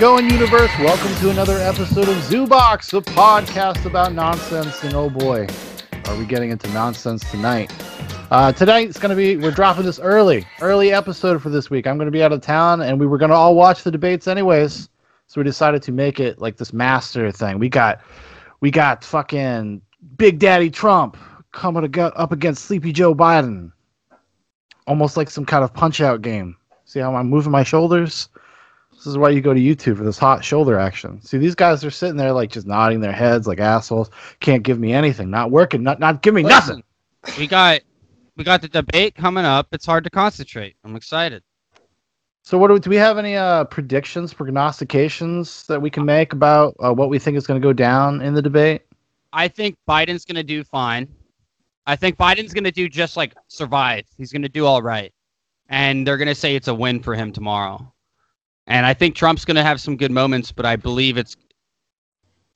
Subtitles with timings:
[0.00, 0.70] Going, universe?
[0.78, 4.82] Welcome to another episode of Zoobox, the podcast about nonsense.
[4.82, 5.46] And oh boy,
[6.06, 7.70] are we getting into nonsense tonight?
[8.30, 11.86] Uh, tonight it's going to be, we're dropping this early, early episode for this week.
[11.86, 13.90] I'm going to be out of town and we were going to all watch the
[13.90, 14.88] debates anyways.
[15.26, 17.58] So we decided to make it like this master thing.
[17.58, 18.00] We got,
[18.60, 19.82] we got fucking
[20.16, 21.18] Big Daddy Trump
[21.52, 23.70] coming up against Sleepy Joe Biden.
[24.86, 26.56] Almost like some kind of punch out game.
[26.86, 28.30] See how I'm moving my shoulders?
[29.00, 31.22] This is why you go to YouTube for this hot shoulder action.
[31.22, 34.10] See, these guys are sitting there like just nodding their heads like assholes.
[34.40, 35.30] Can't give me anything.
[35.30, 35.82] Not working.
[35.82, 36.82] Not not give me nothing.
[37.38, 37.80] We got
[38.36, 39.68] we got the debate coming up.
[39.72, 40.76] It's hard to concentrate.
[40.84, 41.42] I'm excited.
[42.42, 46.34] So, what do we, do we have any uh, predictions, prognostications that we can make
[46.34, 48.82] about uh, what we think is going to go down in the debate?
[49.32, 51.08] I think Biden's going to do fine.
[51.86, 54.04] I think Biden's going to do just like survive.
[54.18, 55.10] He's going to do all right.
[55.70, 57.92] And they're going to say it's a win for him tomorrow.
[58.66, 61.36] And I think Trump's going to have some good moments, but I believe it's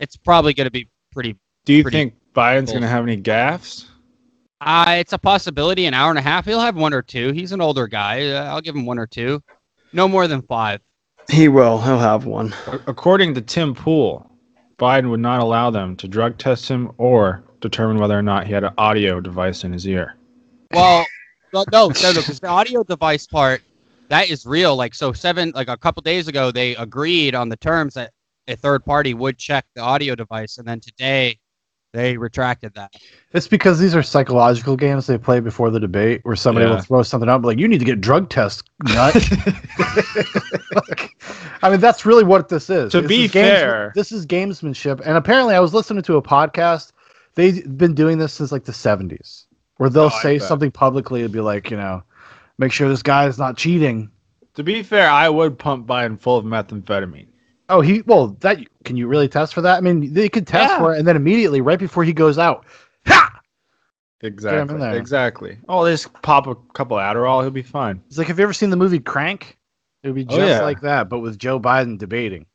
[0.01, 1.37] it's probably going to be pretty.
[1.65, 3.87] Do you pretty think Biden's going to have any gaffes?
[4.61, 5.87] Uh, it's a possibility.
[5.87, 7.33] An hour and a half, he'll have one or two.
[7.33, 8.31] He's an older guy.
[8.31, 9.43] Uh, I'll give him one or two.
[9.93, 10.81] No more than five.
[11.31, 11.81] He will.
[11.81, 12.55] He'll have one.
[12.87, 14.31] According to Tim Pool,
[14.79, 18.53] Biden would not allow them to drug test him or determine whether or not he
[18.53, 20.17] had an audio device in his ear.
[20.73, 21.07] Well,
[21.53, 23.63] well, no, no, no, because the audio device part
[24.09, 24.77] that is real.
[24.77, 28.11] Like so, seven like a couple days ago, they agreed on the terms that
[28.49, 31.39] a third party would check the audio device, and then today
[31.93, 32.93] they retracted that.
[33.33, 37.03] It's because these are psychological games they play before the debate, where somebody will throw
[37.03, 39.15] something out, like, "You need to get drug test, nut."
[40.75, 41.17] Like,
[41.63, 42.93] I mean, that's really what this is.
[42.93, 46.17] To This be is games- fair- this is gamesmanship, and apparently, I was listening to
[46.17, 46.93] a podcast.
[47.37, 49.47] They've been doing this since like the '70s,
[49.79, 52.03] where they'll Oh, say something publicly and be like, you know,
[52.59, 54.11] make sure this guy is not cheating.
[54.55, 57.27] To be fair, I would pump Biden full of methamphetamine.
[57.69, 59.79] Oh, he well, that can you really test for that?
[59.79, 60.79] I mean, they could test Yeah.
[60.79, 62.67] for it, and then immediately, right before he goes out,
[63.07, 63.41] ha!
[64.23, 64.97] Exactly.
[64.97, 65.59] Exactly.
[65.69, 68.03] Oh, just pop a couple Adderall, he'll be fine.
[68.07, 69.59] It's like, have you ever seen the movie Crank?
[70.03, 70.63] It would be Oh, just yeah.
[70.63, 72.47] like that, but with Joe Biden debating.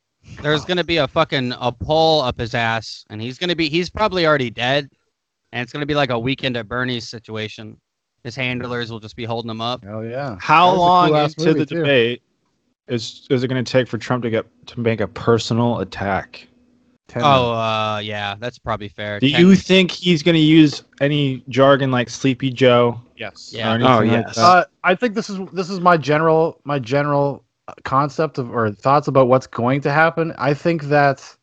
[0.42, 3.90] There's gonna be a fucking a pole up his ass, and he's gonna be he's
[3.90, 4.88] probably already dead,
[5.52, 7.76] and it's gonna be like a weekend at Bernie's situation.
[8.24, 9.84] His handlers will just be holding him up.
[9.88, 10.36] Oh yeah.
[10.40, 11.76] How That was a long cool-ass into the too.
[11.76, 12.22] debate
[12.88, 16.46] is is it going to take for Trump to get to make a personal attack?
[17.08, 19.18] Ten Oh, uh, yeah, that's probably fair.
[19.20, 23.00] Do Ten- you think he's going to use any jargon like Sleepy Joe?
[23.16, 23.50] yes.
[23.52, 23.76] Yeah.
[23.80, 24.36] Oh, yes.
[24.36, 24.42] that?
[24.42, 28.70] Uh, I think this is this is my general my general uh, concept of or
[28.70, 30.32] thoughts about what's going to happen.
[30.38, 31.36] I think that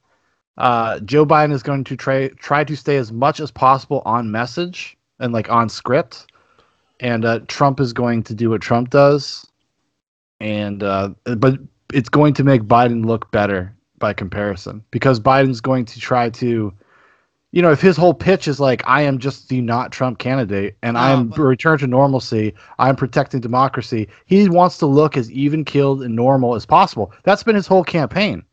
[0.57, 4.31] uh, Joe Biden is going to try try to stay as much as possible on
[4.31, 6.27] message and like on script,
[6.99, 9.47] and uh, Trump is going to do what Trump does,
[10.39, 11.59] and uh, but
[11.93, 16.73] it's going to make Biden look better by comparison because Biden's going to try to.
[17.51, 20.75] You know, if his whole pitch is like, I am just the not Trump candidate
[20.83, 25.31] and I am but- return to normalcy, I'm protecting democracy, he wants to look as
[25.31, 27.13] even keeled and normal as possible.
[27.23, 28.43] That's been his whole campaign.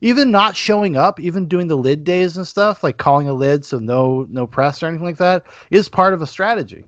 [0.00, 3.64] Even not showing up, even doing the lid days and stuff, like calling a lid
[3.64, 6.84] so no no press or anything like that, is part of a strategy.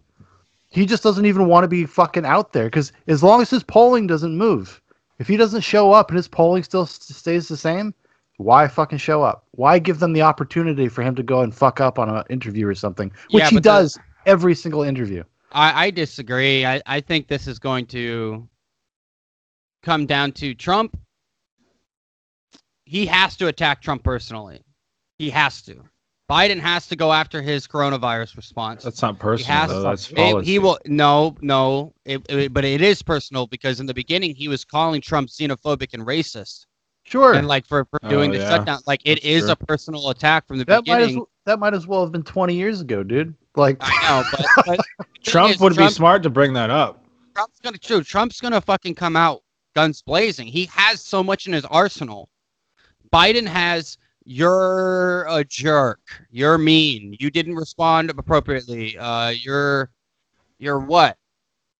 [0.72, 3.62] He just doesn't even want to be fucking out there because as long as his
[3.62, 4.80] polling doesn't move,
[5.18, 7.94] if he doesn't show up and his polling still stays the same,
[8.38, 9.44] why fucking show up?
[9.50, 12.66] Why give them the opportunity for him to go and fuck up on an interview
[12.66, 15.22] or something, which Yeah, he but the- does every single interview?
[15.52, 16.64] I, I disagree.
[16.64, 18.48] I, I think this is going to
[19.82, 20.98] come down to Trump.
[22.86, 24.62] He has to attack Trump personally.
[25.18, 25.84] He has to.
[26.32, 28.82] Biden has to go after his coronavirus response.
[28.84, 29.82] That's not personal, has- though.
[29.82, 33.92] That's It- he will no no it, it- but it is personal because in the
[33.92, 36.64] beginning he was calling Trump xenophobic and racist
[37.04, 37.34] Sure.
[37.34, 38.48] and like for, for Oh, doing the yeah.
[38.48, 39.50] shutdown like it That's is true.
[39.52, 42.54] a personal attack from the that might as that might as well have been 20
[42.54, 43.34] years ago, dude.
[43.54, 46.70] Like I know but, but the thing Trump is, would be smart to bring that
[46.70, 47.04] up.
[47.34, 48.02] Trump's gonna true.
[48.02, 49.42] Trump's gonna fucking come out
[49.74, 50.46] guns blazing.
[50.46, 52.30] He has so much in his arsenal.
[53.12, 56.00] Biden has you're a jerk.
[56.30, 57.16] You're mean.
[57.18, 58.96] You didn't respond appropriately.
[58.98, 59.90] Uh, you're
[60.58, 61.16] you're what?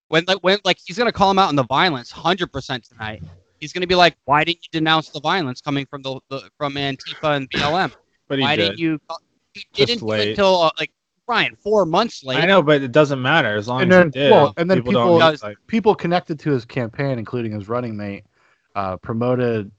[0.09, 3.23] When like when like he's gonna call him out on the violence, hundred percent tonight.
[3.59, 6.73] He's gonna be like, why didn't you denounce the violence coming from the, the from
[6.75, 7.93] Antifa and BLM?
[8.29, 8.61] But he why did.
[8.63, 8.99] didn't you?
[9.53, 10.29] He Just didn't do it late.
[10.29, 10.91] until uh, like
[11.27, 12.41] Ryan four months later.
[12.41, 14.31] I know, but it doesn't matter as long And as then- he did.
[14.31, 17.97] well, and then people, people- don't like, people connected to his campaign, including his running
[17.97, 18.23] mate,
[18.75, 19.71] uh, promoted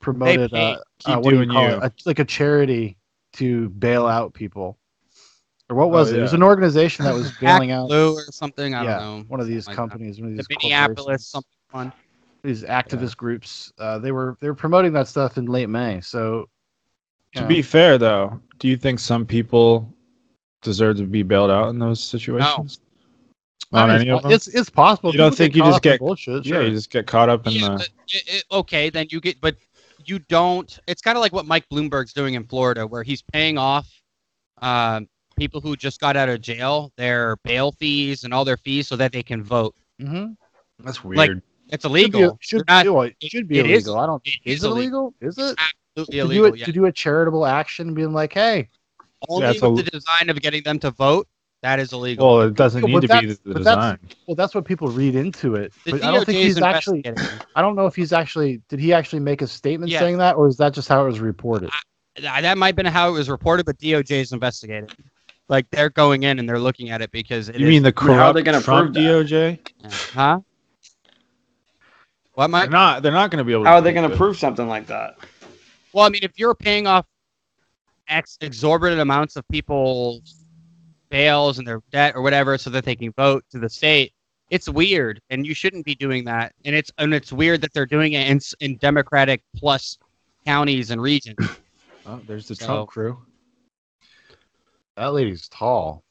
[0.00, 0.74] promoted paid.
[0.74, 1.76] uh, Keep uh, what do you call you.
[1.76, 1.82] it?
[1.82, 2.96] A, like a charity
[3.34, 4.78] to bail out people.
[5.70, 6.18] Or what was Oh, it?
[6.18, 8.74] It was an organization that was bailing out Blue or something.
[8.74, 9.24] I yeah, don't know.
[9.28, 9.80] one of these like that.
[9.80, 11.92] companies, one of the Minneapolis something fun.
[12.42, 13.72] these activist groups.
[13.78, 16.00] Uh, they were they were promoting that stuff in late May.
[16.00, 16.48] So
[17.34, 19.92] To know, be fair, though, do you think some people
[20.62, 22.80] deserve to be bailed out in those situations?
[23.70, 24.32] I Not mean, any it's, of them.
[24.32, 25.12] it's it's possible.
[25.12, 26.46] You don't People think you just get- bullshit?
[26.46, 27.88] yeah, you just get caught up in Yeah, the.
[28.08, 29.56] it- it- okay, then you get, but
[30.08, 30.78] you don't.
[30.86, 33.88] It's kind of like what Mike Bloomberg's doing in Florida, where he's paying off
[34.62, 38.88] um, people who just got out of jail their bail fees and all their fees
[38.88, 39.74] so that they can vote.
[40.00, 40.36] Mhm.
[40.80, 41.42] That's like, weird.
[41.70, 42.38] It's Should be, illegal.
[42.40, 43.98] should, not be, it should be it is- illegal.
[44.00, 44.22] I don't.
[44.26, 45.14] it Is is it illegal?
[45.20, 45.56] Is it
[45.98, 46.44] absolutely to do illegal.
[46.54, 46.64] it yeah.
[46.66, 48.68] to do a charitable action, being like, hey,
[49.28, 51.28] Only it's with a- the design of getting them to vote.
[51.62, 52.26] That is illegal.
[52.38, 53.98] well, it doesn't Yeah, need but to be that's- the but that's- design.
[54.28, 55.72] well, that's what people read into it.
[55.84, 57.04] the But I don't think DOJ is he's actually.
[57.56, 58.62] I don't know if he's actually.
[58.68, 59.98] Did he actually make a statement Yeah.
[59.98, 61.70] saying that, or is that just how it was reported?
[62.20, 64.88] That that might have been how it was reported, but DOJ is investigating.
[65.48, 67.92] Like they're going in and they're looking at it because it You is- mean the
[67.96, 69.00] I mean, how are corrupt they gonna Trump prove that?
[69.00, 69.58] DOJ?
[69.82, 69.90] Yeah.
[70.14, 70.40] huh?
[72.34, 73.02] What They're not.
[73.02, 73.64] They're not going to be able.
[73.64, 74.16] to How are they going to it.
[74.16, 75.16] prove something like that?
[75.92, 77.04] Well, I mean, if you're paying off
[78.06, 80.37] ex exorbitant amounts of people's
[81.10, 84.12] bails and their debt or whatever, so that they can vote to the state,
[84.50, 86.52] it's weird, and you shouldn't be doing that.
[86.64, 89.98] And it's and it's weird that they're doing it in in Democratic plus
[90.46, 91.38] counties and regions.
[92.10, 93.18] Oh, there's the So- Trump crew.
[94.96, 96.02] That lady's tall.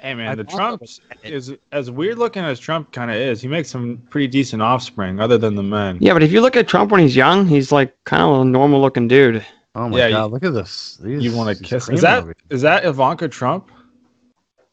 [0.00, 1.32] Hey man, I the also Trump looked at it.
[1.32, 3.40] is as weird looking as Trump kind of is.
[3.40, 5.98] He makes some pretty decent offspring, other than the men.
[6.00, 8.44] Yeah, but if you look at Trump when he's young, he's like kind of a
[8.44, 9.46] normal looking dude.
[9.76, 10.98] Oh my Yeah, god, you- look at this.
[11.00, 11.86] These, You want to kiss?
[11.86, 12.42] cream Is that movies.
[12.50, 13.70] is that Ivanka Trump?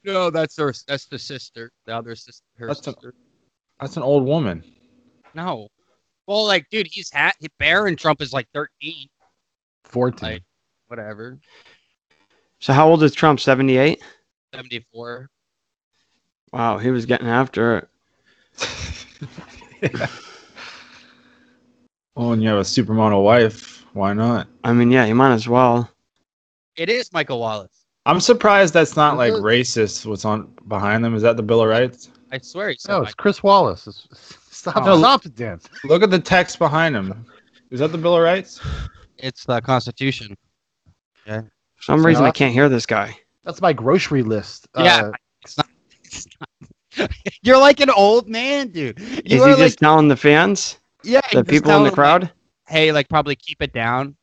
[0.04, 0.74] No, that's her.
[0.88, 1.72] That's the sister.
[1.86, 2.44] The other sister.
[2.58, 3.14] Her That's a- sister.
[3.80, 4.64] That's an old woman.
[5.34, 5.68] No.
[6.28, 7.36] Well, like, dude, he's hat.
[7.60, 9.08] Barron Trump is like thirteen.
[9.86, 10.30] 14?
[10.34, 10.44] Like-
[10.88, 11.40] Whatever.
[12.60, 13.40] So how old is Trump?
[13.40, 14.02] 78?
[14.54, 15.30] Seventy-four.
[16.52, 17.88] Wow, he was getting after it.
[19.82, 20.10] Well,
[22.18, 24.48] oh, and you have a supermodel wife, why not?
[24.64, 25.90] I mean, yeah, you might as well.
[26.76, 27.81] It is Michael Wallace.
[28.06, 30.06] I'm surprised that's not like racist.
[30.06, 31.14] What's on behind them?
[31.16, 32.10] Is that the Bill of Rights?
[32.32, 33.88] I swear he said no, it's Chris Wallace.
[33.88, 34.98] It's- stop, Oh.
[34.98, 35.60] stop it, Dan.
[35.84, 37.26] Look at the text behind him.
[37.70, 38.60] Is that the Bill of Rights?
[39.18, 40.36] It's the Constitution.
[41.26, 41.44] For
[41.82, 43.16] some reason, I can't hear this guy.
[43.44, 44.68] That's my grocery list.
[44.78, 45.06] Yeah.
[45.06, 45.12] Uh,
[45.44, 45.68] It's not.
[46.04, 46.28] It's
[46.98, 47.12] not.
[47.44, 49.00] You're like an old man, dude.
[49.00, 51.96] You Is he are just like, telling the fans, yeah, the people in the them,
[51.96, 52.32] crowd?
[52.68, 54.16] Hey, like, probably keep it down.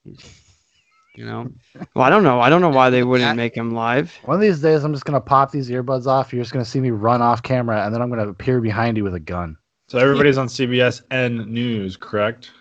[1.19, 1.51] You know.
[1.97, 2.41] Well, I don't know.
[2.41, 4.17] I don't know why they wouldn't make him live.
[4.25, 6.33] one of these days, I'm just gonna pop these earbuds off.
[6.33, 9.03] You're just gonna see me run off camera, and then I'm gonna appear behind you
[9.03, 9.57] with a gun.
[9.89, 12.53] So everybody's on CBS N News, correct?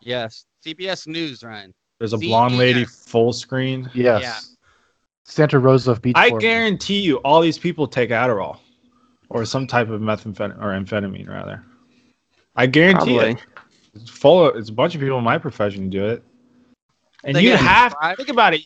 [0.00, 0.44] Yes.
[0.64, 1.74] CBS News, Ryan.
[1.98, 3.90] There's a blonde lady full screen.
[3.94, 4.22] Yes.
[4.22, 4.38] Yeah.
[5.24, 6.14] Santa Rosa Beach.
[6.16, 6.46] I Florida.
[6.46, 8.60] guarantee you, all these people take Adderall
[9.28, 11.64] or some type of methamphetamine or amphetamine, rather.
[12.54, 13.32] I guarantee Probably.
[13.32, 13.46] it.
[13.94, 14.46] It's full.
[14.46, 16.22] Of, it's a bunch of people in my profession do it,
[17.24, 18.16] and They you get have prescribed?
[18.18, 18.62] think about it.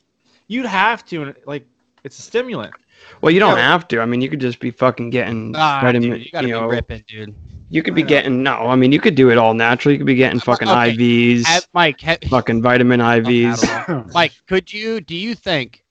[0.49, 1.67] You'd have to, and like,
[2.05, 2.75] it's a stimulant.
[3.21, 3.71] Well, you don't Yeah.
[3.73, 4.01] have to.
[4.01, 6.11] I mean, you could just be fucking getting Ah, vitamin.
[6.11, 7.35] dude, you gotta you know, be ripping, dude.
[7.71, 8.55] you could be getting no.
[8.69, 9.93] I mean, you could do it all natural.
[9.93, 10.93] You could be getting fucking Okay.
[10.93, 14.13] IVs, Have, Mike, have, fucking vitamin IVs.
[14.15, 15.01] Mike, could you?
[15.01, 15.85] Do you think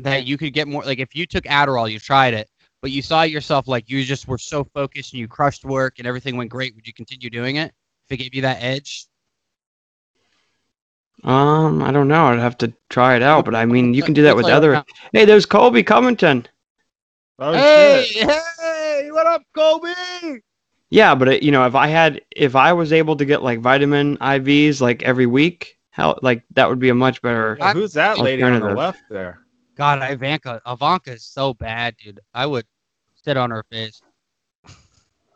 [0.00, 0.84] that you could get more?
[0.84, 2.48] Like, if you took Adderall, you tried it,
[2.82, 6.06] but you saw yourself like you just were so focused and you crushed work and
[6.06, 6.74] everything went great.
[6.74, 7.72] Would you continue doing it
[8.08, 9.06] if it gave you that edge?
[11.24, 12.26] Um, I don't know.
[12.26, 13.44] I'd have to try it out.
[13.44, 14.84] But I mean, you can do that with other.
[15.12, 16.46] Hey, there's Colby Covington.
[17.38, 18.30] Oh, Hey, shit.
[18.60, 19.92] hey, what up, Kobe?
[20.90, 23.60] Yeah, but it, you know, if I had, if I was able to get like
[23.60, 27.56] vitamin IVs like every week, how like that would be a much better.
[27.58, 29.40] Yeah, who's that lady on the left there?
[29.76, 32.20] God, Ivanka, Ivanka is so bad, dude.
[32.34, 32.66] I would
[33.24, 34.02] sit on her face.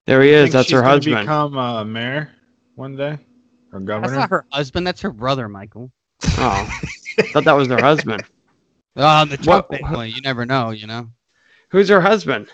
[0.05, 0.53] There he is.
[0.53, 1.23] That's her husband.
[1.23, 2.33] Become uh, mayor
[2.75, 3.19] one day
[3.77, 4.09] or governor?
[4.09, 4.87] That's not her husband.
[4.87, 5.91] That's her brother, Michael.
[6.39, 6.69] Oh,
[7.33, 8.23] thought that was her husband.
[8.99, 10.09] Oh, the Trump What- family.
[10.09, 11.11] You never know, you know.
[11.69, 12.49] Who's her husband?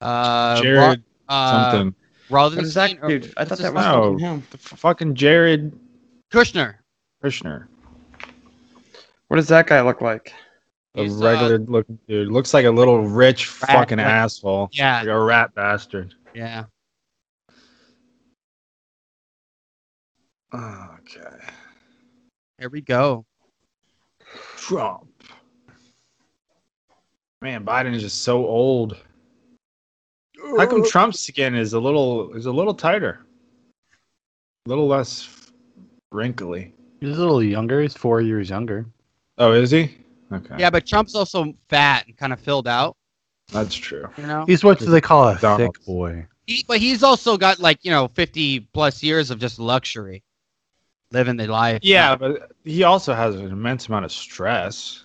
[0.00, 1.94] Uh, Jared Ro- uh, something.
[2.28, 3.34] What is that Rothenstein or- dude?
[3.36, 3.84] I thought that was?
[3.84, 4.12] No.
[4.12, 4.42] fucking him.
[4.52, 5.72] The f- fucking Jared
[6.32, 6.76] Kushner.
[7.24, 7.66] Kushner.
[9.26, 10.32] What does that guy look like?
[10.94, 12.28] A He's, uh, regular looking dude.
[12.30, 14.68] Looks like a little rich Rat- fucking like- asshole.
[14.72, 16.14] Yeah, Like a rat bastard.
[16.32, 16.66] yeah.
[20.54, 21.36] Okay.
[22.58, 23.24] Here we go.
[24.56, 25.08] Trump.
[27.40, 28.96] Man, Biden is just so old.
[30.56, 33.20] How come uh, Trump's skin is a little is a little tighter?
[34.66, 35.50] A little less
[36.12, 36.72] wrinkly.
[37.00, 37.82] He's a little younger.
[37.82, 38.86] He's four years younger.
[39.38, 39.96] Oh, is he?
[40.32, 40.54] Okay.
[40.58, 42.96] Yeah, but Trump's also fat and kind of filled out.
[43.52, 44.08] That's true.
[44.16, 44.44] You know.
[44.46, 45.76] He's what do they call a Donald.
[45.76, 46.26] thick boy?
[46.46, 50.22] He, but he's also got like you know 50 plus years of just luxury,
[51.12, 51.80] living the life.
[51.82, 55.04] Yeah, but he also has an immense amount of stress.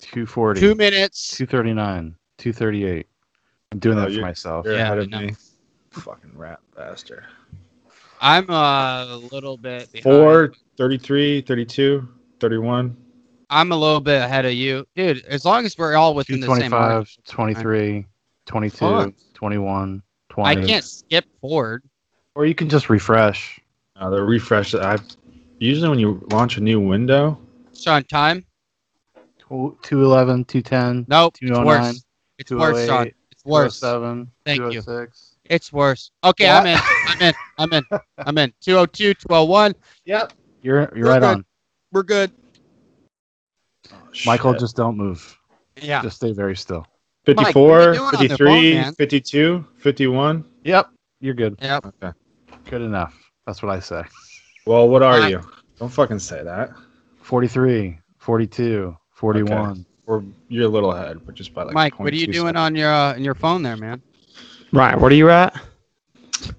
[0.00, 1.36] 240, two minutes.
[1.36, 3.06] 239, 238.
[3.72, 4.64] I'm doing Oh, that for myself.
[4.64, 5.20] You're Yeah, ahead I of know.
[5.20, 5.34] me.
[5.90, 7.24] Fucking rat bastard.
[8.20, 10.02] I'm uh, a little bit behind.
[10.02, 12.08] 4, 33, 32,
[12.40, 12.96] 31.
[13.50, 15.24] I'm a little bit ahead of you, dude.
[15.24, 16.70] As long as we're all within the same.
[16.70, 17.06] 225, margin.
[17.26, 18.06] 23,
[18.46, 19.14] 22, Fun.
[19.34, 20.02] 21,
[20.38, 21.82] I can't skip forward.
[22.34, 23.58] Or you can just refresh.
[23.98, 24.74] Uh, the refresh.
[24.74, 25.04] I've
[25.58, 27.38] usually when you launch a new window,
[27.74, 28.44] Sean, time?
[29.38, 31.34] Tw- 211, 210, Nope.
[31.40, 32.04] It's worse.
[32.38, 33.10] It's worse, Sean.
[33.32, 33.80] It's worse.
[33.80, 34.82] 207, Thank you.
[34.82, 35.36] 206.
[35.46, 36.10] It's worse.
[36.22, 36.78] Okay, I'm in.
[37.08, 37.34] I'm in.
[37.58, 37.82] I'm in.
[38.18, 38.52] I'm in.
[38.60, 39.74] 202, 201.
[40.04, 40.32] Yep.
[40.62, 41.24] You're you're We're right good.
[41.24, 41.44] on.
[41.92, 42.30] We're good.
[44.26, 44.60] Michael, Shit.
[44.60, 45.38] just don't move.
[45.80, 46.02] Yeah.
[46.02, 46.86] Just stay very still.
[47.26, 50.44] Mike, 54, you doing on the phone, 53, 52, 51.
[50.64, 50.90] Yep.
[51.20, 51.58] You're good.
[51.60, 51.86] Yep.
[52.02, 52.12] Okay.
[52.70, 53.14] Good enough.
[53.48, 54.02] That's what I say.
[54.66, 55.30] Well, what are Mike.
[55.30, 55.40] you?
[55.78, 56.70] Don't fucking say that.
[57.22, 59.86] 43, 42, 41.
[60.04, 61.72] Or you're a little ahead, but just by like.
[61.72, 64.02] Mike, what are you 0.2 doing on your uh, in your phone there, man?
[64.70, 65.58] Ryan, what are you at?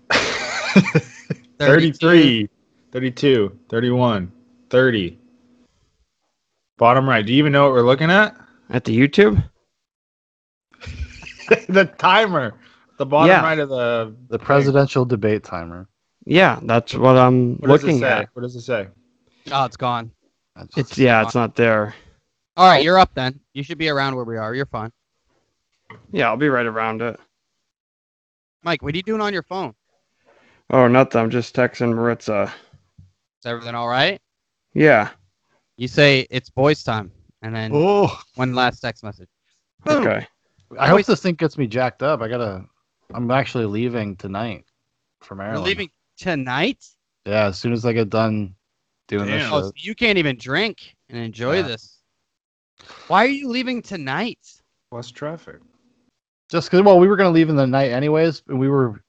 [0.12, 2.00] seconds.
[2.00, 2.50] 33,
[2.92, 4.32] 32, 31,
[4.72, 5.20] 30.
[6.80, 7.24] Bottom right.
[7.24, 8.36] Do you even know what we're looking at?
[8.72, 9.44] At the YouTube?
[11.70, 12.56] the timer.
[12.98, 13.44] The bottom Yeah.
[13.44, 14.16] right of the.
[14.30, 15.88] The presidential debate timer.
[16.30, 18.30] Yeah, that's what I'm What looking at.
[18.34, 18.88] What does it say?
[19.52, 20.12] Oh, it's gone.
[20.56, 21.96] That's- It's yeah, it's not there.
[22.56, 23.40] All right, you're up then.
[23.54, 24.54] You should be around where we are.
[24.54, 24.92] You're fine.
[26.12, 27.20] Yeah, I'll be right around it.
[28.64, 29.74] Mike, what are you doing on your phone?
[30.70, 31.20] Oh, nothing.
[31.20, 32.54] I'm just texting Maritza.
[33.40, 34.22] Is everything all right?
[34.76, 35.10] Yeah.
[35.78, 39.30] You say it's boys time, and then Oh, one last text message.
[39.88, 40.28] Okay.
[40.78, 41.06] I hope Wait.
[41.08, 42.22] this thing gets me jacked up.
[42.22, 42.66] I gotta.
[43.16, 44.66] I'm actually leaving tonight
[45.22, 45.66] for You're Maryland.
[45.66, 46.86] leaving tonight?
[47.26, 48.56] Yeah, as soon as I get done
[49.08, 49.54] doing this Damn.
[49.54, 51.64] Oh, so you can't even drink and enjoy Yeah.
[51.64, 52.00] this.
[53.08, 54.40] Why are you leaving tonight?
[54.92, 55.60] Less traffic.
[56.50, 59.02] Just because, well, we were gonna leave in the night anyways, and we were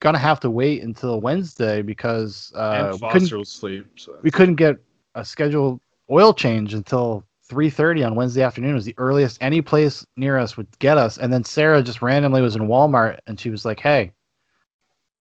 [0.00, 3.86] gonna have to wait until Wednesday because uh, and we couldn't will sleep.
[3.96, 4.76] So we couldn't get
[5.14, 8.72] a scheduled oil change until 3:30 on Wednesday afternoon.
[8.72, 11.18] It was the earliest any place near us would get us.
[11.18, 14.12] And then Sarah just randomly was in Walmart and she was like, "Hey,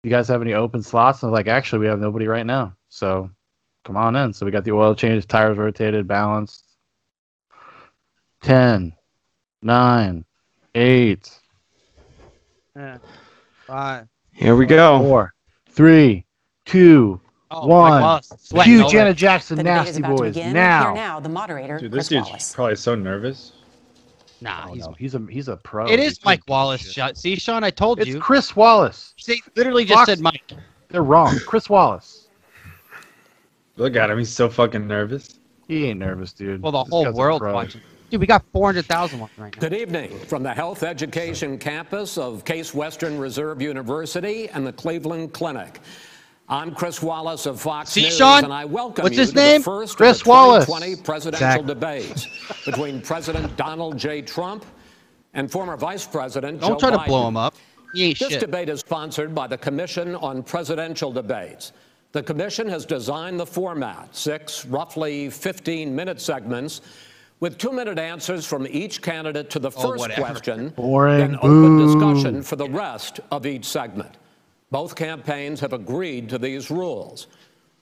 [0.03, 2.47] you guys have any open slots?" And I was like, "Actually, we have nobody right
[2.47, 2.75] now.
[2.89, 3.31] So
[3.85, 6.65] come on in." So we got the oil change, tires rotated, balanced.
[8.43, 8.95] 10,
[9.63, 10.25] 9,
[10.75, 11.41] 8,
[12.75, 12.99] Yeah.
[13.67, 14.09] Five.
[14.33, 14.99] Here we go.
[15.01, 15.35] 4,
[15.69, 16.25] 3,
[16.65, 17.21] 2,
[17.53, 17.91] Oh, One.
[17.91, 19.15] Mike Wallace, sweating cue over Janet it.
[19.19, 20.45] Jackson, The debate is Nasty about to Boys begin.
[20.45, 20.95] Here now.
[20.95, 22.55] now, the moderator, Dude, Chris this dude's Wallace.
[22.55, 23.53] probably so nervous.
[24.43, 24.87] Nah, Oh, he's.
[24.87, 25.87] no, he's a he's a pro.
[25.87, 26.81] It is He's Mike Wallace.
[26.83, 26.93] shit.
[26.93, 27.17] Shot.
[27.19, 28.17] See, Sean, I told It's you.
[28.17, 29.15] It's Chris Wallace.
[29.19, 30.53] See, literally just Fox- said Mike.
[30.89, 31.39] They're wrong.
[31.47, 32.29] Chris Wallace.
[33.77, 34.19] Look at him.
[34.19, 35.39] He's so fucking nervous.
[35.69, 36.63] He ain't nervous, dude.
[36.63, 37.81] Well, the This whole guy's a world's watching.
[38.11, 39.61] Dude, we got 400,000 watching right now.
[39.61, 45.33] Good evening from the Health Education Campus of Case Western Reserve University and the Cleveland
[45.33, 45.81] Clinic.
[46.51, 48.43] I'm Chris Wallace of Fox See, News, Sean?
[48.43, 49.61] and I welcome What's you his to name?
[49.61, 50.65] the first Chris of the Wallace.
[50.67, 51.75] 2020 presidential Exactly.
[51.75, 52.27] debates
[52.65, 54.21] between President Donald J.
[54.21, 54.65] Trump
[55.35, 57.55] and former Vice President Don't Joe try to blow him up.
[57.95, 58.41] He ain't This shit.
[58.41, 61.73] debate is sponsored by the Commission on Presidential Debates.
[62.13, 66.81] The Commission has designed the format, six roughly 15 minute segments,
[67.39, 70.21] with two minute answers from each candidate to the Oh, first whatever.
[70.21, 71.19] question, Boring.
[71.19, 71.87] then open Boo.
[71.87, 74.17] discussion for the rest of each segment.
[74.71, 77.27] Both campaigns have agreed to these rules.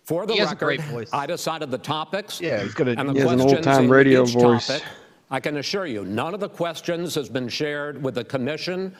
[0.04, 1.10] For the He has a record, great voice.
[1.12, 3.90] I decided the topics Yeah, he's gonna- and the He has an questions old-time in
[3.90, 4.66] radio each voice.
[4.68, 4.82] topic.
[5.30, 8.94] I can assure you, none of the questions has been shared with the commission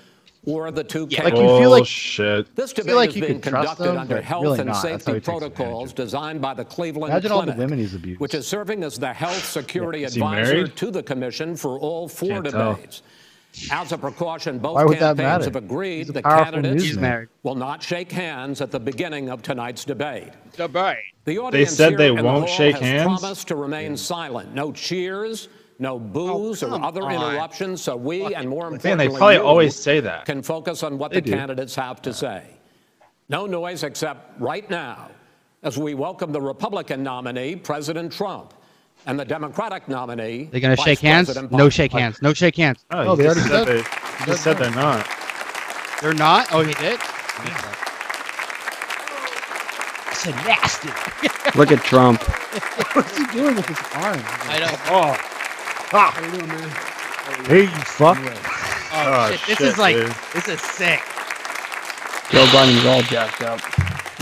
[0.45, 1.41] or the two Like, candidates.
[1.41, 2.55] you feel like- shit.
[2.55, 4.67] This feel debate like is you being can trust conducted him, under health really and
[4.69, 4.75] not.
[4.83, 8.21] Safety he protocols designed by the Cleveland Imagine all the Clinic, women he's abused.
[8.21, 10.77] which is serving as the health security advisor married?
[10.77, 12.79] to the commission for all four Can't tell.
[13.53, 13.73] Debates.
[13.73, 16.79] As a precaution, both Why would that campaigns have agreed He's the candidates newsman.
[16.81, 17.29] He's married.
[17.43, 20.31] will not shake hands at the beginning of tonight's debate.
[20.57, 20.97] Debate.
[21.25, 23.21] The audience they said they won't hall shake has hands?
[23.21, 24.55] promised to remain silent.
[24.55, 27.13] No cheers, no boos or Oh, come other on.
[27.13, 30.25] interruptions, so we, and more Man, importantly, they probably you, always say that.
[30.25, 31.33] can focus on what They the do.
[31.33, 32.43] candidates have to say.
[33.29, 35.11] No noise except right now
[35.63, 38.55] as we welcome the Republican nominee, President Trump,
[39.07, 40.45] and the Democratic nominee.
[40.51, 41.37] They're going to shake hands?
[41.51, 42.21] No shake hands.
[42.23, 42.85] No shake hands.
[42.91, 45.07] Oh, Oh, they just already said said- they, he just said they're not.
[46.03, 46.49] They're not?
[46.53, 46.99] Oh, he did?
[50.07, 50.89] I said nasty.
[51.59, 52.23] Look at Trump.
[52.95, 54.21] What's he doing with his arm?
[54.49, 54.79] I don't know.
[54.91, 55.17] Oh.
[55.93, 56.13] Ah.
[57.47, 58.19] Hey, you fuck.
[58.21, 58.33] Oh,
[58.91, 59.59] Oh, shit.
[59.59, 60.11] This is like dude.
[60.35, 61.01] this is sick.
[62.31, 63.61] Joe Biden's all jacked up.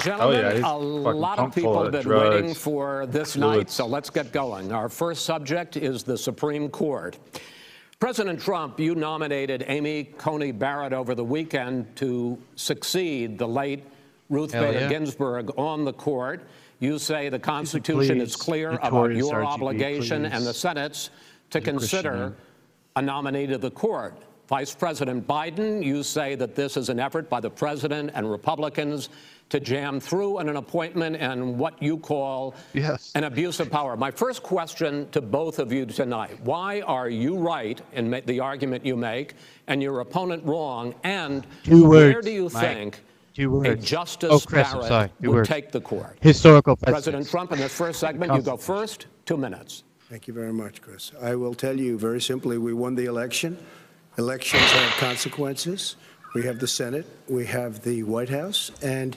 [0.07, 4.31] Gentlemen, yeah, a lot of people have been waiting for this night, so let's get
[4.31, 4.71] going.
[4.71, 7.19] Our first subject is the Supreme Court.
[7.99, 13.83] President Trump, you nominated Amy Coney Barrett over the weekend to succeed the late
[14.31, 14.89] Ruth Hell Bader yeah.
[14.89, 16.47] Ginsburg on the court.
[16.79, 20.55] You say the Constitution is clear about your RGB, obligation and the.
[20.55, 21.11] Senate's
[21.51, 22.37] to consider
[22.95, 24.15] a nominee to the court.
[24.49, 29.09] Vice President Biden, you say that this is an effort by the president and Republicans
[29.49, 33.12] to jam through in an appointment and what you call Yes.
[33.15, 33.97] an abuse of power.
[33.97, 38.41] My first question to both of you tonight why are you right in ma- the
[38.41, 39.35] argument you make
[39.69, 40.95] and your opponent wrong?
[41.05, 42.62] And Two where words, do you Mike.
[42.62, 43.00] think
[43.35, 43.85] Two a words.
[43.85, 45.09] Justice Oh, Chris, I'm Barrett sorry.
[45.23, 45.49] Two would words.
[45.49, 46.17] take the court?
[46.21, 49.85] Historical President Trump, in this first segment, you go first, two minutes.
[50.09, 51.12] Thank you very much, Chris.
[51.21, 53.59] I will tell you very simply, we won the election.
[54.19, 55.97] Elections have consequences.
[56.35, 59.17] We have the Senate, we have the White House, and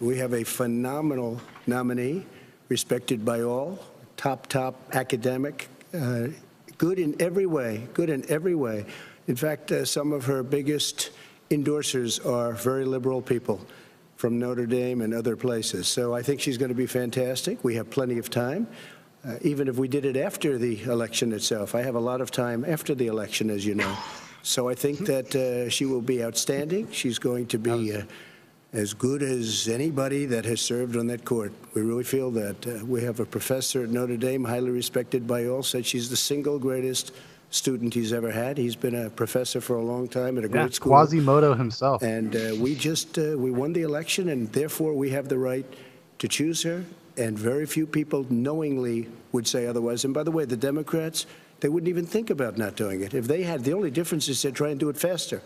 [0.00, 2.24] we have a phenomenal nominee,
[2.68, 3.78] respected by all,
[4.16, 6.28] top, top academic, uh,
[6.76, 8.86] good in every way, good in every way.
[9.26, 11.10] In fact, uh, some of her biggest
[11.50, 13.66] endorsers are very liberal people
[14.16, 15.86] from Notre Dame and other places.
[15.86, 17.62] So I think she's going to be fantastic.
[17.64, 18.66] We have plenty of time,
[19.24, 21.74] uh, even if we did it after the election itself.
[21.74, 23.96] I have a lot of time after the election, as you know.
[24.42, 26.90] So I think that uh, she will be outstanding.
[26.90, 28.02] She's going to be uh,
[28.72, 31.52] as good as anybody that has served on that court.
[31.74, 32.66] We really feel that.
[32.66, 36.16] Uh, we have a professor at Notre Dame, highly respected by all, said she's the
[36.16, 37.12] single greatest
[37.50, 38.58] student he's ever had.
[38.58, 40.92] He's been a professor for a long time at a Yeah, great school.
[40.92, 42.02] Quasimodo himself.
[42.02, 45.64] And uh, we just, uh, we won the election, and therefore we have the right
[46.18, 46.84] to choose her.
[47.16, 50.04] And very few people knowingly would say otherwise.
[50.04, 51.26] And by the way, the Democrats,
[51.60, 53.14] they wouldn't even think about not doing it.
[53.14, 55.42] If they had, the only difference is they'd try and do it faster.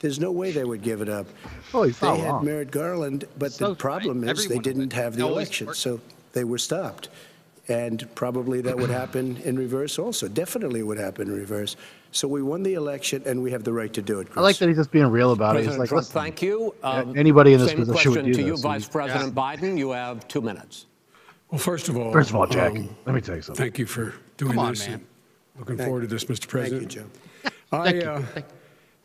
[0.00, 1.26] There's no way they would give it up.
[1.74, 2.44] Oh, he's They not had wrong.
[2.44, 4.30] Merrick Garland, but So the problem right.
[4.32, 4.92] is they Everyone didn't would.
[4.94, 5.76] have They the always election, work.
[5.76, 6.00] so
[6.32, 7.08] they were stopped.
[7.68, 10.28] And probably that would happen in reverse also.
[10.28, 11.74] Definitely would happen in reverse.
[12.12, 14.36] So we won the election, and we have the right to do it, Chris.
[14.38, 15.60] I like that he's just being real about it.
[15.60, 16.74] He's President like, Trump, listen, thank you.
[16.84, 18.60] Um, anybody in this same position would question do to you, this.
[18.62, 19.76] Vice President Biden.
[19.76, 20.86] You have two minutes.
[21.50, 23.64] Well, first of all, First of all, Jackie, um, let me tell you something.
[23.64, 24.86] thank you for doing Come on, this.
[24.86, 24.94] man.
[24.94, 25.06] and
[25.58, 26.46] Looking Thank- forward to this, Mr.
[26.48, 26.92] President.
[26.92, 27.10] Thank you,
[27.70, 28.04] President.
[28.04, 28.20] Joe.
[28.38, 28.42] I, uh,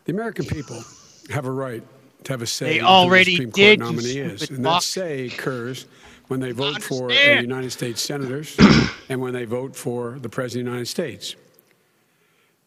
[0.06, 0.84] the American people
[1.30, 1.84] have a right
[2.24, 4.42] to have a say They in who the already Supreme Court did, you nominee is,
[4.42, 4.74] stupid and fuck.
[4.82, 5.86] that say occurs
[6.28, 8.58] when they vote for the United States senators
[9.10, 11.36] and when they vote for the President of the United States.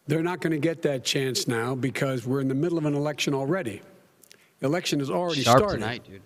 [0.07, 2.94] They're not going to get that chance now because we're in the middle of an
[2.94, 3.81] election already.
[4.61, 5.77] Election has already Sharp started.
[5.77, 6.20] tonight, dude.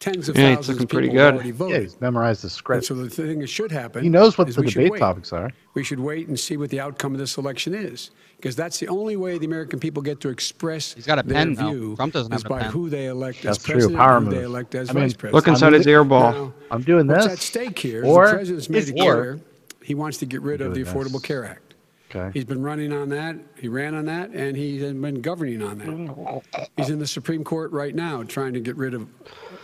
[0.00, 1.34] Tens of Yeah, thousands looking of people pretty have good.
[1.34, 1.82] already Yeah, voted.
[1.82, 2.84] he's memorized the And script.
[2.86, 4.02] so the thing that should happen.
[4.02, 4.98] He knows what is the debate wait.
[4.98, 5.50] topics are.
[5.74, 8.88] We should wait and see what the outcome of this election is, because that's the
[8.88, 11.68] only way the American people get to express He's got a their pen, though.
[11.70, 12.70] view Trump doesn't is have a pen.
[12.70, 13.74] who they elect That's as true.
[13.74, 14.44] president, Power and who they move.
[14.46, 15.34] elect as I mean, vice president.
[15.34, 16.32] Look inside his ear ball.
[16.32, 17.32] Now, I'm doing what's this.
[17.34, 19.38] at stake here is or the president's made it clear
[19.82, 21.22] he wants to get rid of the Affordable this.
[21.22, 21.74] Care Act.
[22.10, 22.30] Okay.
[22.32, 23.36] He's been running on that.
[23.58, 26.68] He ran on that, and he's been governing on that.
[26.78, 29.06] He's in the Supreme Court right now trying to get rid of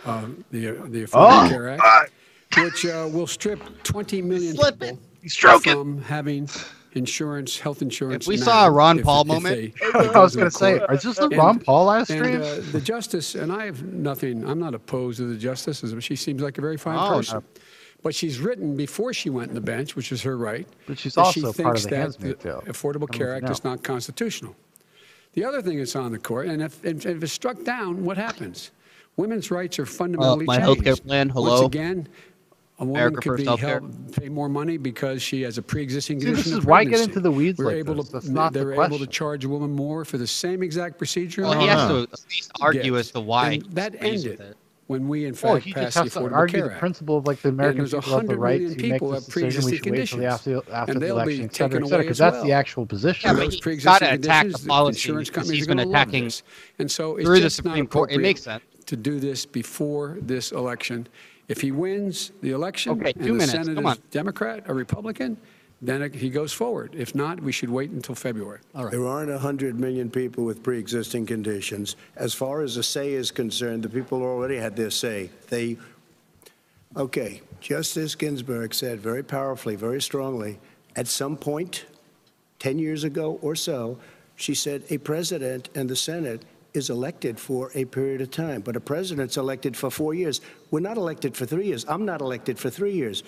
[0.07, 2.11] uh, the the Affordable Oh, Care Act,
[2.57, 5.73] which uh, will strip 20 million people He's stroking.
[5.73, 6.49] from having
[6.93, 8.25] insurance, health insurance.
[8.25, 10.55] If we now, saw a Ron if- Paul if moment- they- I was going to
[10.55, 13.83] say, is this the And- Ron Paul live and, uh, the justice, and I have
[13.83, 14.47] nothing.
[14.47, 15.83] I'm not opposed to the justice.
[15.83, 17.17] as She seems like a very fine Oh, no.
[17.17, 17.43] person.
[18.03, 20.67] But she's written before she went in the bench, which is her right.
[20.87, 22.63] But she's that she also part of thinks the that Handmaid's Tale.
[22.67, 24.55] Affordable don't know Care Act is not constitutional.
[25.33, 28.17] The other thing that's on the court, and if, if, if it's struck down, what
[28.17, 28.71] happens?
[29.17, 30.81] Women's rights are uh, fundamentally my changed.
[30.83, 31.65] healthcare plan, Once hello?
[31.65, 32.07] again,
[32.79, 33.59] a woman America could First be Healthcare.
[33.81, 36.51] held, pay more money because she has a pre-existing See, condition.
[36.51, 37.09] this of is why get pregnancy.
[37.09, 38.25] into the weeds We're like able this.
[38.25, 39.09] to, not the they're able to question.
[39.09, 41.41] charge a woman more for the same exact procedure.
[41.41, 42.93] Well, he has not to at least argue get.
[42.99, 43.53] as to why.
[43.53, 44.57] And that agrees with ended it.
[44.85, 46.71] when we, in Well, fact, he passed just the has to Affordable argue Care the
[46.73, 46.79] Act.
[46.79, 49.09] principle of like the American there's people have the 100 right million to make people
[49.09, 49.65] this have decision.
[49.65, 51.55] We pre-existing should wait till the after, conditions, after and the they'll be election, et
[51.55, 52.43] cetera, taken et cetera, away because as that's well.
[52.43, 53.27] the actual position.
[53.27, 55.69] Yeah, but Those he- pre-existing gotta attack the conditions, policy insurance because companies he's are
[55.69, 56.43] gonna been love attacking this.
[56.77, 58.11] And so it's through the just not Supreme Court.
[58.11, 58.63] It appropriate makes sense.
[58.87, 61.07] To do this before this election.
[61.49, 64.03] If he wins the election Okay, and two the minutes, Senate come is on.
[64.11, 65.37] Democrat or Republican,
[65.81, 66.95] then it- he goes forward.
[66.97, 68.59] If not, we should wait until February.
[68.73, 68.91] All right.
[68.91, 71.97] There aren't 100 million people with pre-existing conditions.
[72.15, 75.31] As far as the say is concerned, the people already had their say.
[75.49, 75.77] They,
[76.95, 80.59] okay, Justice Ginsburg said very powerfully, very strongly,
[80.95, 81.85] at some point,
[82.59, 83.99] 10 years ago or so,
[84.37, 88.75] she said a president and the Senate is elected for a period of time, but
[88.75, 90.41] a president's elected for four years.
[90.71, 91.85] We're not elected for three years.
[91.87, 93.23] I'm not elected for three years.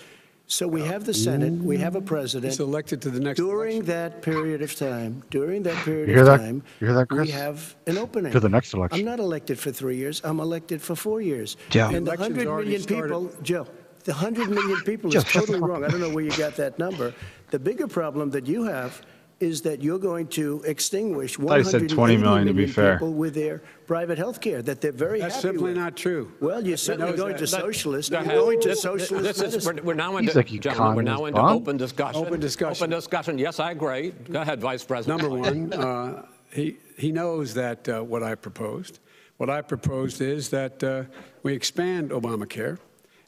[0.46, 2.50] So we have the Senate, we have a president.
[2.52, 3.86] He's elected to the next During election.
[3.86, 6.36] that period of time, during that period You hear of that?
[6.38, 7.30] time, You hear that, we Chris?
[7.30, 8.32] have an opening.
[8.32, 8.98] To the next election.
[8.98, 10.20] I'm not elected for three years.
[10.24, 11.56] I'm elected for four years.
[11.68, 11.86] Joe.
[11.86, 13.08] And the Election's 100 already million started.
[13.14, 13.66] people, Joe,
[14.02, 15.84] the 100 million people Joe, is shut the totally fuck wrong.
[15.84, 17.14] I don't know where you got that number.
[17.52, 19.02] The bigger problem that you have
[19.40, 22.74] is that you're going to extinguish thought he said 180 20 million, to be million
[22.74, 22.94] fair.
[22.96, 25.76] people with their private health care that they're very happy That's happy simply with.
[25.78, 26.30] not true.
[26.40, 28.10] Well, you're certainly going to socialist.
[28.10, 29.76] Go You're going to This- socialist This is, medicine.
[29.76, 31.56] we're, we're now He's into, like gentlemen, we're now economist into Bond.
[31.62, 32.26] open discussion.
[32.26, 32.82] Open discussion.
[32.84, 33.38] Open discussion.
[33.38, 34.10] Yes, I agree.
[34.30, 35.22] Go ahead, Vice President.
[35.22, 38.98] Number one, uh, he, he knows that uh, what I proposed.
[39.38, 41.04] What I proposed is that uh,
[41.42, 42.78] we expand Obamacare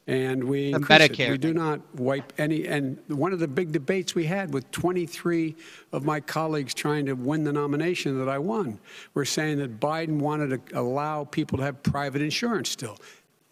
[0.06, 1.12] and we increase it.
[1.12, 2.66] Medicare We do not wipe any.
[2.66, 5.54] And one of the big debates we had with 23
[5.92, 8.78] of my colleagues trying to win the nomination that I won
[9.14, 12.98] were saying that Biden wanted to allow people to have private insurance still.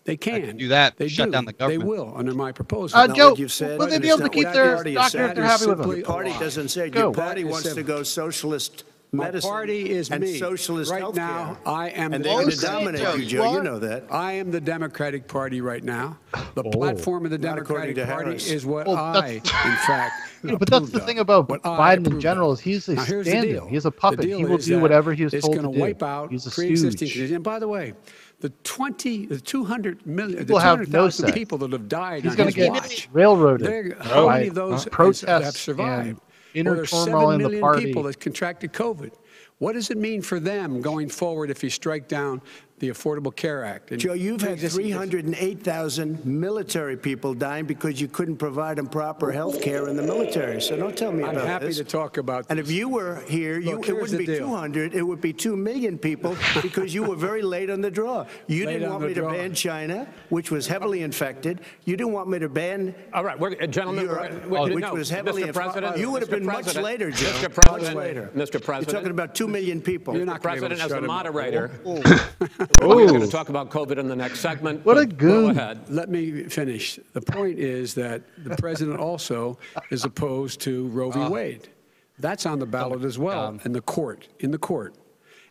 [0.05, 1.33] They can do that, They shut do.
[1.33, 1.83] down the government.
[1.83, 2.99] They will under my proposal.
[2.99, 4.71] Uh, not Joe, what you've said, will they be able to not keep what their
[4.71, 5.37] the party has doctor if said.
[5.37, 6.01] they're happy with Simply them?
[6.01, 6.91] The party doesn't say.
[6.91, 7.01] Go.
[7.01, 9.51] Your party wants to go socialist My medicine.
[9.51, 10.39] party is and me.
[10.39, 11.15] socialist Right healthcare.
[11.17, 13.53] now, I am And the they're going to Democratic dominate Joe, you, you Joe.
[13.57, 14.05] You know that.
[14.11, 16.19] I am the Democratic Party right now.
[16.55, 16.71] The Oh.
[16.71, 18.51] platform of the Not according Democratic to Party Harris.
[18.51, 21.07] is what Well, I, in fact, Yeah, but that's approved the of.
[21.07, 22.59] thing about What I Biden in approved general of.
[22.59, 23.53] is he's a Now, here's the stand-in.
[23.55, 23.67] deal.
[23.67, 24.21] He's a The puppet.
[24.23, 25.79] deal He will is do that whatever he is it's told gonna do.
[25.81, 27.13] wipe out He's a pre-existing stooge.
[27.13, 27.31] conditions.
[27.33, 27.93] And by the way,
[28.41, 31.33] the 20, the 200 million, the People have no 200,000 say.
[31.33, 33.09] people that have died He's on going his to get watch.
[33.13, 36.07] railroaded They're- how by many of those protests have survived?
[36.09, 36.23] and Well,
[36.55, 37.87] inner there's turmoil 7 in the party.
[37.87, 39.13] people that contracted COVID.
[39.59, 42.41] What does it mean for them going forward if you strike down
[42.81, 43.93] the Affordable Care Act?
[43.93, 49.61] and Joe, you've had 308,000 military people dying because you couldn't provide them proper health
[49.63, 50.61] care in the military.
[50.61, 51.77] So don't tell me I'm about happy this.
[51.77, 54.39] to talk about And if you were here, you, Look, it here's wouldn't be deal.
[54.49, 58.27] 200, it would be 2 million people because you were very late on the draw.
[58.47, 59.33] You Late didn't on want the me to draw.
[59.33, 61.61] ban China, which was heavily infected.
[61.85, 64.83] You didn't want me to ban All right, we're, uh, gentlemen, Europe, we're- we're- which
[64.83, 65.53] no, was heavily Mr.
[65.53, 66.33] President, You would have Mr.
[66.33, 67.27] been much President, later, Joe.
[67.27, 67.43] Mr.
[67.43, 68.31] Much President, later.
[68.35, 68.53] Mr.
[68.55, 68.89] You're President.
[68.91, 70.17] talking about 2 million people.
[70.17, 71.25] You're not gonna be able President, to as shut a him up.
[71.35, 71.71] moderator,
[72.79, 72.89] Oh.
[72.97, 74.85] we're going to talk about COVID in the next segment.
[74.85, 75.81] What a but Go ahead.
[75.89, 76.99] Let me finish.
[77.13, 79.59] The point is that the president also
[79.91, 81.21] is opposed to Roe v.
[81.21, 81.29] Ah.
[81.29, 81.69] Wade.
[82.19, 84.95] That's on the ballot as well in the court, in the court.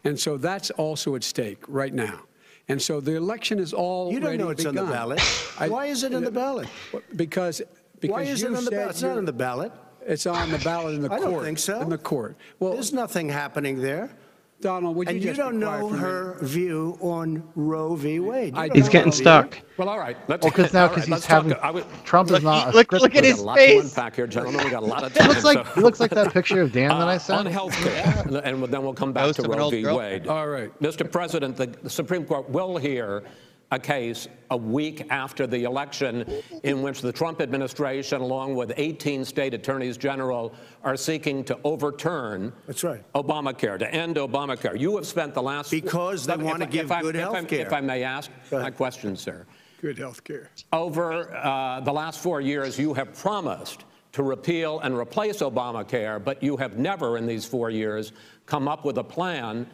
[0.04, 2.22] And so that's also at stake right now.
[2.70, 5.20] And so the election is all You don't know it's on the ballot.
[5.58, 6.68] Why is it on the ballot?
[7.16, 7.62] Because,
[8.00, 8.90] because Why is you it on the ballot?
[8.92, 9.72] It's not on the ballot.
[10.06, 11.32] It's on the ballot in the I court.
[11.32, 11.82] don't think so.
[11.82, 12.38] In the court.
[12.60, 14.12] Well, There's nothing happening there.
[14.62, 16.10] Donald, would you And you just be don't quiet know for a minute?
[16.10, 18.20] her view on Roe v.
[18.20, 18.54] Wade.
[18.54, 19.24] You I don't He's know getting her view.
[19.24, 19.60] stuck.
[19.78, 20.18] Well, all right.
[20.28, 22.32] Let's, Well, because now all because right, he's let's talk- having I would- Trump is
[22.34, 23.28] Look, not a look- script look at writer.
[23.28, 23.84] his a lot to face.
[23.84, 24.66] unpack here, gentlemen.
[24.66, 25.30] We got a lot of He time.
[25.30, 27.40] looks like so- he looks like that picture of Dan that I Uh, sent.
[27.40, 29.82] On health care, and then we'll come back Ghost to of an Roe old v.
[29.84, 30.24] girlfriend.
[30.24, 30.28] Wade.
[30.28, 30.78] All right.
[30.82, 31.10] Mr.
[31.10, 33.24] President, the the Supreme Court will hear
[33.72, 36.26] a case a week after the election
[36.64, 40.54] in which the Trump administration, along with 18 state attorneys general,
[40.84, 43.04] are seeking to overturn That's right.
[43.14, 44.80] Obamacare, to end Obamacare.
[44.80, 45.70] You have spent the last...
[45.70, 47.66] Because they wanna give if I- good if I- health care.
[47.66, 48.76] If I may ask my ahead.
[48.76, 49.46] question, sir.
[49.82, 50.50] Good health care.
[50.74, 56.42] Over uh, the last four years, you have promised to repeal and replace Obamacare, but
[56.42, 58.12] you have never in these four years
[58.48, 59.68] come up with a plan,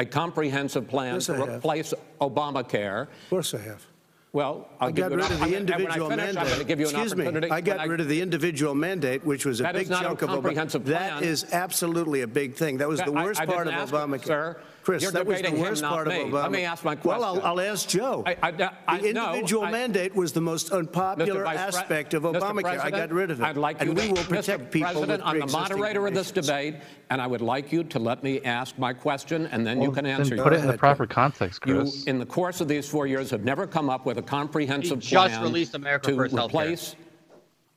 [0.00, 1.48] a comprehensive plan Yes, to I have.
[1.56, 3.02] replace Obamacare.
[3.02, 3.84] Of course I have.
[4.32, 6.20] Well, I'll I give got you an rid of op- the I'm gonna- individual when
[6.20, 6.38] I finish, mandate.
[6.38, 7.50] I'm going to give you an Excuse me, opportunity.
[7.50, 10.04] I got rid of the individual mandate, which was a That is big not a
[10.06, 10.32] chunk of Obamacare.
[10.34, 12.78] comprehensive That is absolutely a big thing.
[12.78, 14.24] That was the worst part of Obamacare.
[14.24, 14.56] sir.
[14.82, 16.22] Chris, You're that was the debating him, worst part me.
[16.22, 16.42] of Obama.
[16.42, 17.20] Let me ask my question.
[17.20, 17.58] Well, I'll.
[17.58, 18.22] I'll ask Joe.
[18.26, 21.44] I- I- I- the no, individual I- mandate was the most unpopular Mr.
[21.44, 22.80] Vice Pre- aspect of Obamacare.
[22.80, 23.44] I got rid of it.
[23.44, 24.70] I'd like and you we to, will protect Mr.
[24.70, 26.76] people with President, I'm the pre-existing moderator of this debate,
[27.10, 29.96] and I would like you to let me ask my question, and then you Well,
[29.96, 30.36] can then answer.
[30.36, 32.04] put your it in the proper context, You, Chris.
[32.04, 35.08] in the course of these four years, have never come up with a comprehensive He
[35.10, 36.46] just plan released America to First Healthcare.
[36.48, 36.94] replace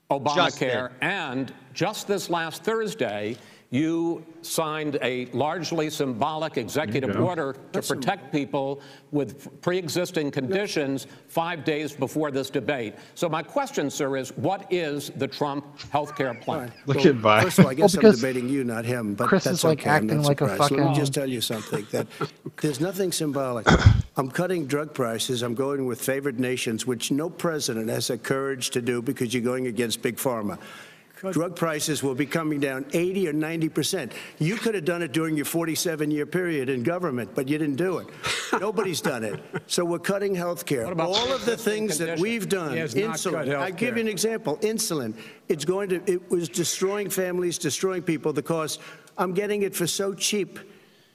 [0.09, 0.23] Just
[0.59, 0.91] Obamacare.
[1.01, 3.35] And just this last Thursday,
[3.73, 7.25] you signed a largely symbolic executive go.
[7.25, 8.79] order to protect people
[9.11, 12.93] with pre-existing conditions five days before this debate.
[13.15, 16.71] So my question, sir, is what is the Trump health care plan?
[16.85, 17.41] Look at Vi.
[17.41, 19.15] First of all, I guess Well, I'm debating you, not him.
[19.15, 19.89] But Chris that's is, like, okay.
[19.89, 20.71] Acting not like a surprised.
[20.71, 21.87] Let me just tell you something.
[21.89, 22.05] That
[22.61, 23.65] there's nothing symbolic.
[24.17, 25.41] I'm cutting drug prices.
[25.41, 29.41] I'm going with favored nations, which no president has the courage to do because you're
[29.41, 30.59] going against big pharma.
[31.31, 34.11] Drug prices will be coming down 80 or 90 percent.
[34.39, 37.99] You could have done it during your 47-year period in government, but you didn't do
[37.99, 38.07] it.
[38.59, 39.39] Nobody's done it.
[39.67, 40.85] So we're cutting health care.
[40.99, 43.59] All of the things that we've done, He has not cut insulin.
[43.59, 44.57] I give you an example.
[44.57, 45.15] Insulin.
[45.49, 46.01] It's going to.
[46.11, 48.33] It was destroying families, destroying people.
[48.33, 48.81] The cost.
[49.17, 50.59] I'm getting it for so cheap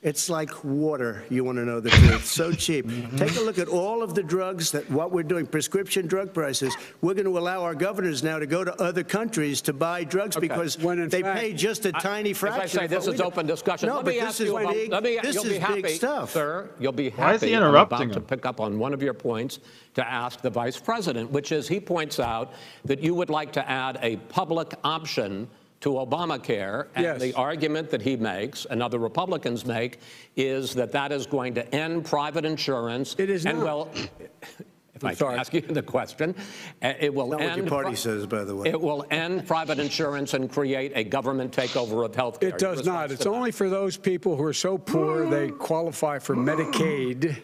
[0.01, 2.25] It's like water, you want to know the truth.
[2.25, 2.87] So cheap.
[2.87, 3.17] Mm-hmm.
[3.17, 6.77] Take a look at all of the drugs that what we're doing, prescription drug prices.
[7.03, 10.37] We're going to allow our governors now to go to other countries to buy drugs
[10.37, 12.79] because When they fact- pay just a tiny As fraction.
[12.79, 13.25] I say, this what is we do.
[13.25, 13.89] open discussion.
[13.89, 14.93] No, Let but me this ask is you about, big.
[14.93, 16.31] let me, This you'll is be happy, big stuff.
[16.33, 17.23] sir, you'll be happy.
[17.23, 19.59] Why is he I'm interrupting about to pick up on one of your points
[19.95, 22.53] to ask the vice president, which is he points out
[22.85, 25.49] that you would like to add a public option
[25.81, 26.87] to Obamacare.
[26.95, 27.21] And Yes.
[27.21, 30.01] the argument that he makes and other Republicans make
[30.37, 33.15] is that that is going to end private insurance.
[33.19, 33.65] It is And not.
[33.65, 33.89] well,
[34.95, 35.39] if I can sorry.
[35.39, 36.35] ask you the question,
[36.83, 37.57] uh, it will Not what end.
[37.59, 38.69] your party pri- says, by the way.
[38.69, 42.49] It will end private insurance and create a government takeover of health care.
[42.49, 43.13] It does not.
[43.13, 47.37] It's only for those people who are so poor they qualify for Medicaid.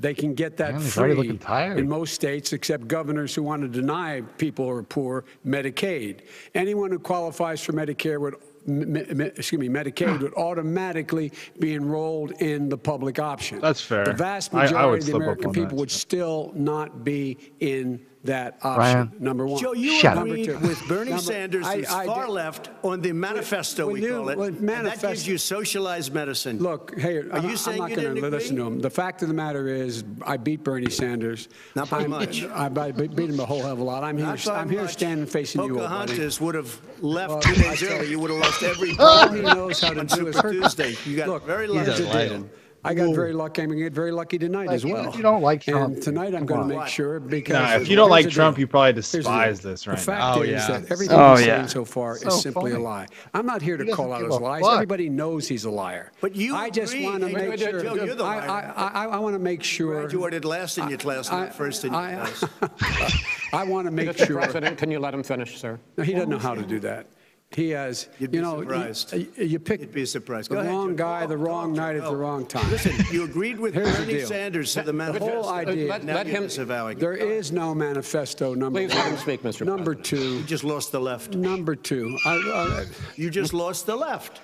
[0.00, 1.78] They can get that Man, he's free looking tired.
[1.78, 6.20] in most states, except governors who want to deny people who are poor Medicaid.
[6.54, 8.34] Anyone who qualifies for Medicare would,
[8.66, 13.60] m- m- excuse me, Medicaid would automatically be enrolled in the public option.
[13.60, 14.04] That's fair.
[14.04, 15.74] The vast I- I would majority of the slip up American on people that.
[15.76, 18.74] would still not be in that option.
[18.76, 19.12] Brian.
[19.20, 19.60] Number one.
[19.60, 20.24] Joe, you Shut up.
[20.26, 23.94] agreed with Bernie Number- Sanders, I- who's I far did- left, on the manifesto, When
[23.94, 24.38] we you- call it.
[24.38, 26.58] when And that manifest- gives you socialized medicine.
[26.58, 28.74] Look, hey, Are I'm, you I'm saying not you going to didn't listen to agree?
[28.76, 28.80] him.
[28.80, 31.48] The fact of the matter is, I beat Bernie Sanders.
[31.74, 32.44] Not by I'm- much.
[32.54, 34.02] I, I beat him a whole hell of a lot.
[34.04, 34.26] I'm here.
[34.26, 34.92] Not by I'm here much.
[34.92, 35.88] standing facing you, old buddy.
[35.88, 38.06] Pocahontas would have left Well, two days tell early.
[38.06, 40.48] you- You would have lost every vote he knows how to on do is Super
[40.48, 40.52] hurt.
[40.62, 40.96] Tuesday.
[41.04, 42.02] You got Look, very here's lucky.
[42.04, 42.48] the deal.
[42.86, 43.62] I got very lucky.
[43.62, 45.08] I'm going to get very lucky tonight Like, as even well.
[45.08, 46.68] if you don't like Trump, and tonight I'm come going on.
[46.68, 48.60] to make sure because Nah, if you don't like here's the Trump, deal.
[48.60, 49.70] you probably Here's the despise deal.
[49.70, 50.34] this right The fact now.
[50.36, 50.66] Oh, is yeah.
[50.80, 51.56] that everything Oh, he's yeah.
[51.56, 52.82] saying so far So is simply funny.
[52.82, 53.06] a lie.
[53.32, 54.62] I'm not here to He doesn't call out give his a lies.
[54.62, 54.74] fuck.
[54.74, 56.12] Everybody knows he's a liar.
[56.20, 57.04] But you I just agreed.
[57.06, 57.82] want to Wait, make wait, sure.
[57.82, 58.74] Joe, you're the I, liar.
[58.76, 60.00] I, I, I want to make sure.
[60.02, 62.44] Graduated last in your class, I- not first in your I- class.
[63.54, 64.26] I want to make Mr.
[64.26, 64.36] sure.
[64.40, 65.78] President, can you let him finish, sir?
[65.96, 67.06] No, he doesn't know how to do that.
[67.54, 69.14] He has, You'd be you know, surprised.
[69.14, 70.50] Uh, you, you pick You'd be surprised.
[70.50, 71.04] the Go ahead, wrong Joe.
[71.04, 72.68] guy, Go, the wrong Joe, night at the oh, wrong time.
[72.70, 74.26] Listen, you agreed with Here's the Bernie deal.
[74.26, 75.42] Sanders to the The manifesto.
[75.42, 75.88] whole idea.
[75.88, 77.00] Let- Now let you're him- disavowing it.
[77.00, 78.54] There is no manifesto.
[78.54, 78.98] Number Please one.
[78.98, 79.64] let him speak, Mr.
[79.64, 80.04] Number President.
[80.06, 80.38] two.
[80.38, 81.34] You just lost the left.
[81.36, 82.18] Number two.
[82.26, 82.84] I, I,
[83.16, 84.40] You just lost the left.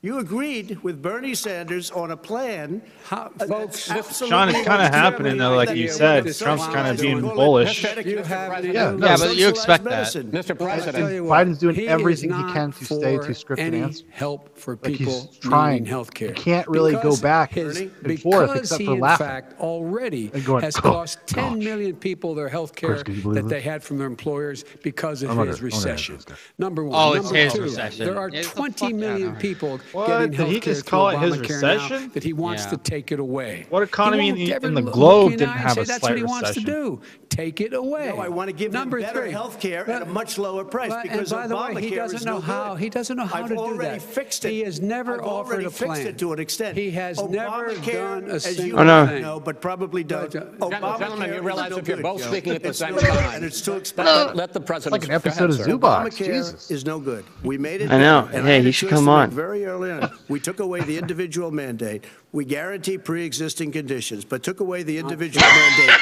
[0.00, 2.82] You agreed with Bernie Sanders on a plan.
[3.06, 3.88] How- uh, folks-
[4.24, 6.22] Sean, it's kind of happening though, like you said.
[6.22, 7.82] Trump's clown kind of being bullish.
[8.06, 8.74] You have President.
[8.74, 9.90] Yeah, no- no, Yeah, but you Socialized expect that.
[9.90, 10.30] medicine.
[10.30, 10.56] Mr.
[10.56, 13.60] President, you what, Biden's doing he everything he not can to stay to for script
[13.60, 14.04] and any answer.
[14.10, 15.72] help for Like, he's trying.
[15.72, 16.28] needing health care.
[16.28, 19.26] You can't really go back and forth because except he, for in laughing.
[19.26, 21.64] fact, already And going, has "Oh, cost 10 gosh.
[21.64, 24.64] million people their health care Chris, can you believe that they had from their employers
[24.84, 26.14] because of I'm gonna- his I'm gonna answer recession.
[26.14, 26.34] this guy.
[26.56, 26.94] Number one.
[26.96, 28.06] Oh, it's Number his two, recession.
[28.06, 29.40] There are Get the 20 fuck outta million here.
[29.40, 30.06] people What?
[30.06, 32.10] getting Did he health care just call it his Obamacare now recession?
[32.14, 32.70] that he wants Yeah.
[32.70, 33.66] to take it away.
[33.70, 36.10] What economy in the- in the globe didn't eye and have say a That's slight
[36.10, 37.00] what he wants to do.
[37.28, 38.08] Take it away.
[38.08, 39.30] No, I want to give Number them better three.
[39.32, 41.96] health care at a much lower price but- because and by the way, he Obamacare
[41.96, 42.72] doesn't is know no how.
[42.74, 42.82] good.
[42.82, 44.02] He doesn't know how I've to do already that.
[44.02, 44.50] fixed it.
[44.50, 46.76] He has never I've offered already a fixed it to an extent.
[46.76, 49.06] He has never done a as you single Oh, no.
[49.06, 49.22] thing.
[49.22, 50.32] know, but probably uh, don't.
[50.32, 52.96] Gentlemen, Obamacare Gentlemen, you is realize no if you're good, both speaking at the same
[52.96, 53.34] time.
[53.36, 54.34] and it's too expensive.
[54.34, 54.92] let the It's president.
[54.92, 55.64] like an go episode ahead, of sir.
[55.64, 56.16] Zoo Box.
[56.16, 56.70] Obamacare Jesus.
[56.72, 57.24] is no good.
[57.44, 57.90] We made it.
[57.92, 58.28] I know.
[58.32, 59.30] and Hey, he should come on.
[59.30, 62.04] Very early on, we took away the individual mandate.
[62.32, 65.46] We guarantee pre-existing conditions, but took away the individual
[65.78, 66.00] mandate.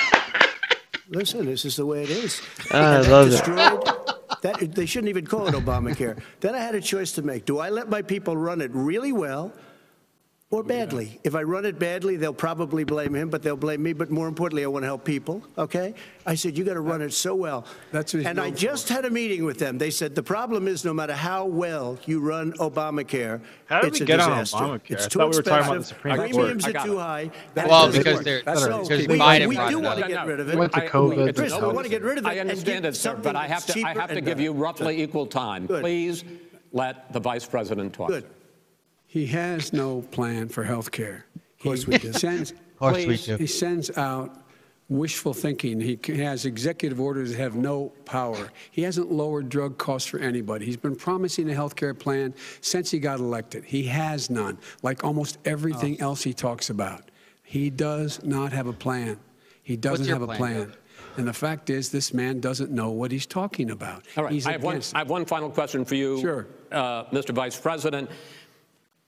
[1.09, 2.41] Listen, this is the way it is.
[2.73, 3.31] I And that love it.
[3.31, 3.83] destroyed-
[4.43, 6.21] That, they shouldn't even call it Obamacare.
[6.41, 7.47] then I had a choice to make.
[7.47, 9.53] Do I let my people run it really well
[10.53, 11.19] or badly?
[11.25, 13.93] If I run it badly, they'll probably blame him, but they'll blame me.
[13.93, 15.93] But more importantly, I want to help people, okay?
[16.25, 17.67] I said, you got to run it so well.
[17.91, 18.59] That's what he's And I known for.
[18.61, 19.77] just had a meeting with them.
[19.77, 23.99] They said, the problem is no matter how well you run Obamacare, How did it's
[24.01, 24.57] we a get on disaster.
[24.65, 24.91] Obamacare?
[24.93, 25.97] It's I too thought we were talking about the expensive.
[25.97, 26.31] Supreme Court.
[26.31, 27.01] Premiums I are got too it.
[27.01, 27.31] high.
[27.55, 28.25] That Well, doesn't because work.
[28.25, 30.09] they're- That's So because we- Biden we brought do it want to up.
[30.11, 31.29] get rid of He went to I- COVID.
[31.29, 32.29] it's Chris, no- we want to get rid of it.
[32.29, 34.25] I and understand get it, sir, but I have to, I cheaper have to and
[34.27, 35.67] give you roughly equal time.
[35.67, 35.81] Good.
[35.83, 36.23] Please
[36.73, 38.09] let the vice president talk.
[38.11, 38.25] Good.
[39.17, 41.25] He has no plan for health care.
[41.37, 42.13] Of course we do.
[42.27, 43.39] Sends, course we do.
[43.39, 44.43] He sends out
[44.91, 45.81] wishful thinking.
[45.81, 48.51] He c- has executive orders that have no power.
[48.73, 50.67] He hasn't lowered drug costs for anybody.
[50.67, 53.65] He's been promising a health care plan since he got elected.
[53.65, 56.09] He has none, like almost everything Oh.
[56.09, 57.11] else he talks about.
[57.43, 59.19] He does not have a plan.
[59.63, 60.73] He doesn't your have a plan, plan.
[61.17, 64.05] And the fact is, this man doesn't know what he's talking about.
[64.19, 66.47] All right, He's I have, one, against I have one final question for you, Sure.
[66.71, 67.31] uh, Mr.
[67.35, 68.11] Vice President.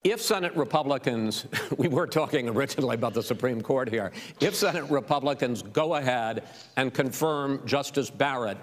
[0.05, 5.63] If Senate Republicans, we were talking originally about the Supreme Court here, if Senate Republicans
[5.63, 6.45] go ahead
[6.77, 8.59] and confirm Justice Barrett,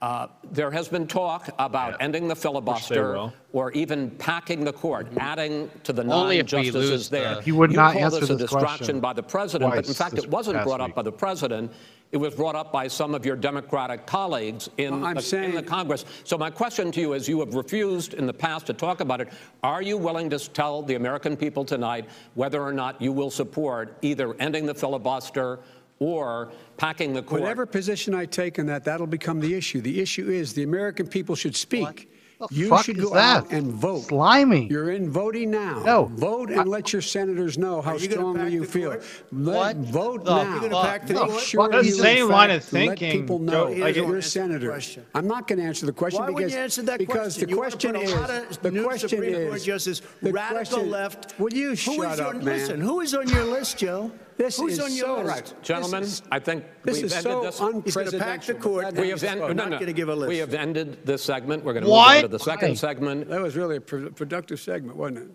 [0.00, 5.70] uh, there has been talk about ending the filibuster or even packing the court, adding
[5.84, 7.34] to the Only nine if we justices lose there.
[7.36, 9.88] the- He would you not call answer this a distraction question by the president, but
[9.88, 11.72] in fact, it wasn't past brought up by the president.
[12.12, 15.24] It was brought up by some of your Democratic colleagues in, Well, I'm the, in
[15.26, 16.04] saying- the Congress.
[16.24, 19.20] So my question to you is, you have refused in the past to talk about
[19.20, 19.28] it.
[19.62, 23.98] Are you willing to tell the American people tonight whether or not you will support
[24.02, 25.58] either ending the filibuster
[25.98, 27.40] or packing the court?
[27.40, 29.80] Whatever position I take on that, that'll become the issue.
[29.80, 32.08] The issue is the American people should speak.
[32.38, 33.44] The You fuck should is go that?
[33.44, 34.02] out and vote.
[34.04, 34.66] Slimy.
[34.68, 35.82] You're in voting now.
[35.84, 36.04] No.
[36.04, 38.90] Vote and let your senators know how you strongly you feel.
[38.90, 39.04] court?
[39.32, 40.50] Let, What vote the now.
[40.60, 43.44] You're gonna pack the Make sure the same line of thinking, Let people Joe.
[43.44, 44.80] know Like, you're a answer the senator.
[45.14, 47.44] I'm not going to answer the question Why because wouldn't you answer that because question?
[47.44, 49.62] the You wanna question put a is lot of the new question Supreme is Court
[49.62, 51.38] justice, the radical question- left.
[51.40, 52.44] Will you shut up, on, man?
[52.44, 54.12] Listen, who is on your list, Joe?
[54.36, 55.28] This Who's is on your so- list?
[55.28, 57.58] Right, gentlemen, is- I think This we've is ended so this.
[57.84, 58.60] He's gonna pack the unprecedented.
[58.60, 58.94] court.
[58.94, 59.56] We has have, to end, stop.
[59.56, 60.28] no, not gonna give a list.
[60.28, 61.64] we have ended this segment.
[61.64, 62.74] We're going to move on to the second Why?
[62.74, 63.28] segment.
[63.30, 65.34] That was really a pro- productive segment, wasn't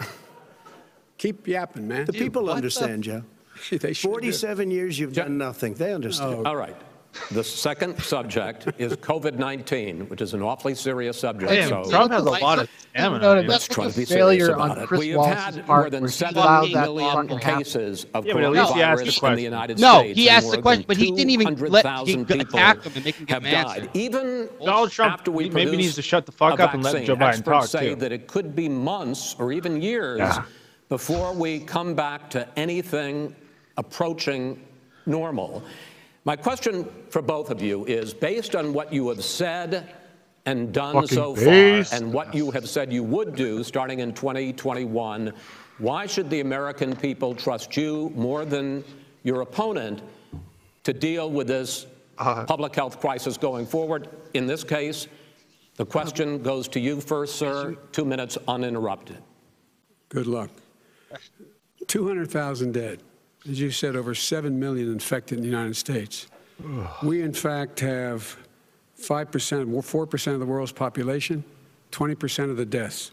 [0.00, 0.06] it?
[1.18, 2.06] Keep yapping, man.
[2.06, 3.22] The people what the- understand, Joe.
[3.70, 4.32] They sure do.
[4.32, 5.74] 47 years you've done nothing.
[5.74, 6.46] They understand.
[6.46, 6.48] Oh.
[6.48, 6.76] All right.
[7.32, 11.50] The second subject is COVID 19, which is an awfully serious subject.
[11.50, 13.18] Damn, so Trump has a lot of No, stamina.
[13.20, 13.46] no, man.
[13.48, 14.14] that's try like to a be serious
[14.46, 14.86] failure about on it.
[14.86, 17.38] Chris we have Wallace's had part more than where he 7 allowed that million fucking
[17.38, 17.58] happen.
[17.58, 19.44] cases of Yeah, but at least he asked the coronavirus in the question.
[19.44, 20.18] United No, States.
[20.18, 21.56] he and asked more the question, but he didn't even let-
[22.06, 23.76] he 200,000 people attack him and make him get have an died.
[23.78, 23.90] answer.
[23.94, 26.82] Even Donald Trump after we maybe produce needs to shut the fuck a up and
[26.84, 27.94] let vaccine, Joe Biden experts talk, say too.
[27.96, 30.42] that it could be months or even years Yeah.
[30.88, 33.34] before we come back to anything
[33.76, 34.60] approaching
[35.06, 35.62] normal.
[36.24, 39.88] My question for both of you is based on what you have said
[40.46, 41.90] and done Fucking so based.
[41.90, 45.32] far, and what you have said you would do starting in 2021,
[45.78, 48.84] why should the American people trust you more than
[49.22, 50.02] your opponent
[50.84, 51.86] to deal with this
[52.18, 54.08] Uh, public health crisis going forward?
[54.34, 55.08] In this case,
[55.76, 57.76] the question goes to you first, sir.
[57.92, 59.22] Two minutes uninterrupted.
[60.10, 60.50] Good luck.
[61.86, 63.02] 200,000 dead.
[63.48, 66.26] As you said, over 7 million infected in the United States.
[67.02, 68.36] We, in fact, have
[69.00, 71.42] 5%, 4% of the world's population,
[71.90, 73.12] 20% of the deaths.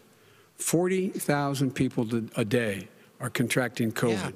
[0.56, 2.88] 40,000 people a day
[3.20, 4.34] are contracting COVID.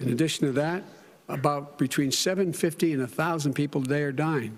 [0.00, 0.84] In addition to that,
[1.28, 4.56] about between 750 and 1,000 people a day are dying.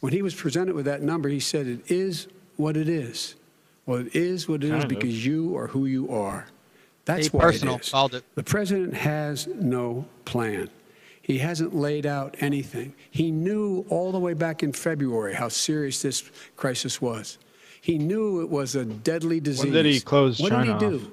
[0.00, 3.34] When he was presented with that number, he said, It is what it is.
[3.86, 4.88] Well, it is what it is Kind of.
[4.88, 6.46] because you are who you are.
[7.04, 7.90] That's Hey, why personal, it is.
[7.90, 8.24] called it.
[8.34, 10.70] The president has no plan.
[11.22, 12.94] He hasn't laid out anything.
[13.10, 16.22] He knew all the way back in February how serious this
[16.56, 17.38] crisis was.
[17.80, 19.72] He knew it was a deadly disease.
[19.72, 21.02] did he close what China did he off?
[21.02, 21.12] do?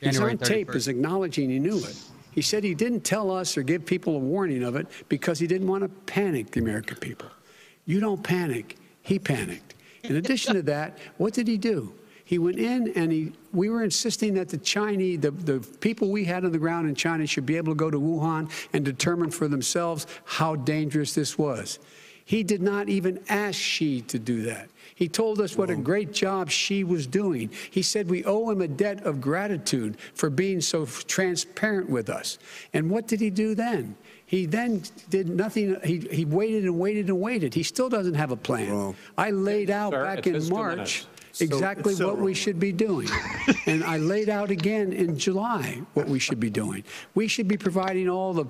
[0.00, 0.74] He's January on tape 31st.
[0.76, 1.96] as acknowledging he knew it.
[2.32, 5.46] He said he didn't tell us or give people a warning of it because he
[5.46, 7.28] didn't want to panic the American people.
[7.86, 8.76] You don't panic.
[9.02, 9.74] He panicked.
[10.04, 11.92] In addition to that, what did he do?
[12.24, 16.24] He went in and he, we were insisting that the Chinese, the, the people we
[16.24, 19.30] had on the ground in China should be able to go to Wuhan and determine
[19.30, 21.78] for themselves how dangerous this was.
[22.24, 24.68] He did not even ask Xi to do that.
[24.94, 27.50] He told us what a great job Xi was doing.
[27.70, 32.38] He said we owe him a debt of gratitude for being so transparent with us.
[32.74, 33.96] And what did he do then?
[34.26, 35.76] He then did nothing.
[35.82, 37.52] He, he waited and waited and waited.
[37.52, 38.70] He still doesn't have a plan.
[38.70, 38.96] Wrong.
[39.18, 41.06] I laid out Sir, back in March minutes.
[41.40, 43.08] Exactly so what we should be doing.
[43.66, 46.84] and I laid out again in July what we should be doing.
[47.14, 48.46] We should be providing all the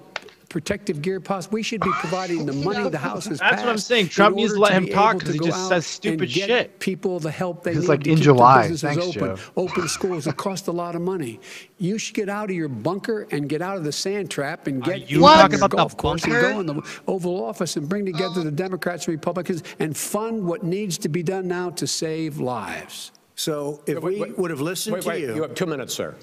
[0.50, 1.54] protective gear possible.
[1.54, 4.08] We should be providing the money the House has That's what I'm saying.
[4.10, 6.78] Trump needs to let him talk able 'cause to he just says stupid shit.
[6.80, 8.68] People the help they It's need like to in keep July.
[8.68, 9.36] businesses Thanks, open.
[9.36, 9.42] Joe.
[9.56, 10.26] Open schools.
[10.26, 11.40] It cost a lot of money.
[11.78, 14.82] You should get out of your bunker and get out of the sand trap and
[14.84, 16.52] get you you on talking your about the golf course and bunker?
[16.52, 20.64] go in the Oval Office and bring together the Democrats and Republicans and fund what
[20.64, 23.12] needs to be done now to save lives.
[23.36, 25.66] So if Wait, we wait, would have listened Wait, to wait, you, you have two
[25.66, 26.14] minutes, sir.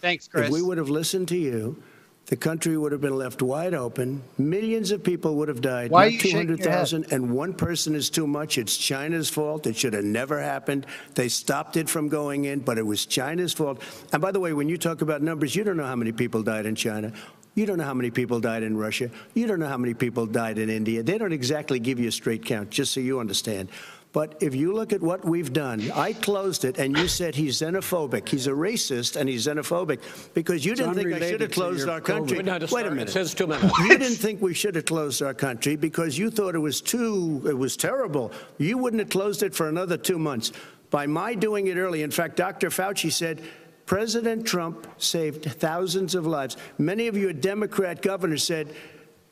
[0.00, 0.46] Thanks, Chris.
[0.46, 1.76] if we would have listened to you,
[2.26, 4.22] the country would have been left wide open.
[4.38, 5.90] Millions of people would have died.
[5.90, 6.58] Why Not you shaking your head?
[6.58, 8.56] 200,000, and one person is too much.
[8.56, 9.66] It's China's fault.
[9.66, 10.86] It should have never happened.
[11.14, 13.82] They stopped it from going in, but it was China's fault.
[14.12, 16.42] And by the way, when you talk about numbers, you don't know how many people
[16.42, 17.12] died in China.
[17.54, 19.10] You don't know how many people died in Russia.
[19.34, 21.02] You don't know how many people died in India.
[21.02, 23.68] They don't exactly give you a straight count, just so you understand.
[24.14, 27.60] But if you look at what we've done, I closed it, and you said he's
[27.60, 28.28] xenophobic.
[28.28, 29.98] He's a racist, and he's xenophobic
[30.34, 32.38] because you didn't think I should have closed our country.
[32.38, 32.44] COVID.
[32.44, 33.12] No, just- Wait a It's minute.
[33.12, 33.76] his two minutes.
[33.80, 37.42] You didn't think we should have closed our country because you thought it was too,
[37.44, 38.30] it was terrible.
[38.58, 40.52] You wouldn't have closed it for another two months.
[40.90, 42.70] By my doing it early, in fact, Dr.
[42.70, 43.42] Fauci said,
[43.84, 46.56] President Trump saved thousands of lives.
[46.78, 48.68] Many of your Democrat governors said,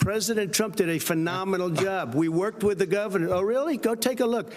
[0.02, 2.16] President Trump did a phenomenal job.
[2.16, 3.28] We worked with the governor.
[3.30, 3.76] Oh, really?
[3.76, 4.52] Go take a look.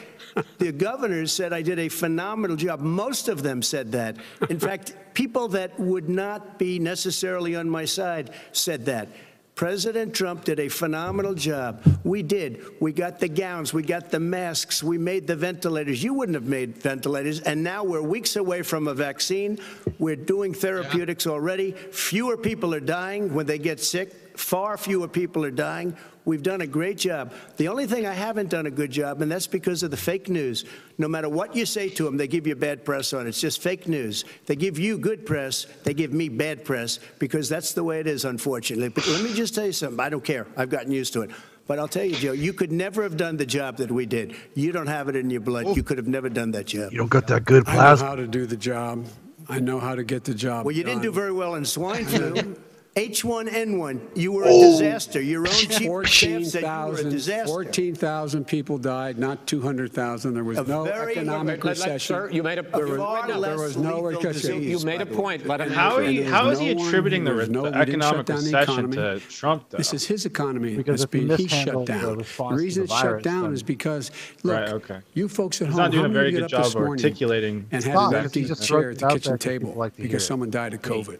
[0.58, 2.80] The governors said I did a phenomenal job.
[2.80, 4.18] Most of them said that.
[4.50, 9.10] In fact, people that would not be necessarily on my side said that.
[9.54, 11.80] President Trump did a phenomenal job.
[12.04, 12.66] We did.
[12.82, 16.04] We got the gowns, we got the masks, we made the ventilators.
[16.04, 17.40] You wouldn't have made ventilators.
[17.42, 19.60] And now we're weeks away from a vaccine.
[20.00, 21.72] We're doing therapeutics already.
[21.72, 24.25] Fewer people are dying when they get sick.
[24.38, 25.96] Far fewer people are dying.
[26.26, 27.34] We've done a great job.
[27.58, 30.28] The only thing I haven't done a good job, and that's because of the fake
[30.28, 30.66] news.
[30.98, 33.30] No matter what you say to them, they give you bad press on it.
[33.30, 34.26] It's just fake news.
[34.48, 38.08] They give you good press, they give me bad press because that's the way it
[38.08, 38.90] is, unfortunately.
[38.90, 40.00] But let me just tell you something.
[40.00, 40.48] I don't care.
[40.58, 41.32] I've gotten used to it.
[41.68, 44.36] But I'll tell you, Joe, you could never have done the job that we did.
[44.54, 45.76] You don't have it in your blood.
[45.76, 46.92] You could have never done that job.
[46.92, 48.06] You don't got that good plasma.
[48.06, 49.06] I know how to do the job.
[49.48, 52.06] I know how to get the job Well, you didn't do very well in swine
[52.06, 52.56] flu.
[52.96, 54.72] H1N1, you were a Oh.
[54.72, 55.20] disaster.
[55.22, 56.68] Your own chief of staff 14,000 said you
[57.04, 57.46] were a disaster.
[57.48, 60.34] 14,000 people died, not 200,000.
[60.34, 62.16] There was A no very- economic Let- let- recession.
[62.16, 64.32] Sir, you made a, There was- far there less was no lethal recession.
[64.62, 64.70] disease.
[64.82, 65.46] you made a point.
[65.46, 66.04] Let him How, answer.
[66.10, 67.86] he, And how there's is he no one- attributing the, there's re- no- the we
[67.86, 68.96] didn't shut economic down the recession economy.
[68.96, 69.78] to Trump, though?
[69.78, 70.76] This is his economy.
[70.78, 72.18] Because that's if you being, he mishandle shut the down.
[72.20, 74.12] response The to reason the it's shut virus, down then- is because,
[74.44, 75.00] look, Right, okay.
[75.14, 76.64] you folks at He's home, not doing a many very of you good get up
[76.64, 78.14] this job of morning articulating and had Stop.
[78.14, 79.96] an empty He just chair at it the out kitchen there 'cause people table like
[79.98, 80.28] to hear because it.
[80.28, 81.18] someone died of COVID?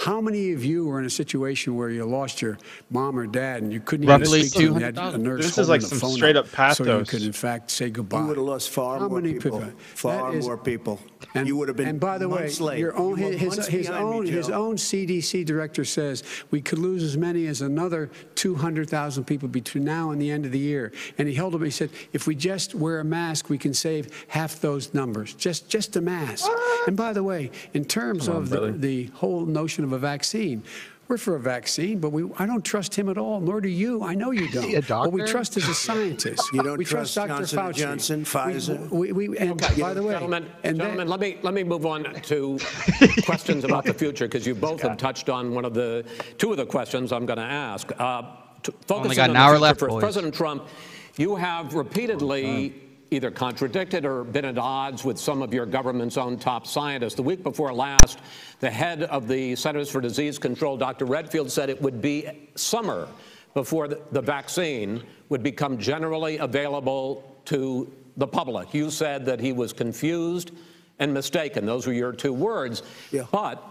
[0.00, 2.56] How many of you were in a situation where you lost your
[2.88, 4.78] mom or dad and you couldn't Roughly even speak to them?
[4.78, 6.98] You had a nurse This is holding like the some phone straight up up So
[6.98, 8.20] you could, in fact, say goodbye.
[8.22, 9.58] You would have lost far How more many people.
[9.60, 9.74] people?
[9.94, 11.00] Far That is- more people.
[11.34, 12.78] And, you would have been And by the way, months late.
[12.78, 14.54] your own You were his months his behind me, own his Joe.
[14.54, 20.10] own CDC director says we could lose as many as another 200,000 people between now
[20.12, 20.92] and the end of the year.
[21.18, 21.62] And he held up.
[21.62, 25.34] He said, if we just wear a mask, we can save half those numbers.
[25.34, 26.48] Just just a mask.
[26.86, 29.98] And by the way, in terms Come on, of the, the whole notion of a
[29.98, 30.62] vaccine.
[31.08, 34.04] We're for a vaccine, but we, I don't trust him at all, nor do you.
[34.04, 34.62] I know you don't.
[34.62, 36.40] he a What we trust is a scientist.
[36.52, 37.28] You don't we trust Dr.
[37.46, 37.78] Johnson and Fauci.
[37.78, 38.90] Johnson, Pfizer?
[38.90, 41.64] We, we, and Okay, by the way, gentlemen, and then- gentlemen, let me let me
[41.64, 42.60] move on to
[43.24, 46.04] questions about the future because you both have touched on one of the
[46.38, 47.90] two of the questions I'm going to ask.
[47.98, 48.22] Uh,
[48.62, 49.90] to focusing got on an the hour left, first.
[49.90, 50.00] boys.
[50.02, 50.68] President Trump,
[51.16, 52.72] you have repeatedly
[53.10, 57.14] either contradicted or been at odds with some of your government's own top scientists.
[57.14, 58.20] The week before last,
[58.60, 61.06] the head of the Centers for Disease Control, Dr.
[61.06, 63.08] Redfield, said it would be summer
[63.54, 68.72] before the, the vaccine would become generally available to the public.
[68.74, 70.52] You said that he was confused
[70.98, 71.66] and mistaken.
[71.66, 72.82] Those were your two words.
[73.10, 73.26] Yeah.
[73.32, 73.64] But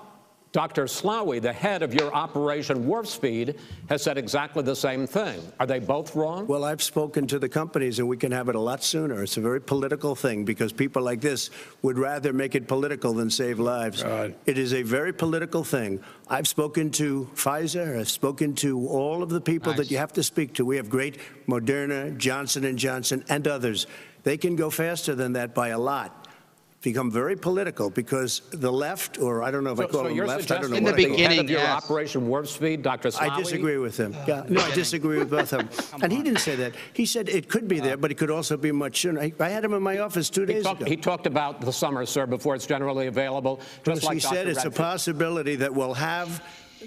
[0.52, 0.86] Dr.
[0.86, 5.40] Slaoui, the head of your Operation Warp Speed, has said exactly the same thing.
[5.60, 6.48] Are they both wrong?
[6.48, 9.22] Well, I've spoken to the companies, and we can have it a lot sooner.
[9.22, 11.52] It's a very political thing because people like this
[11.84, 14.02] would rather make it political than save lives.
[14.02, 14.34] God.
[14.48, 16.02] It is a very political thing.
[16.28, 18.00] I've spoken to Pfizer.
[18.00, 20.66] I've spoken to all of the people that you have to speak to.
[20.66, 23.86] We have great Moderna, Johnson and Johnson, and others.
[24.24, 26.19] They can go faster than that by a lot.
[26.82, 30.08] Become very political because the left, or I don't know if I So, call so
[30.08, 30.50] them you're left.
[30.50, 31.84] I don't know suggesting In the what I call the head beginning, of your yes.
[31.84, 33.10] Operation Warp Speed, Dr.
[33.10, 33.30] Slaoui?
[33.32, 34.16] I disagree with him.
[34.26, 36.00] Yeah, no, I disagree with both of them.
[36.04, 36.76] And he didn't say that.
[36.94, 39.20] He said it could be there, but it could also be much sooner.
[39.20, 40.90] I I had him in my office two He days talked, ago.
[40.90, 43.60] he talked about the summer, sir, before it's generally available.
[43.84, 44.50] Just like he said Dr.
[44.52, 44.76] it's a Redfield.
[44.76, 46.42] possibility that we'll have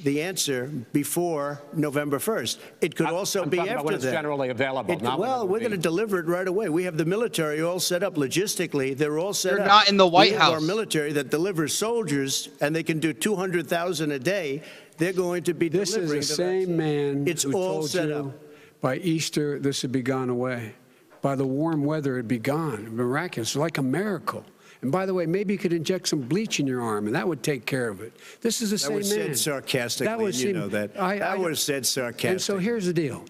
[0.05, 2.59] the answer before November 1st.
[2.81, 4.13] It could I'm- also I'm be after about when it's that.
[4.13, 6.69] generally available, It- not well, we're going to deliver it right away.
[6.69, 8.97] We have the military all set up logistically.
[8.97, 9.67] They're all set You're up.
[9.67, 13.13] not in the White we have Our military that delivers soldiers, and they can do
[13.13, 14.63] 200,000 a day.
[14.99, 17.91] They're going to be This is delivering the the same man It's who all told
[17.91, 18.41] set you up.
[18.81, 20.75] by Easter this would be gone away.
[21.21, 22.97] By the warm weather, it'd be gone.
[22.97, 24.45] Miraculous, like a miracle.
[24.83, 27.27] And by the way, maybe you could inject some bleach in your arm, and that
[27.27, 28.13] would take care of it.
[28.41, 29.27] This is the That same was man.
[29.29, 30.91] said sarcastically, That was you know that.
[30.99, 31.87] I- that I- was said
[32.25, 33.25] And so here's the deal.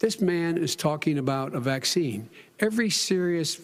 [0.00, 2.28] This man is talking about a vaccine.
[2.60, 3.58] Every serious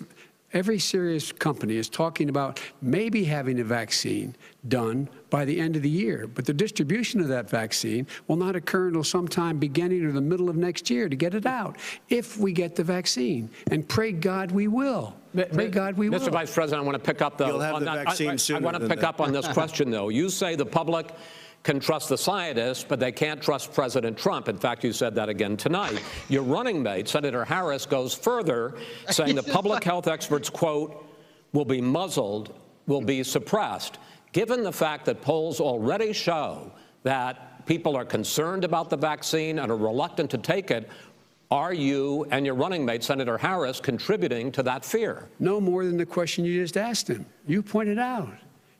[0.54, 4.36] every serious company is talking about maybe having a vaccine
[4.68, 8.54] done by the end of the year, but the distribution of that vaccine will not
[8.54, 11.76] occur until sometime beginning or the middle of next year to get it out
[12.08, 13.50] if we get the vaccine.
[13.72, 15.16] And pray God we will.
[15.52, 16.20] Pray God we will.
[16.20, 16.30] Mr.
[16.30, 17.48] Vice President, I want to pick up though.
[17.48, 19.08] You'll have on the that- vaccine I, I, sooner want to pick that.
[19.08, 20.08] up on this question though.
[20.08, 21.10] You say the public
[21.64, 24.48] can trust the scientists, but they can't trust President Trump.
[24.48, 26.00] In fact, you said that again tonight.
[26.28, 28.76] Your running mate, Senator Harris, goes further,
[29.10, 31.04] saying the public health experts, quote,
[31.52, 32.54] will be muzzled,
[32.86, 33.98] will be suppressed.
[34.34, 36.72] Given the fact that polls already show
[37.04, 40.90] that people are concerned about the vaccine and are reluctant to take it,
[41.52, 45.28] are you and your running mate, Senator Harris, contributing to that fear?
[45.38, 47.24] No more than the question you just asked him.
[47.46, 48.34] You pointed out.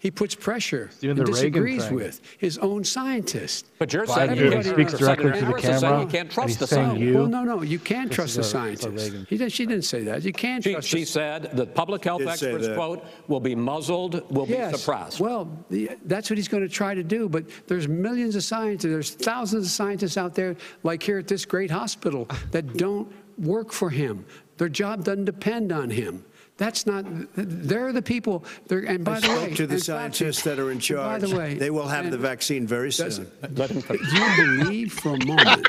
[0.05, 1.95] He puts pressure doing and the Reagan disagrees thing.
[1.95, 3.71] with his own scientists.
[3.79, 6.01] But you're Biden saying everybody- you're- speaks Senator directly to the is saying camera.
[6.03, 7.07] You can't and trust he's the saying scientists.
[7.07, 7.15] you.
[7.15, 8.53] Well, no, no, you can't This trust the a- it's a
[8.91, 9.29] scientists.
[9.31, 10.23] He did, she didn't say that.
[10.23, 14.31] You can't She, trust she the said that public health experts, quote, will be muzzled,
[14.31, 15.21] will be suppressed.
[15.21, 17.27] Well, the, that's what he's going to try to do.
[17.27, 21.47] But there's millions of scientists, there's thousands of scientists out there, like here at this
[21.47, 24.27] great hospital, that don't work for him.
[24.59, 26.27] Their job doesn't depend on him.
[26.57, 27.05] That's not.
[27.35, 28.45] They're the people.
[28.69, 30.73] They're, and by I the way, spoke to the and Fauci- scientists that are in
[30.73, 31.21] and charge.
[31.21, 33.31] By the way, They will have and the vaccine very soon.
[33.57, 34.09] Let him finish.
[34.11, 35.69] Do you believe for a moment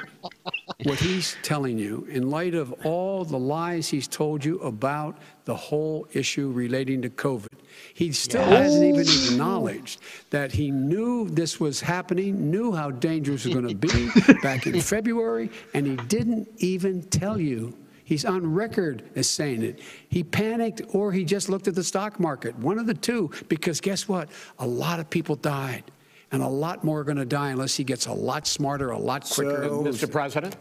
[0.84, 5.56] what he's telling you in light of all the lies he's told you about the
[5.56, 7.48] whole issue relating to COVID?
[7.96, 9.32] He still hasn't even oh.
[9.32, 14.34] acknowledged that he knew this was happening, knew how dangerous it was going to be
[14.44, 17.76] back in February, and he didn't even tell you.
[18.06, 19.80] He's on record as saying it.
[20.08, 23.82] He panicked or he just looked at the stock market, one of the two, because
[23.82, 24.30] guess what?
[24.60, 25.84] A lot of people died.
[26.32, 28.98] And a lot more are going to die unless he gets a lot smarter, a
[28.98, 29.64] lot quicker.
[29.68, 30.10] So- Mr.
[30.12, 30.56] President?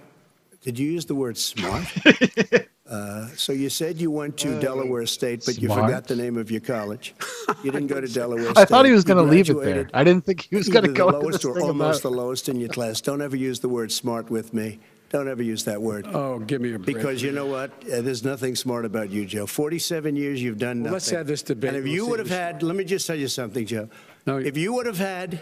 [0.62, 1.84] Did you use the word smart?
[2.86, 6.50] Uh, So you said you went to Delaware State, but you forgot the name of
[6.50, 7.14] your college.
[7.62, 8.58] You didn't go to Delaware State.
[8.58, 9.88] I thought he was going to leave it there.
[9.94, 12.50] I didn't think he was going to go the lowest or thing almost the lowest
[12.50, 13.00] in your class.
[13.00, 14.80] Don't ever use the word smart with me.
[15.14, 16.08] Don't ever use that word.
[16.12, 16.96] Oh, give me a break.
[16.96, 17.70] Because you know what?
[17.84, 19.46] Uh, There's nothing smart about you, Joe.
[19.46, 20.84] 47 years you've done nothing.
[20.86, 21.68] Well, let's have this debate.
[21.68, 23.64] And if We'll you see would have who's- had, let me just tell you something,
[23.64, 23.88] Joe.
[24.26, 25.40] No, if you would have had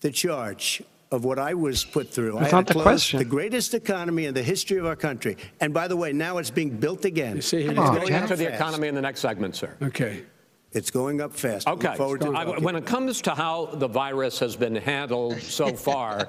[0.00, 0.82] the charge
[1.12, 3.18] of what I was put through, I That's had not to the close question.
[3.20, 5.36] the greatest economy in the history of our country.
[5.60, 7.36] And by the way, now it's being built again.
[7.36, 8.54] You see, And he's it's going Going up into the fast.
[8.60, 9.76] economy in the next segment, sir.
[9.80, 10.24] Okay.
[10.72, 11.68] It's going up fast.
[11.68, 11.96] Look Okay.
[11.96, 12.62] forward to I- it.
[12.62, 16.28] When it comes to how the virus has been handled so far,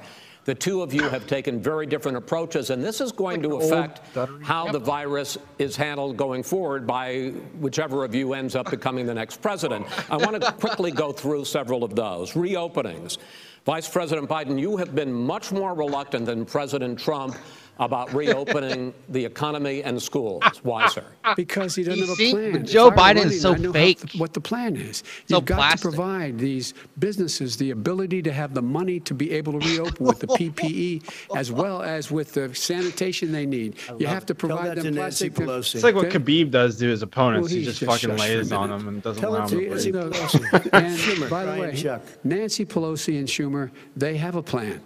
[0.49, 4.01] the two of you have taken very different approaches, and this is going to affect
[4.41, 7.27] how the virus is handled going forward by
[7.59, 9.85] whichever of you ends up becoming the next president.
[10.09, 12.33] I want to quickly go through several of those.
[12.33, 13.19] Reopenings.
[13.63, 17.37] Vice President Biden, you have been much more reluctant than President Trump
[17.79, 20.43] about reopening the economy and schools.
[20.63, 21.03] Why, sir?
[21.35, 22.65] Because he doesn't You have see, a plan.
[22.65, 23.99] Joe If I were Biden's running, so I know how fake.
[24.17, 24.97] what the plan is.
[25.27, 25.81] So You've got plastic.
[25.81, 30.05] to provide these businesses the ability to have the money to be able to reopen
[30.05, 31.03] with the PPE
[31.35, 33.77] as well as with the sanitation they need.
[33.97, 35.47] You have to Tell provide that to them Nancy plastic.
[35.47, 35.75] Pelosi.
[35.75, 36.19] It's like what Okay.
[36.19, 37.43] Khabib does to his opponents.
[37.45, 38.77] Well, he he's just just fucking shush for a lays on minute.
[38.79, 40.03] them and doesn't Tell allow it them to to Nancy breathe.
[40.03, 40.69] No, Pelosi.
[40.73, 42.01] and Schumer, by the Brian way, Chuck.
[42.23, 44.81] Nancy Pelosi and Schumer, they have a plan.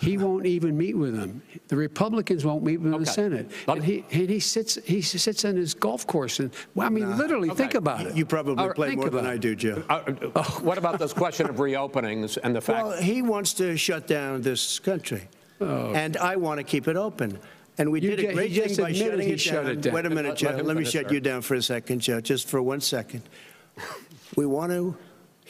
[0.00, 1.42] He won't even meet with them.
[1.68, 3.14] The Republicans won't meet with him in the Okay.
[3.22, 3.50] Senate.
[3.66, 6.90] Let- And he, and he sits he sits on his golf course and well, I
[6.90, 8.16] mean, literally, think about it.
[8.16, 9.40] You probably All right, play think more than about I it.
[9.42, 9.82] do, Joe.
[9.90, 10.00] Uh,
[10.34, 14.06] uh, What about this question of reopenings and the fact Well, he wants to shut
[14.06, 15.28] down this country,
[15.60, 17.38] and I want to keep it open.
[17.78, 19.40] And we You did a get- great he thing just by admitted shutting he it
[19.40, 19.66] shut down.
[19.72, 19.94] it down.
[19.94, 20.48] Wait a Let- minute, let Joe.
[20.48, 21.14] him Let me finish, shut sir.
[21.14, 23.22] you down for a second, Joe, just for one second.
[24.36, 24.96] We want to.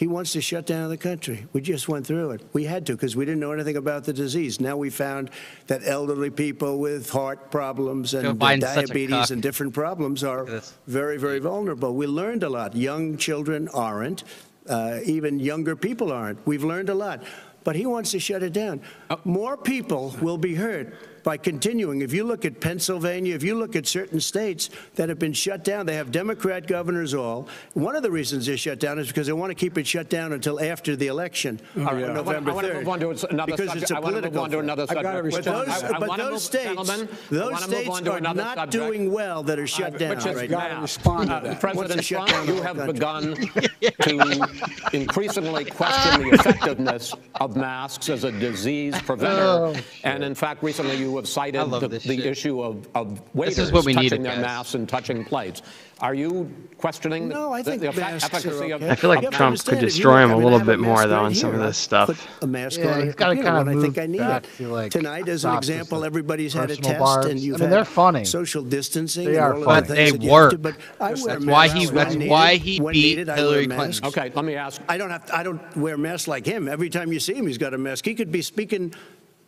[0.01, 1.47] He wants to shut down the country.
[1.53, 2.41] We just went through it.
[2.55, 4.59] We had to because we didn't know anything about the disease.
[4.59, 5.29] Now we found
[5.67, 10.25] that elderly people with heart problems and Joe Biden's such a diabetes and different problems
[10.25, 11.95] are very, very vulnerable.
[11.95, 12.75] We learned a lot.
[12.75, 14.25] Young children aren't.
[14.67, 16.47] Uh, even younger people aren't.
[16.47, 17.23] We've learned a lot.
[17.63, 18.81] But he wants to shut it down.
[19.25, 22.03] More people will be hurt by continuing.
[22.03, 25.65] If you look at Pennsylvania, if you look at certain states that have been shut
[25.65, 27.49] down, they have Democrat governors all.
[27.75, 30.09] One of the reasons they're shut down is because they want to keep it shut
[30.09, 32.79] down until after the election on All right, I wanna- November I want to 3rd.
[32.79, 33.83] move on to another because subject.
[33.83, 34.65] it's a I want to move on to thing.
[34.65, 35.25] another I gotta subject.
[35.25, 38.71] respond But those, I- I but wanna those move- states, those states are not subject.
[38.73, 40.83] doing well that are shut down Which is right gotta now.
[40.83, 41.49] respond to Uh, that.
[41.49, 43.35] Wants President Trump, you have whole begun
[44.03, 44.49] to
[44.93, 49.81] increasingly question the effectiveness of masks as a disease preventer.
[50.05, 53.85] And in fact, recently you have cited the, the issue of, of waiters is what
[53.85, 54.43] we touching needed, their guys.
[54.43, 55.63] masks and touching plates.
[56.01, 58.91] Are you questioning the, No, I the- think the effe- masks are efficacy of okay.
[58.91, 61.07] I feel like You Trump could destroy him I a mean, I little bit more,
[61.07, 62.07] though, on some of this stuff.
[62.09, 64.45] Put a mask Yeah, on he's a gotta kinda when I think I need back
[64.45, 64.51] it.
[64.57, 67.27] to, like, Tonight, as an example, everybody's had a test, barbs.
[67.27, 68.25] and you've I mean, they're funny.
[68.25, 69.27] social distancing.
[69.27, 69.61] They and are funny.
[69.61, 70.63] the But they that you have to- work.
[70.63, 72.31] But I wear That's why he- when that's needed.
[72.31, 73.67] why he beat needed, Hillary.
[73.67, 74.07] Clinton.
[74.07, 74.81] Okay, let me ask.
[74.89, 75.27] I don't have.
[75.27, 76.67] To, I don't wear masks like him.
[76.67, 78.07] Every time you see him, he's got a mask.
[78.07, 78.95] He could be speaking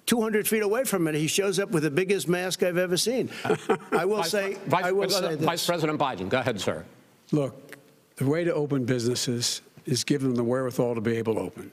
[0.07, 1.14] 200 feet away from it.
[1.14, 3.30] He shows up with the biggest mask I've ever seen.
[3.92, 4.55] I will say.
[4.66, 5.66] Vice, I will say Vice.
[5.66, 6.84] President Biden, go ahead, sir.
[7.30, 7.76] Look,
[8.16, 11.72] the way to open businesses is give them the wherewithal to be able to open.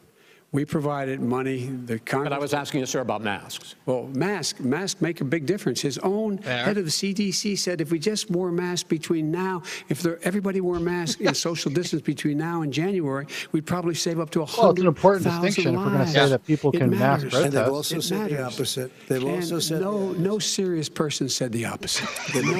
[0.52, 3.76] We provided money, the But I was asking you, sir, about masks.
[3.86, 5.80] well, masks, masks make a big difference.
[5.80, 6.64] His own Fair.
[6.66, 10.60] head of the CDC said if we just wore masks between now, if there, everybody
[10.60, 14.46] wore masks and social distance between now and January, we'd probably save up to a
[14.58, 16.14] Well, it's an important 100,000 distinction if we're gonna lives.
[16.14, 17.22] say that people It can mass matters.
[17.32, 17.44] protest.
[17.46, 18.92] And they've also It said the opposite.
[19.08, 22.10] They've And also said no, no serious person said the opposite.
[22.34, 22.52] No,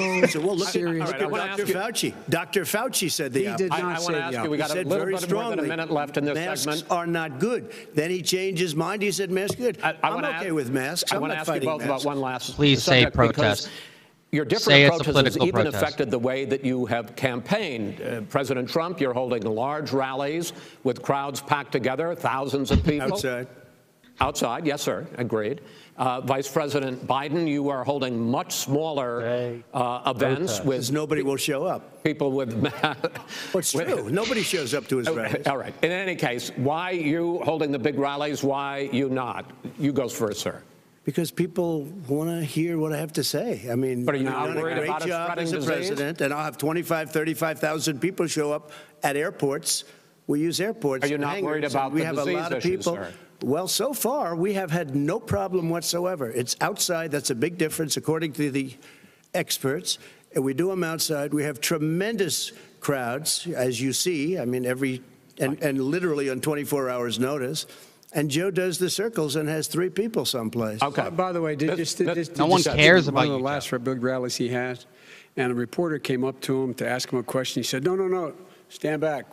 [0.46, 1.62] well, look at, serious look I at wanna Dr.
[1.62, 2.14] ask you- Fauci.
[2.28, 2.62] Dr.
[2.62, 3.64] Fauci said the He opposite.
[3.64, 5.04] did I, not I say want to the ask you, we got a said little
[5.06, 6.80] very bit more than a minute left in this masks segment.
[6.82, 7.72] Masks are not good.
[7.94, 9.02] Then he changed his mind.
[9.02, 9.78] He said masks good.
[9.82, 11.12] I, I am okay ask, with masks.
[11.12, 13.16] I I'm want to not ask you fighting both about one last Please say subject
[13.16, 13.70] because protest.
[14.32, 15.76] Your different Say it's a approaches has even protest.
[15.76, 18.00] affected the way that you have campaigned.
[18.00, 20.52] Uh, President Trump, you're holding large rallies
[20.84, 23.14] with crowds packed together, thousands of people.
[23.14, 23.48] Outside.
[24.20, 25.62] Outside, yes, sir, agreed.
[25.96, 30.64] Uh, Vice President Biden, you are holding much smaller Hey, uh, events protest.
[30.64, 32.02] with Because nobody will show up.
[32.04, 32.52] people with.
[33.52, 34.10] What's with- true?
[34.10, 35.46] Nobody shows up to his rallies.
[35.46, 35.72] All right.
[35.82, 38.42] In any case, why you holding the big rallies?
[38.44, 39.50] Why you not?
[39.78, 40.62] You goes first, sir.
[41.04, 43.66] Because people want to hear what I have to say.
[43.70, 45.44] I mean, But are you I've not done a worried great about it job spreading
[45.44, 45.70] as a disease?
[45.70, 48.70] president, and I'll have 25, 35,000 people show up
[49.02, 49.84] at airports.
[50.26, 51.04] We use airports.
[51.04, 52.58] Are you and not worried hangars, about and We the have a disease lot of
[52.58, 52.94] issue, people.
[52.96, 53.12] sir?
[53.42, 56.30] Well, so far we have had no problem whatsoever.
[56.30, 57.10] It's outside.
[57.10, 58.74] That's a big difference, according to the
[59.34, 59.98] experts.
[60.34, 61.32] And we do them outside.
[61.34, 64.38] We have tremendous crowds, as you see.
[64.38, 65.02] I mean, every
[65.38, 67.66] and, and literally on 24 hours notice.
[68.12, 70.82] And Joe does the circles and has three people someplace.
[70.82, 71.02] Okay.
[71.02, 73.14] Uh, By the way, did, This- just, did, this- just, No one just- cares one
[73.14, 74.86] about of the you, last big rallies he has,
[75.36, 77.62] and a reporter came up to him to ask him a question.
[77.62, 78.34] He said, "No, no, no,
[78.70, 79.26] stand back.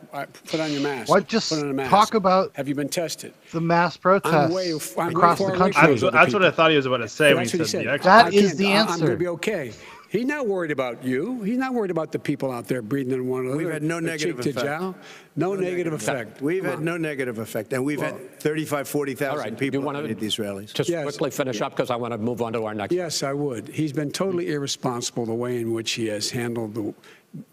[0.45, 1.09] Put on your mask.
[1.09, 1.27] What?
[1.27, 1.89] Just put on a mask.
[1.89, 3.33] talk about- Have you been tested?
[3.51, 5.71] The mass protests way- I'm across the country.
[5.73, 7.67] from That's, what- what I thought he was about to say when he That's what
[7.69, 7.95] said, he the said.
[7.95, 8.05] X.
[8.05, 9.71] That I is can't- the I- I'm going to be okay.
[10.09, 11.41] He's not worried about you.
[11.43, 13.57] He's not worried about the people out there breathing in one another.
[13.57, 14.57] We've had no negative effect.
[14.65, 14.95] jowl.
[15.35, 16.41] No, negative effect.
[16.41, 16.85] We've Come had on.
[16.85, 19.49] no negative effect, and we've had 35, 40,000 All right.
[19.51, 20.71] Do people you want at these rallies.
[20.71, 21.03] Just Yes.
[21.03, 22.93] quickly finish up because I want to move on to our next.
[22.93, 23.67] Yes, I would.
[23.67, 26.93] He's been totally irresponsible the way in which he has handled the,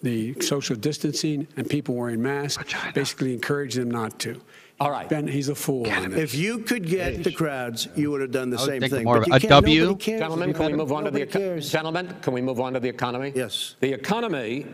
[0.02, 2.64] the social distancing and people wearing masks,
[2.94, 4.40] basically encourage them not to.
[4.80, 5.08] All right.
[5.08, 6.18] Ben, he's a fool on it.
[6.18, 9.04] If you could get the crowds, you would have done the same think thing.
[9.04, 9.50] more but of you a can't.
[9.50, 9.80] W.
[9.84, 10.20] Nobody cares.
[10.20, 11.70] Gentlemen, can we move on to the Nobody eco- cares.
[11.70, 12.16] gentlemen?
[12.22, 13.32] Can we move on to the economy?
[13.34, 13.76] Yes.
[13.80, 14.66] The economy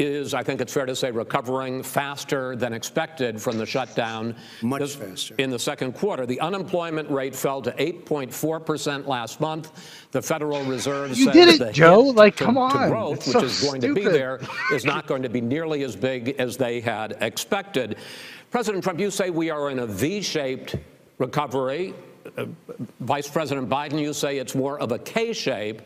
[0.00, 4.34] is, I think it's fair to say, recovering faster than expected from the shutdown.
[4.62, 5.34] Much This- faster.
[5.38, 9.72] In the second quarter, the unemployment rate fell to 8.4% last month.
[10.12, 12.06] The Federal Reserve You says did it, the Joe.
[12.06, 12.88] hit Like, to- come to on.
[12.90, 14.40] growth, It's which so is going to be there,
[14.72, 17.96] is not going to be nearly as big as they had expected.
[18.50, 20.76] President Trump, you say we are in a V-shaped
[21.18, 21.94] recovery.
[22.36, 22.46] Uh,
[23.00, 25.82] Vice President Biden, you say it's more of a K-shape.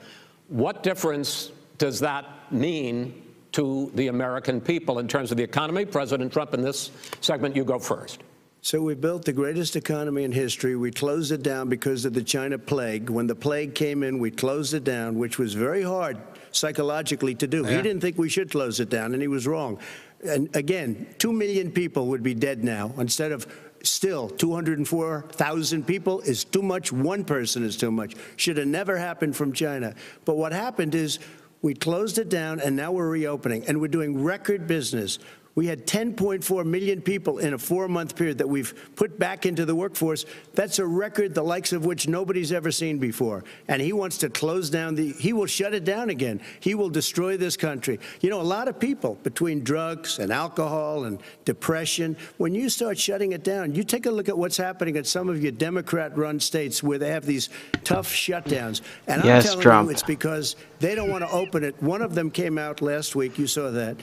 [0.49, 3.21] What difference does that mean
[3.55, 5.85] to the American people in terms of the economy?
[5.85, 6.91] President Trump, in this
[7.21, 8.23] segment, you go first.
[8.63, 10.75] So we built the greatest economy in history.
[10.75, 13.11] We closed it down because of the China plague.
[13.11, 16.17] When the plague came in, we closed it down, which was very hard
[16.51, 17.65] psychologically to do.
[17.65, 19.79] He didn't think we should close it down, and he was wrong.
[20.27, 23.47] And again, two million people would be dead now instead of
[23.83, 26.91] still 204,000 people is too much.
[26.91, 28.15] One person is too much.
[28.37, 29.95] Should have never happened from China.
[30.25, 31.19] But what happened is
[31.65, 35.19] we closed it down, and now we're reopening, and we're doing record business.
[35.57, 39.65] We had 10.4 million people in a four month period that we've put back into
[39.65, 40.25] the workforce.
[40.55, 43.45] That's a record the likes of which nobody's ever seen before.
[43.69, 46.41] And he wants to close down the, he will shut it down again.
[46.59, 48.01] He will destroy this country.
[48.21, 52.99] You know, a lot of people between drugs and alcohol and depression, when you start
[52.99, 56.19] shutting it down, you take a look at what's happening at some of your Democrat
[56.19, 57.49] run states where they have these
[57.85, 58.81] tough shutdowns.
[59.07, 59.87] And I'm Yes, telling Trump.
[59.87, 61.81] you, it's because they don't want to open it.
[61.81, 63.39] One of them came out last week.
[63.39, 63.97] You saw that.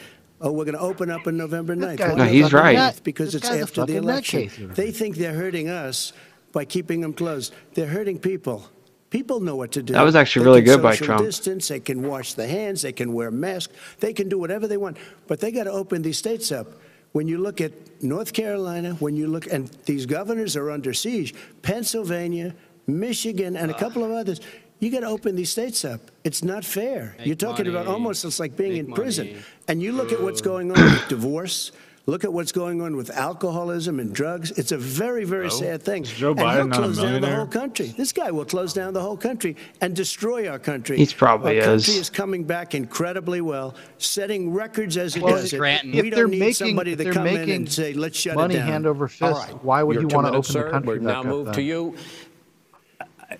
[0.43, 1.97] Oh, we're going to open up on November 9th.
[1.97, 2.75] guy's Why No, he's right.
[2.75, 4.41] Nut, Because This it's guy's a after the fucking election.
[4.49, 4.75] nutcase.
[4.75, 6.13] They think they're hurting us
[6.51, 7.53] by keeping them closed.
[7.75, 8.67] They're hurting people.
[9.11, 9.93] People know what to do.
[9.93, 11.21] That was actually They really can good by social Trump.
[11.23, 11.67] Distance.
[11.67, 12.81] They can wash their hands.
[12.81, 13.73] They can wear masks.
[13.99, 14.97] They can do whatever they want.
[15.27, 16.67] But they got to open these states up.
[17.11, 21.35] When you look at North Carolina, when you look, and these governors are under siege,
[21.61, 22.55] Pennsylvania,
[22.87, 24.39] Michigan, and a couple of others.
[24.81, 26.01] You got to open these states up.
[26.23, 27.13] It's not fair.
[27.19, 29.27] Make You're talking about almost it's like being Make in prison.
[29.27, 29.39] money.
[29.67, 31.71] And you look at what's going on with divorce.
[32.07, 34.49] Look at what's going on with alcoholism and drugs.
[34.57, 36.01] It's a very, very sad thing.
[36.01, 37.35] Is Joe and Biden he'll not a close down the millionaire?
[37.37, 37.93] whole country.
[37.95, 40.97] This guy will close down the whole country and destroy our country.
[40.97, 41.99] He's probably our country is.
[41.99, 45.57] is coming back incredibly well, setting records as it Well, does it.
[45.59, 45.91] Granton.
[45.91, 47.93] We If don't they're need making- somebody if to they're come in making and say,
[47.93, 49.21] "Let's shut Money it down." hand over fist.
[49.21, 49.63] All right.
[49.63, 50.71] Why would Your he two want to minutes, open the sir.
[50.71, 51.53] country We back now up move then?
[51.53, 51.95] to you.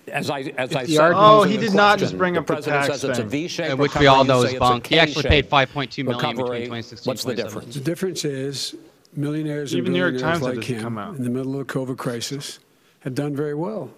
[0.08, 2.86] As I, as I said, argument- Oh, he did not just bring up the president
[2.86, 3.30] tax says it's a thing.
[3.30, 4.86] V-shaped which we all know is bunk.
[4.86, 7.70] He actually paid 5.2 million between 2016 What's the 2017.
[7.72, 8.22] The difference?
[8.22, 8.74] difference is
[9.14, 11.16] millionaires and Even New York billionaires Times like him come out.
[11.16, 12.58] in the middle of the COVID crisis
[13.00, 13.90] have done very well.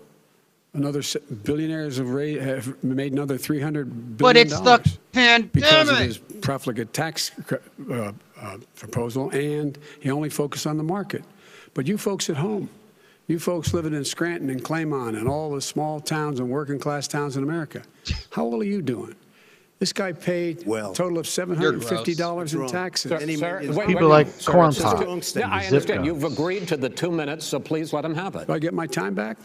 [0.72, 1.02] Another
[1.44, 4.64] billionaires have, ra- have made another 300 billion But it's the
[5.12, 7.30] dollars because of his profligate tax
[7.92, 11.22] uh, uh, proposal, and he only focused on the market.
[11.74, 12.68] But you folks at home,
[13.26, 17.08] you folks living in Scranton and Claymont and all the small towns and working class
[17.08, 17.82] towns in America,
[18.30, 19.14] how well are you doing?
[19.78, 20.92] This guy paid Well.
[20.92, 23.08] a total of $750 in taxes.
[23.10, 25.00] Sir, Any sir, millions- wait, People wait, like sir, corn it's- pop.
[25.00, 25.06] Yeah,
[25.52, 25.86] I Zip understand.
[25.86, 26.06] guns.
[26.06, 28.46] You've agreed to the two minutes, so please let him have it.
[28.46, 29.36] Do I get my time back?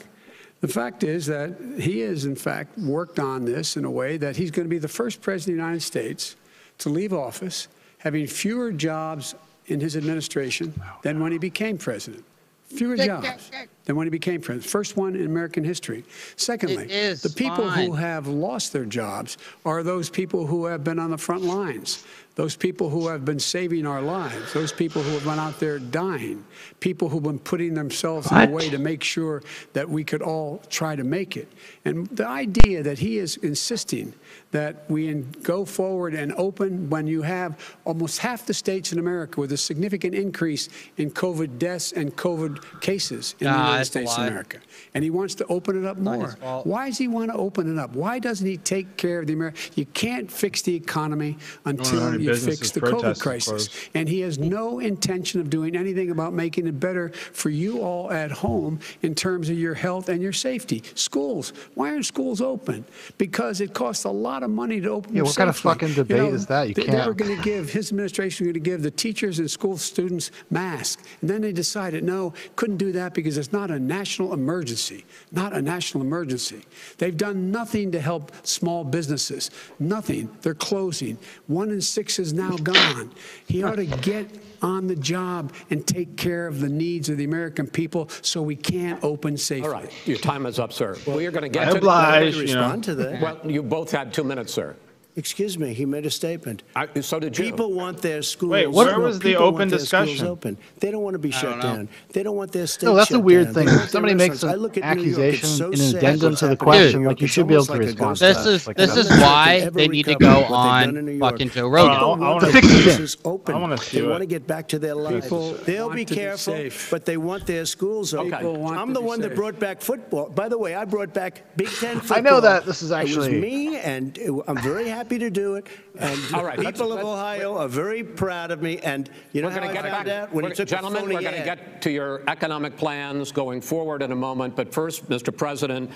[0.61, 4.35] The fact is that he has, in fact, worked on this in a way that
[4.35, 6.35] he's going to be the first president of the United States
[6.79, 7.67] to leave office
[7.99, 9.35] having fewer jobs
[9.67, 12.23] in his administration than when he became president.
[12.69, 13.51] Fewer jobs
[13.85, 14.69] than when he became president.
[14.69, 16.03] First one in American history.
[16.35, 21.09] Secondly, the people who have lost their jobs are those people who have been on
[21.09, 22.03] the front lines,
[22.35, 25.79] those people who have been saving our lives, those people who have been out there
[25.79, 26.45] dying,
[26.79, 29.41] people who've been putting themselves in a way to make sure
[29.73, 31.51] that we could all try to make it.
[31.85, 34.13] And the idea that he is insisting
[34.51, 38.99] that we in- go forward and open when you have almost half the states in
[38.99, 44.17] America with a significant increase in COVID deaths and COVID cases in the United States
[44.17, 44.25] of.
[44.25, 44.59] America.
[44.93, 46.63] And he wants to open it up Not more.
[46.63, 47.91] Why does he want to open it up?
[47.95, 49.61] Why doesn't he take care of the American?
[49.75, 53.69] You can't fix the economy until you fix the COVID crisis.
[53.93, 58.11] And he has no intention of doing anything about making it better for you all
[58.11, 60.83] at home in terms of your health and your safety.
[60.95, 61.53] Schools.
[61.75, 62.85] Why aren't schools open?
[63.17, 66.33] Because it costs a lot of money to open Yeah, what kind of fucking debate
[66.33, 66.67] is that?
[66.69, 69.39] You They can't- They were going to give, his administration going to give the teachers
[69.39, 71.01] and school students masks.
[71.21, 75.05] And then they decided, no, couldn't do that because it's not a national emergency.
[75.31, 76.61] Not a national emergency.
[76.97, 79.51] They've done nothing to help small businesses.
[79.79, 80.29] Nothing.
[80.41, 81.17] They're closing.
[81.47, 83.11] One in six is now gone.
[83.47, 84.27] He ought to get
[84.61, 88.55] on the job and take care of the needs of the American people so we
[88.55, 89.67] can open safely.
[89.67, 90.97] All right, your time is up, sir.
[91.07, 91.77] We are going to get to...
[91.77, 92.61] oblige, To you know.
[92.61, 94.75] respond to that, Well, you both had two minutes, sir.
[95.19, 96.63] Excuse me, he made a statement.
[96.75, 97.43] I- So did you.
[97.45, 98.51] People want their schools.
[98.51, 100.27] Wait, where no, was the people open their schools discussion?
[100.27, 100.57] Open.
[100.79, 101.61] They don't want to be shut know.
[101.61, 101.89] down.
[102.13, 103.53] They don't want their state No, that's a shut weird down.
[103.53, 103.65] thing.
[103.67, 104.43] Want their Somebody makes restaurants.
[104.55, 106.45] an I look at New York, accusation it's so in an sad addendum what's to
[106.45, 106.57] the happening.
[106.65, 108.37] question, Dude, like you it's should be able to like a respond ghost to This
[108.37, 108.43] that.
[108.43, 108.53] town.
[108.53, 110.85] is Like, this is not why ever they need to recover go what they've on
[110.87, 111.31] done in New York.
[111.33, 111.91] fucking Joe Rogan.
[111.91, 112.69] I want wanna- their Fix it.
[112.85, 113.55] businesses open.
[113.55, 115.25] I wanna see They what- want to get back to their lives.
[115.25, 116.87] People They'll want be to be careful, safe.
[116.89, 118.31] but they want their schools open.
[118.31, 119.35] People want I'm to the be one that safe.
[119.35, 120.29] brought back football.
[120.29, 122.17] By the way, I brought back Big Ten football.
[122.17, 125.29] I know that this is It actually- was me, and it- I'm very happy to
[125.31, 125.67] do it.
[125.97, 128.77] And All right, let's- people of let's- Ohio are very proud of me.
[128.79, 130.23] And you know We're how going I to get found back.
[130.23, 131.45] out when we're- he took a gentlemen, phony we're going to ad.
[131.45, 134.55] get to your economic plans going forward in a moment.
[134.55, 135.35] But first, Mr.
[135.35, 135.89] President,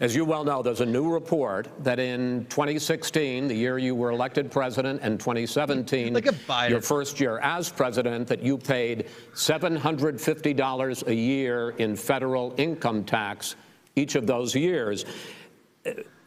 [0.00, 4.10] as you well know, there's a new report that in 2016, the year you were
[4.12, 6.70] elected president, and 2017, Look at Biden.
[6.70, 13.56] your first year as president, that you paid $750 a year in federal income tax
[13.96, 15.04] each of those years.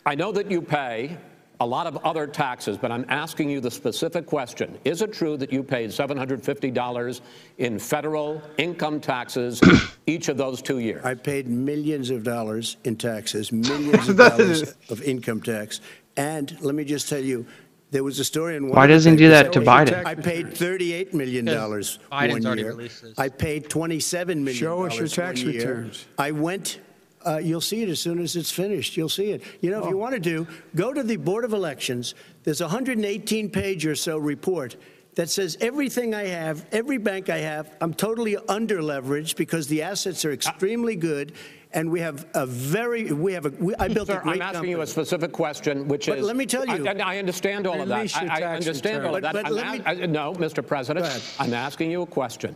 [0.06, 1.18] I know that you pay
[1.64, 4.78] a lot of other taxes, but I'm asking you the specific question.
[4.84, 7.22] Is it true that you paid $750
[7.58, 9.62] in federal income taxes
[10.08, 11.04] each of those two years?
[11.06, 15.80] I paid millions of dollars in taxes, millions of dollars of income tax.
[16.18, 17.46] And let me just tell you,
[17.92, 18.76] there was a story in one.
[18.76, 20.06] Why doesn't he do that to Show us your Biden?
[20.06, 20.82] I paid returns.
[20.82, 22.72] $38 million Because one Biden's already year.
[22.72, 23.18] released his.
[23.18, 25.54] I paid $27 million Show us your one tax year.
[25.54, 26.06] returns.
[26.18, 26.80] I went,
[27.26, 28.98] uh, you'll see it as soon as it's finished.
[28.98, 29.44] You'll see it.
[29.62, 32.16] You know, if you want to do, go to the Board of Elections.
[32.44, 34.76] There's a 118-page or so report
[35.16, 39.84] that says everything I have, every bank I have, I'm totally under leveraged because the
[39.84, 41.34] assets are extremely good,
[41.72, 44.42] and we have a very, we have a, we, I built a Sir, great I'm
[44.42, 44.92] asking you a company.
[44.92, 46.26] specific question, which But is.
[46.26, 47.96] let me tell you- I, I understand all of that.
[47.98, 49.34] Release your I, I tax understand all of return.
[49.36, 49.44] that.
[49.44, 50.66] But- but I'm let me- I- no, Mr.
[50.66, 51.22] President, ahead.
[51.40, 52.56] I'm asking you a question.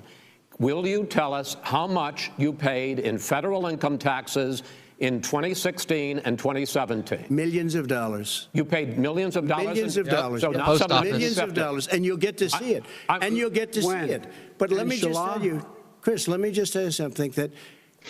[0.59, 4.63] Will you tell us how much you paid in federal income taxes
[4.99, 7.25] in 2016 and 2017?
[7.29, 8.47] Millions of dollars.
[8.53, 9.67] You paid millions of dollars.
[9.67, 10.41] Millions in- of dollars.
[10.41, 10.57] So Yeah.
[10.57, 10.89] not Post office.
[10.95, 11.11] 750.
[11.19, 12.83] Millions of dollars, and you'll get to see it.
[13.07, 14.23] I- And you'll get to see it.
[14.57, 15.63] But let In me just tell you,
[16.01, 17.51] Chris, let me just tell you something, that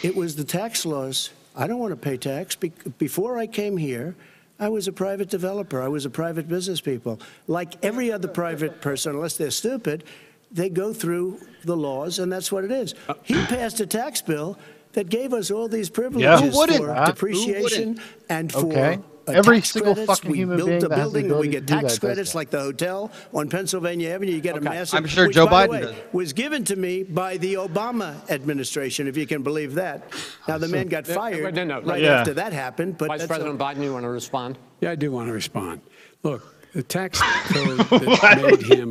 [0.01, 1.31] it was the tax laws.
[1.55, 2.55] I don't want to pay tax.
[2.55, 4.15] Be- Before I came here,
[4.59, 5.81] I was a private developer.
[5.81, 7.19] I was a private business people.
[7.47, 10.03] Like every other private person, unless they're stupid,
[10.51, 12.93] they go through the laws, and that's what it is.
[13.23, 14.57] He passed a tax bill
[14.93, 16.79] that gave us all these privileges Who wouldn't?
[16.79, 17.01] for Huh?
[17.01, 18.99] Who depreciation and for Okay.
[19.27, 20.19] uh, Every tax single credits.
[20.19, 21.73] fucking we human built being a that has the building, we ability get to do
[21.73, 22.37] tax does credits that.
[22.37, 24.31] like the hotel on Pennsylvania Avenue.
[24.31, 24.69] You get a Okay.
[24.69, 24.97] massive.
[24.97, 25.95] I'm sure which, Joe by the Biden way, does.
[26.13, 30.03] was given to me by the Obama administration, if you can believe that.
[30.47, 32.21] Now the man got No, fired no, no, right yeah.
[32.21, 32.97] after that happened.
[32.97, 34.57] But Vice that's a- President Biden, you want to respond?
[34.79, 35.81] Yeah, I do want to respond.
[36.23, 38.89] Look, the tax code that made him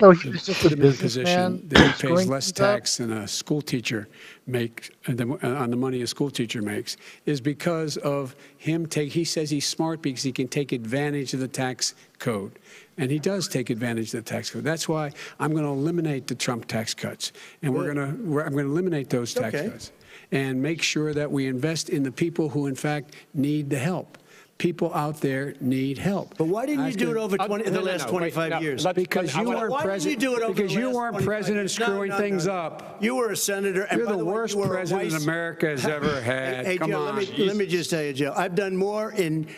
[0.00, 2.52] No, he was just a put him in a businessman position that he pays less
[2.52, 4.08] tax than a school teacher
[4.46, 6.96] makes, uh, the- uh, on the money a school teacher makes
[7.26, 11.40] is because of him take he says he's smart because he can take advantage of
[11.40, 12.58] the tax code.
[12.98, 14.64] And he does take advantage of the tax code.
[14.64, 17.32] That's why i'm going to eliminate the trump tax cuts.
[17.62, 18.02] And we're going to
[18.42, 19.68] i'm going to eliminate those tax Okay.
[19.70, 19.92] cuts
[20.32, 24.18] and make sure that we invest in the people who in fact need the help
[24.58, 27.70] people out there need help But why didn't you do it over Uh, 20, no,
[27.70, 28.84] the no, last no, wait, 25 no, years?
[28.84, 30.22] let- because you weren't president.
[30.22, 31.78] you do it over because you weren't president years?
[31.80, 32.52] No, screwing no, things no.
[32.52, 32.98] up.
[33.00, 33.82] You were a senator.
[33.84, 36.64] And You're by the the way, worst you president America has ever had.
[36.66, 37.16] Hey, Come Joe, on.
[37.16, 38.32] let me, let me just tell you, Joe.
[38.36, 39.48] I've done more in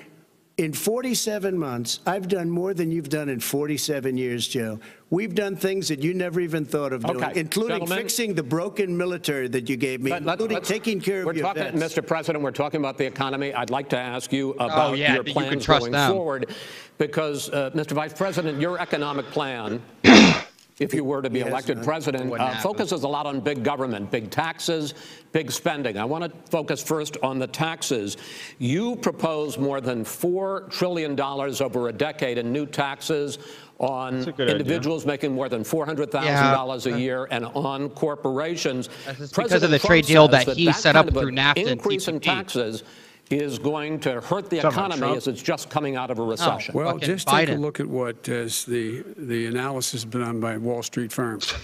[0.56, 1.98] in 47 months.
[2.06, 4.78] I've done more than you've done in 47 years, Joe.
[5.10, 7.98] We've done things that you never even thought of doing, Okay, including gentlemen.
[7.98, 11.26] fixing the broken military that you gave me, Let- let- including let's- taking care of
[11.26, 11.94] we're your talking, vets.
[11.94, 12.06] Mr.
[12.06, 13.52] President, we're talking about the economy.
[13.52, 15.92] I'd like to ask you about Oh, yeah, your that you can plans trust going
[15.92, 16.12] them.
[16.12, 16.46] forward,
[16.98, 17.92] because, uh, Mr.
[17.92, 19.80] Vice President, your economic plan,
[20.78, 24.10] if you were to be Yes, elected president, uh, focuses a lot on big government,
[24.10, 24.94] big taxes,
[25.32, 25.96] big spending.
[25.96, 28.16] I want to focus first on the taxes.
[28.58, 33.38] You propose more than $4 trillion over a decade in new taxes
[33.78, 34.56] on That's a good idea.
[34.56, 38.88] individuals making more than $400,000 a year and on corporations.
[39.04, 41.10] That's just because of President the Trump trade deal says that he that set up
[41.10, 42.82] through an NAFTA and Increase in taxes
[43.30, 45.16] is going to hurt the Talking economy Trump?
[45.16, 46.74] as it's just coming out of a oh, recession.
[46.74, 47.60] Well, fucking just take a Biden.
[47.60, 51.54] look at what uh, is the the analysis been done by Wall Street firms.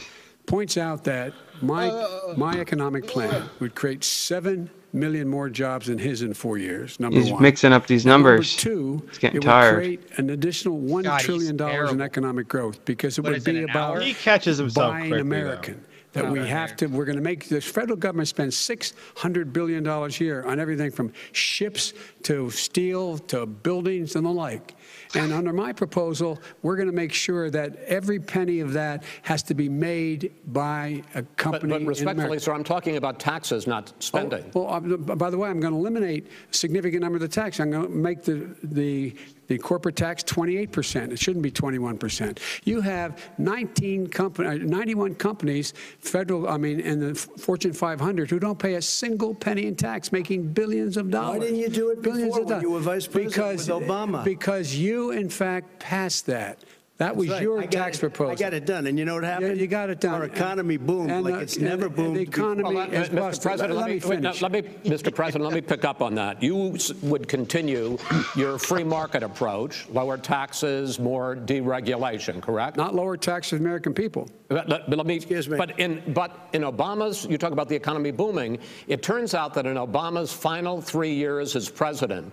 [0.47, 1.33] Points out that
[1.63, 1.91] my
[2.37, 6.99] my economic plan would create seven million more jobs than his in four years.
[6.99, 7.41] Number He's one.
[7.43, 8.57] mixing up these numbers.
[8.65, 9.77] Number two, He's getting it tired.
[9.77, 12.03] would create an additional one God, he's trillion dollars in terrible.
[12.03, 14.01] economic growth because it What would is it, be an about hour?
[14.01, 15.37] He catches himself buying quickly, though.
[15.37, 15.85] American.
[16.13, 20.09] That we have to, we're going to make, the federal government spends $600 billion a
[20.09, 21.93] year on everything from ships
[22.25, 24.75] to steel to buildings and the like.
[25.15, 29.43] And under my proposal, we're going to make sure that every penny of that has
[29.45, 32.45] to be made by a But, company but in respectfully, America.
[32.45, 34.51] sir, I'm talking about taxes, not spending.
[34.55, 37.29] Oh, well, uh, by the way, I'm going to eliminate a significant number of the
[37.29, 37.61] tax.
[37.61, 39.15] I'm going to make the, the,
[39.51, 41.11] the corporate tax 28%.
[41.11, 42.39] It shouldn't be 21%.
[42.63, 48.39] You have 19 company, uh, 91 companies, federal, I mean, in the Fortune 500 who
[48.39, 51.41] don't pay a single penny in tax, making billions of dollars.
[51.41, 52.63] Why didn't you do it Billions before of dollars.
[52.63, 54.23] you were vice president because, with Obama?
[54.23, 56.61] Because you, in fact, passed that.
[57.01, 57.43] That was That's right.
[57.45, 58.33] your I got tax it- proposal.
[58.33, 58.87] I got it done.
[58.87, 59.59] And you know what Yeah, happened?
[59.59, 60.13] you got it done.
[60.17, 62.17] Our economy boomed And, like uh, it's and- never and boomed.
[62.17, 62.43] The before.
[62.53, 63.15] economy Well, uh, is Mr.
[63.17, 63.43] busted.
[63.43, 64.43] President, let, let, me wait, no, finish.
[64.43, 65.15] let me, Mr.
[65.15, 66.43] President, let me pick up on that.
[66.43, 67.97] You s- would continue
[68.37, 72.77] your free market approach, lower taxes, more deregulation, correct?
[72.77, 74.29] Not lower taxes for the American people.
[74.49, 75.57] But let, but let me, Excuse me.
[75.57, 78.59] But in, but in Obama's, you talk about the economy booming.
[78.89, 82.31] It turns out that in Obama's final three years as president,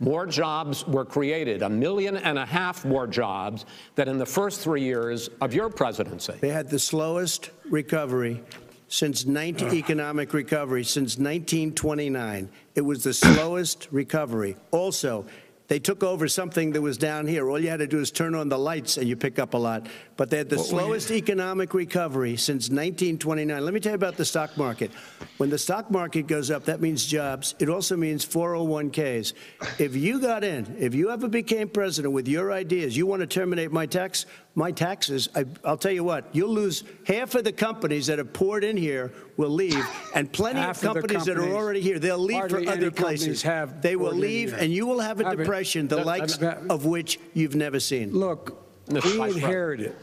[0.00, 4.60] more jobs were created, a million and a half more jobs than in the first
[4.60, 6.32] three years of your presidency.
[6.40, 8.42] They had the slowest recovery
[8.88, 12.48] since 19, economic recovery since 1929.
[12.74, 14.56] It was the slowest recovery.
[14.72, 15.26] Also,
[15.68, 17.48] they took over something that was down here.
[17.48, 19.56] All you had to do is turn on the lights and you pick up a
[19.56, 19.86] lot.
[20.20, 23.64] But they had the slowest economic recovery since 1929.
[23.64, 24.90] Let me tell you about the stock market.
[25.38, 27.54] When the stock market goes up, that means jobs.
[27.58, 29.32] It also means 401ks.
[29.78, 33.26] If you got in, if you ever became president with your ideas, you want to
[33.26, 37.52] terminate my tax, my taxes, I, I'll tell you what, you'll lose half of the
[37.52, 39.82] companies that have poured in here will leave,
[40.14, 43.40] and plenty of the companies, that are already here, they'll leave for other places.
[43.40, 46.58] have they will leave, and you will have a it- depression, the Let- likes let-
[46.68, 48.12] of which you've never seen.
[48.12, 49.94] Look, we inherited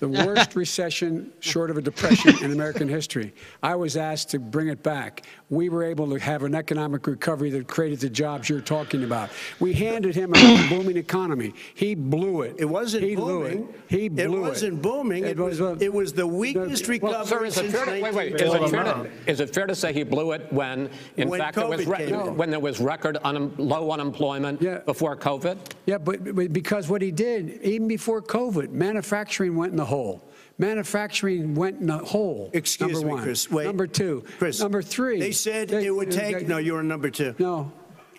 [0.00, 3.32] the worst recession short of a depression in American history.
[3.62, 5.26] I was asked to bring it back.
[5.50, 9.30] We were able to have an economic recovery that created the jobs you're talking about.
[9.60, 11.54] We handed him a booming economy.
[11.74, 12.56] He blew it.
[12.58, 13.68] It wasn't he booming.
[13.68, 13.74] It.
[13.88, 15.24] He blew it wasn't booming.
[15.24, 18.02] It, was, uh, it was the weakest recovery Well, sir, is it since fair to,
[18.02, 20.88] wait, wait, is it fair to, is it fair to say he blew it when,
[21.18, 24.78] in When fact, there was when there was record un, low unemployment Yeah.
[24.78, 25.58] before COVID?
[25.84, 30.24] Yeah, but, but because what he did, even before COVID, manufacturing went in the hole.
[30.58, 32.50] Manufacturing went in the hole.
[32.52, 33.22] Excuse number me, one.
[33.22, 33.50] Chris.
[33.50, 33.64] Wait.
[33.64, 34.24] Number two.
[34.38, 34.60] Chris.
[34.60, 35.18] Number three.
[35.18, 36.46] They said it would take.
[36.46, 37.34] No, you were number two.
[37.38, 37.72] No.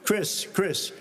[0.03, 0.91] Chris, Chris,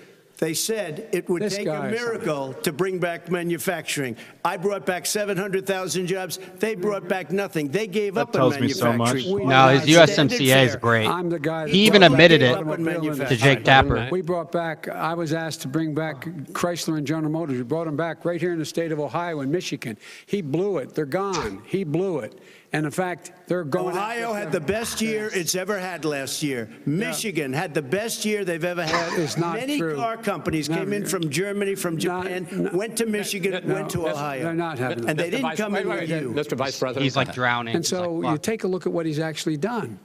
[0.41, 4.17] they said it would This take guy a is miracle to bring back manufacturing.
[4.43, 6.39] I brought back 700,000 jobs.
[6.59, 7.69] They brought back nothing.
[7.69, 9.25] They gave That up on tells me so much.
[9.25, 10.81] We- No, his Standard USMCA is fare.
[10.81, 11.07] great.
[11.07, 11.67] I'm the guy.
[11.67, 13.37] that He even brought back admitted it automobile to to.
[13.37, 14.09] Jake Tapper.
[14.11, 17.59] We brought back, I was asked to bring back Chrysler and General Motors.
[17.59, 19.99] We brought them back right here in the state of Ohio and Michigan.
[20.25, 20.95] He blew it.
[20.95, 21.61] They're gone.
[21.67, 22.41] He blew it.
[22.73, 23.97] And in fact, they're going.
[23.97, 26.69] Ohio had the best year it's ever had last year.
[26.87, 29.11] Michigan had the best year they've ever had.
[29.13, 29.97] That is not Many true.
[29.97, 32.71] car That companies came in No, from Germany, from not- Japan, no.
[32.79, 34.53] went to Michigan, No, went to They're Ohio.
[34.53, 35.31] not having And they Mr.
[35.33, 36.31] didn't Vice- come wait, in wait, with wait, you.
[36.33, 36.57] Mr.
[36.57, 37.03] Vice President.
[37.03, 37.75] He's like uh, drowning.
[37.75, 39.99] And He's so like, you "Fuck." take a look at what he's actually done.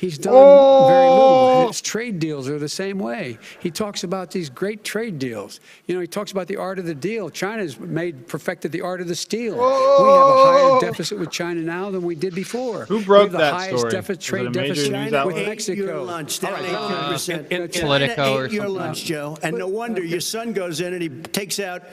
[0.00, 0.88] He's done Oh!
[0.88, 1.68] very little.
[1.68, 3.36] His trade deals are the same way.
[3.60, 5.60] He talks about these great trade deals.
[5.86, 7.28] You know, he talks about the art of the deal.
[7.28, 9.56] China's made perfected the art of the steal.
[9.56, 12.86] We have a higher deficit with China now than we did before.
[12.86, 13.92] Who we broke have the that highest story?
[13.92, 15.36] deficit, Was trade it a major deficit news with outlet?
[15.36, 15.82] ate Mexico.
[15.84, 17.46] your lunch, down All right, uh, 18%.
[17.52, 18.82] in- in- China Politico or ate your something.
[18.82, 19.36] lunch, Joe.
[19.42, 21.88] And no wonder your son goes in and he takes out, wha-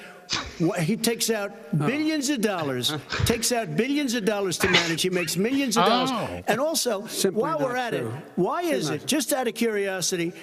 [0.79, 1.87] he takes out oh.
[1.87, 2.93] billions of dollars,
[3.25, 5.01] takes out billions of dollars to manage.
[5.01, 6.09] He makes millions of dollars.
[6.11, 6.43] Oh.
[6.47, 8.13] And also, Simply while we're at it, true.
[8.35, 10.33] why is it, just out of curiosity,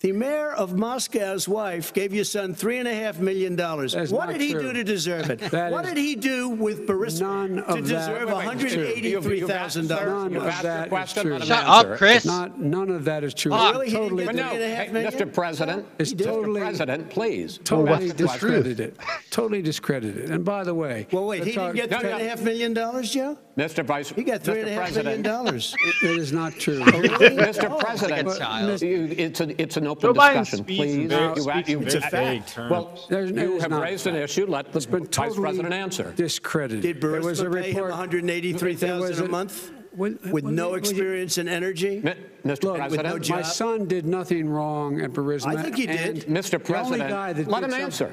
[0.00, 3.92] the mayor of Moscow's wife gave your son three and a half million dollars.
[3.94, 4.62] That is What not did he true.
[4.62, 5.38] do to deserve it?
[5.50, 8.46] That What is did he do with Burisma none to of that- deserve Wait, wait,
[8.58, 9.88] $183,000?
[9.88, 11.32] None You've of asked that your question, true.
[11.32, 11.92] let him Shut answer.
[11.92, 12.24] up, Chris.
[12.26, 13.52] Not, none of that is true.
[13.52, 13.72] Fuck.
[13.72, 13.86] Really?
[13.86, 15.12] He didn't totally, get But no, Three and a half hey, million?
[15.12, 15.32] Mr.
[15.34, 16.24] President, It's Mr.
[16.24, 17.58] totally- President, please.
[17.64, 18.48] totally Ask the question.
[18.50, 18.98] discredited.
[19.30, 20.30] Totally discredited.
[20.30, 22.28] And by the way, Well, wait, let's he didn't talk- get No, and a no.
[22.28, 23.38] half million dollars, Joe?
[23.56, 23.82] Mr.
[23.82, 24.10] Vice.
[24.10, 24.74] He got three and a Mr.
[24.74, 25.24] half million President.
[25.24, 25.74] dollars.
[26.02, 26.80] It is not true.
[26.82, 27.78] Oh, Mr.
[27.80, 28.82] President, oh, Like a child.
[28.82, 31.08] you- it's, a, it's an open Joe Biden discussion, speaks in please.
[31.08, 32.12] very, You- speaks you- in It's a very fact.
[32.12, 32.70] vague terms.
[32.70, 35.08] Well, There's- it you is have not raised an issue, let the It's been Vice
[35.10, 36.12] totally President answer.
[36.16, 36.82] discredited.
[36.82, 37.76] Did There was a Burisma pay him report.
[37.76, 42.00] There was 183,000 a a- month When- with when- no when- experience in energy?
[42.04, 42.12] Mi-
[42.44, 42.64] Mr.
[42.64, 43.44] Look, President, no My job.
[43.46, 45.56] son did nothing wrong at Burisma.
[45.56, 46.26] I think he did.
[46.26, 46.50] and Mr.
[46.50, 48.10] the only President, guy that let did him something- answer.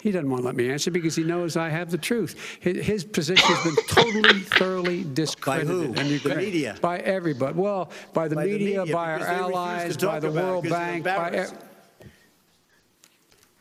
[0.00, 2.36] He doesn't want to let me answer because he knows I have the truth.
[2.60, 5.66] His, his position has been totally, thoroughly discredited.
[5.68, 5.82] who?
[5.84, 6.36] in The Ukraine.
[6.38, 6.76] media?
[6.82, 7.54] By everybody.
[7.58, 10.10] Well, by the By the media, media, by our because they refuse to allies, talk
[10.10, 11.58] by the about it World because they're Bank, by, e-.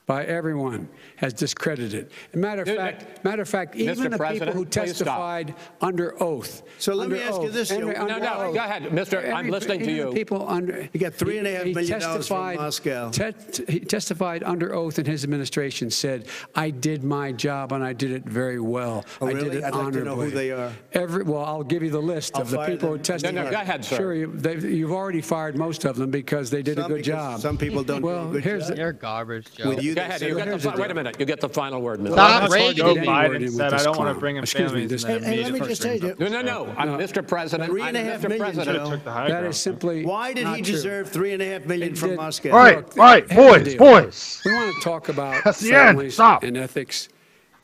[0.06, 2.12] by everyone has discredited.
[2.34, 6.64] And matter of Dude, fact, matter of fact, even the people who testified under oath.
[6.78, 7.76] So let me under ask you this, Joe.
[7.76, 8.54] under- No, under no, oath.
[8.54, 9.34] go ahead, Mr.
[9.34, 10.12] I'm listening to you.
[10.14, 10.89] People under.
[10.91, 13.10] He got three and a half he million dollars from testified- Moscow.
[13.12, 17.93] te- he testified under oath in his administration, said, "I did my job and I
[17.93, 19.06] did it very well.
[19.22, 20.72] Oh, I did it I'd like to know who they are.
[20.93, 23.36] Every well, I'll give you the list I'll of the fire people who testified.
[23.36, 23.95] No, no, go ahead, sir.
[23.95, 27.04] Sure, you, they've- you've already fired most of them because they did Some a good
[27.06, 27.39] job.
[27.39, 28.76] some people don't do a Well, good here's job.
[28.76, 29.70] the- You're garbage, Joe.
[29.70, 30.96] With you, Go they ahead, say- you get the, here's the fi- wait a deal.
[30.96, 32.14] minute, you get the final word, Mr.
[32.14, 33.08] Stop That's why rating Joe me.
[33.08, 35.14] Biden with said, this "I don't want to bring him Excuse me, families." this- and
[35.16, 36.74] then Hey, hey, let me just tell brings you- No, no, no.
[36.78, 37.28] I'm Mr.
[37.28, 37.70] President.
[37.70, 38.30] Three and a I'm half Mr.
[38.30, 38.78] million, President.
[38.86, 38.89] Joe.
[38.91, 39.46] Took the high That ground.
[39.48, 40.72] is simply Why did not he true.
[40.74, 42.52] deserve three and a half million It from did- Moscow?
[42.52, 43.78] All right, Look, all right, here's the boys, deal.
[43.80, 44.41] boys.
[44.46, 45.88] We want to talk about That's the end.
[45.88, 46.44] families Stop.
[46.44, 47.10] and ethics.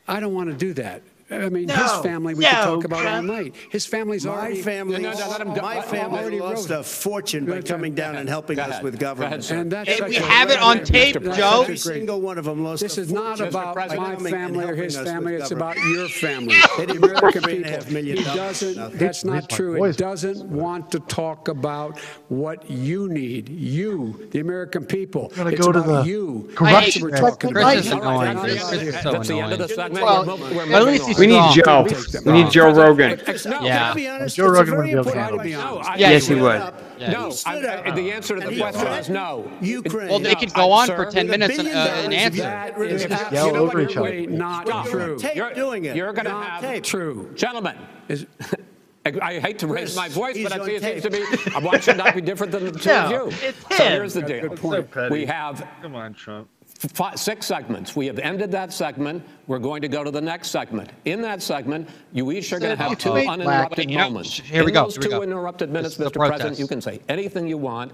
[0.07, 1.01] I don't want to do that.
[1.31, 2.01] I mean, his No.
[2.01, 3.27] family we No, could talk about all Trump.
[3.27, 3.55] night.
[3.69, 5.61] His family's My already family, No, no, no, let him go.
[5.61, 8.69] my Let- family already lost wrote- a fortune by coming down and helping Go us
[8.71, 8.83] ahead.
[8.83, 9.43] with Go ahead, government.
[9.43, 9.57] sir.
[9.57, 11.61] And that's Hey, such we a- have it on tape, That's Joe.
[11.61, 13.75] Every such a great- single one of them lost This a is not fortune about
[13.75, 15.33] by my coming and family or helping his us family.
[15.33, 15.77] with It's government.
[15.77, 16.55] about your family.
[16.77, 17.93] They didn't The give three and a half people.
[17.93, 18.59] million He dollars.
[18.59, 18.97] doesn't.
[18.99, 19.77] That's not true.
[19.77, 19.95] voice.
[19.95, 21.99] It doesn't want to talk about
[22.29, 23.49] what you need.
[23.49, 25.31] You, the American people.
[25.35, 26.49] gonna It's go to about the you.
[26.55, 27.77] corruption That's what we're talking Chris about.
[27.77, 28.35] is All right, annoying.
[28.47, 30.05] that's- Chris is so That's the end of the segment.
[30.05, 31.09] Well, We're mo- we're at moving least on.
[31.09, 31.51] he's We need.
[31.53, 31.85] Joe.
[31.87, 32.25] Take.
[32.25, 33.21] We need Joe Rogan.
[33.45, 33.93] No, Yeah.
[33.93, 34.35] Be honest?
[34.35, 35.83] Joe Rogan very would be able to important handle it.
[35.83, 36.73] No, Yes, he would.
[36.97, 37.11] Yeah.
[37.11, 39.49] No, I- the answer to the question is no.
[39.61, 40.09] Ukraine.
[40.09, 42.41] Well, they could go on sir, for 10 minutes and, uh, and answer.
[42.41, 43.71] That Rid of Yell You know what?
[43.75, 44.07] over each other.
[44.07, 44.87] absolutely not Stop.
[44.87, 45.17] true.
[45.19, 45.95] Tape You're- doing it.
[45.95, 46.83] You're going to Not have tape.
[46.83, 47.31] True.
[47.35, 47.75] Gentlemen,
[48.09, 48.25] Is-
[49.05, 51.03] I, I hate to raise Chris, my voice, he's but I on see it seems
[51.03, 51.11] tape.
[51.37, 53.11] to be, uh, why should not be different than the two No, of
[53.41, 53.47] you?
[53.47, 53.91] it's So him.
[53.93, 54.49] here's the deal.
[54.49, 54.91] good point.
[54.91, 55.09] petty.
[55.13, 56.49] We have Come on, Trump.
[56.87, 57.95] Fi six segments.
[57.95, 59.23] We have ended that segment.
[59.47, 60.89] We're going to go to the next segment.
[61.05, 64.39] In that segment, you each are going to have two Wait, uninterrupted you know, moments.
[64.39, 65.21] here we In go, those here we two go.
[65.23, 66.27] interrupted minutes, This is the Mr.
[66.27, 67.91] President, you can say anything you want.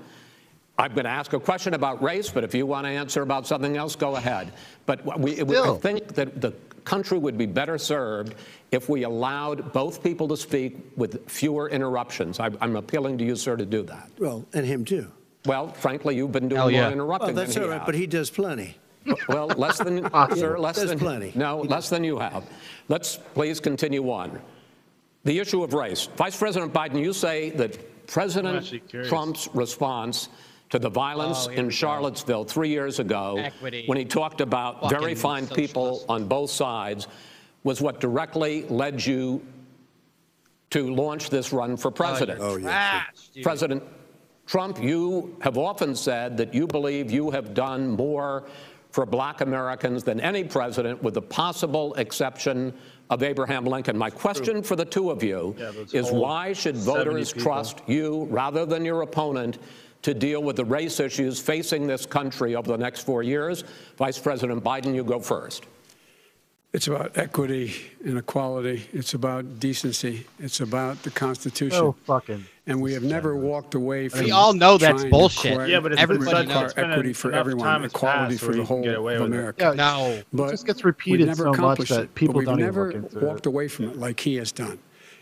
[0.78, 3.48] I'm going to ask a question about race, but if you want to answer about
[3.48, 4.52] something else, go ahead.
[4.86, 6.52] But what we, I think that the
[6.84, 8.36] country would be better served
[8.72, 12.40] if we allowed both people to speak with fewer interruptions.
[12.42, 14.10] I- I'm appealing to you, sir, to do that.
[14.20, 15.10] Well, and him too.
[15.46, 16.92] Well, frankly, you've been doing Hell more yeah.
[16.92, 17.86] interrupting Well, than that's he all right, has.
[17.86, 18.78] but he does plenty.
[19.30, 20.04] Well, less than,
[20.36, 20.98] sir, less There's than.
[20.98, 21.32] plenty.
[21.36, 22.44] No, less than you have.
[22.90, 24.42] Let's please continue on.
[25.26, 26.10] The issue of race.
[26.18, 29.08] Vice President Biden, you say that President curious.
[29.10, 30.30] Trump's response
[30.72, 31.70] to the violence Oh, in.
[31.70, 33.84] Charlottesville three years ago, Equity.
[33.86, 36.10] when he talked about very Fucking fine people socialist.
[36.10, 37.08] on both sides,
[37.64, 39.46] was what directly led you
[40.72, 42.40] to launch this run for oh, president.
[42.42, 42.64] Oh, yeah.
[42.70, 43.44] Trash, dude.
[43.44, 43.84] President
[44.46, 48.48] Trump, you have often said that you believe you have done more
[48.92, 52.74] for black Americans than any president, with the possible exception
[53.10, 53.98] of Abraham Lincoln.
[53.98, 57.44] My question for the two of you Yeah, is why should voters people.
[57.44, 59.58] trust you rather than your opponent
[60.04, 63.64] to deal with the race issues facing this country over the next four years?
[63.98, 65.66] Vice President Biden, you go first.
[66.76, 67.74] It's about equity
[68.04, 68.86] and equality.
[68.92, 70.26] It's about decency.
[70.40, 71.72] It's about the Constitution.
[71.72, 72.44] So fucking.
[72.68, 74.26] and we have never walked away from.
[74.26, 75.54] We all know that's trying to bullshit.
[75.56, 76.64] correct- Yeah, but it's Everybody been such, knows.
[76.66, 78.76] it's been equity for enough everyone, time has equality passed for where the you can
[78.76, 79.36] whole get away of with it.
[79.36, 79.74] America.
[79.78, 80.46] Yeah, No.
[80.48, 83.04] it just gets repeated never so much accomplished that it, people we've don't never even
[83.04, 83.50] look into walked it.
[83.50, 84.78] away from it like he has done.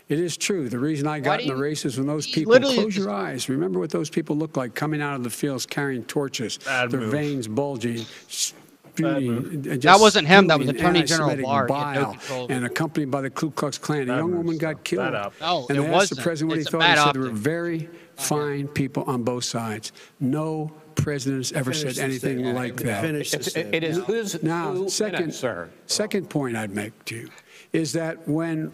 [0.08, 0.68] It is true.
[0.68, 2.74] The reason I got do in the you- race is when those he people literally
[2.78, 3.48] close your eyes.
[3.48, 7.00] Remember what those people look like coming out of the fields carrying torches, Bad their
[7.00, 7.12] move.
[7.12, 8.04] veins bulging.
[8.28, 8.60] spewing,
[9.02, 9.52] move.
[9.52, 11.94] and uh, That wasn't him, that was spewing Attorney General anti-Semitic Barr.
[11.94, 14.08] He no bile and accompanied by the Ku Klux Klan.
[14.10, 15.04] A young woman got uh, killed.
[15.06, 15.34] bad up.
[15.40, 16.18] No, and it they asked wasn't.
[16.18, 16.80] the president what It's he thought.
[16.80, 19.92] bad He said there were very fine people on both sides.
[20.20, 22.56] No president has ever Finish said anything statement.
[22.56, 23.02] like that.
[23.02, 23.74] Finish the It's- statement.
[23.74, 25.68] It is his Now, two second, minutes, sir.
[25.86, 27.30] second point I'd make to you
[27.72, 28.72] is that when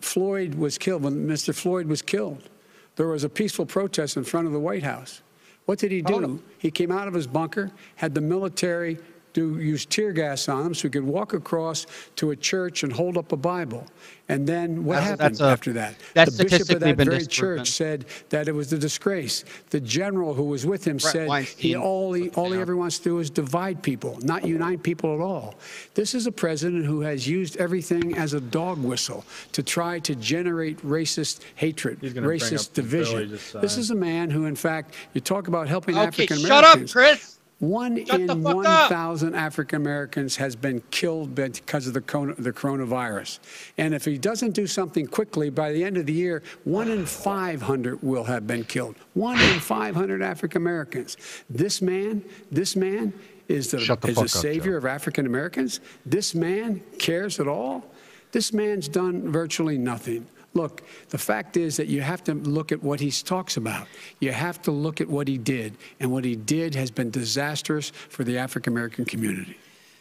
[0.00, 1.54] Floyd was killed, when Mr.
[1.54, 2.48] Floyd was killed,
[2.96, 5.22] there was a peaceful protest in front of the White House.
[5.64, 6.14] What did he do?
[6.14, 6.38] Oh.
[6.58, 8.98] He came out of his bunker, had the military
[9.32, 12.92] do use tear gas on them so he could walk across to a church and
[12.92, 13.86] hold up a Bible.
[14.28, 15.94] And then what That's- happened that's a- after that?
[16.14, 19.44] that's the bishop of statistically that very church said that it was a disgrace.
[19.70, 22.98] The general who was with him Brett said he all he, all he ever wants
[22.98, 25.54] to do is divide people, not unite people at all.
[25.94, 30.14] This is a president who has used everything as a dog whistle to try to
[30.14, 33.60] generate racist hatred, He's gonna bring racist up the bill he division.
[33.60, 36.90] This is a man who, in fact, you talk about helping Okay, African Americans.
[36.90, 37.38] shut up, Chris.
[37.62, 42.34] One Shut in the fuck 1,000 African Americans has been killed because of the, corona-
[42.34, 43.38] the coronavirus.
[43.78, 47.06] And if he doesn't do something quickly, by the end of the year, one in
[47.06, 48.96] 500 will have been killed.
[49.14, 51.16] One in 500 African Americans.
[51.48, 53.12] This man, this man
[53.46, 54.78] is the, Shut the is fuck the up, savior Joe.
[54.78, 55.78] of African Americans.
[56.04, 57.84] This man cares at all.
[58.32, 60.26] This man's done virtually nothing.
[60.54, 63.86] Look, the fact is that you have to look at what he talks about.
[64.20, 65.76] You have to look at what he did.
[66.00, 69.56] And what he did has been disastrous for the African American community.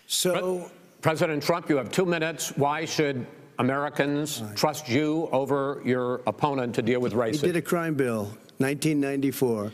[0.08, 0.70] So,
[1.02, 2.52] President Trump, you have two minutes.
[2.58, 3.26] Why should
[3.60, 7.42] Americans trust you over your opponent to deal with racism?
[7.42, 8.26] he did a crime bill,
[8.58, 9.72] 1994,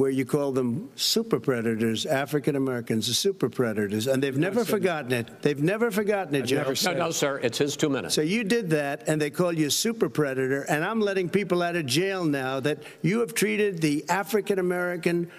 [0.00, 5.12] where you call them super predators, African Americans, the super predators, and they've never forgotten
[5.12, 5.42] it.
[5.42, 6.72] They've never forgotten it, Joe.
[6.86, 7.38] no, no, sir.
[7.42, 8.14] It's his two minutes.
[8.14, 11.60] So you did that, and they call you a super predator, and I'm letting people
[11.60, 15.30] out of jail now that you have treated the African American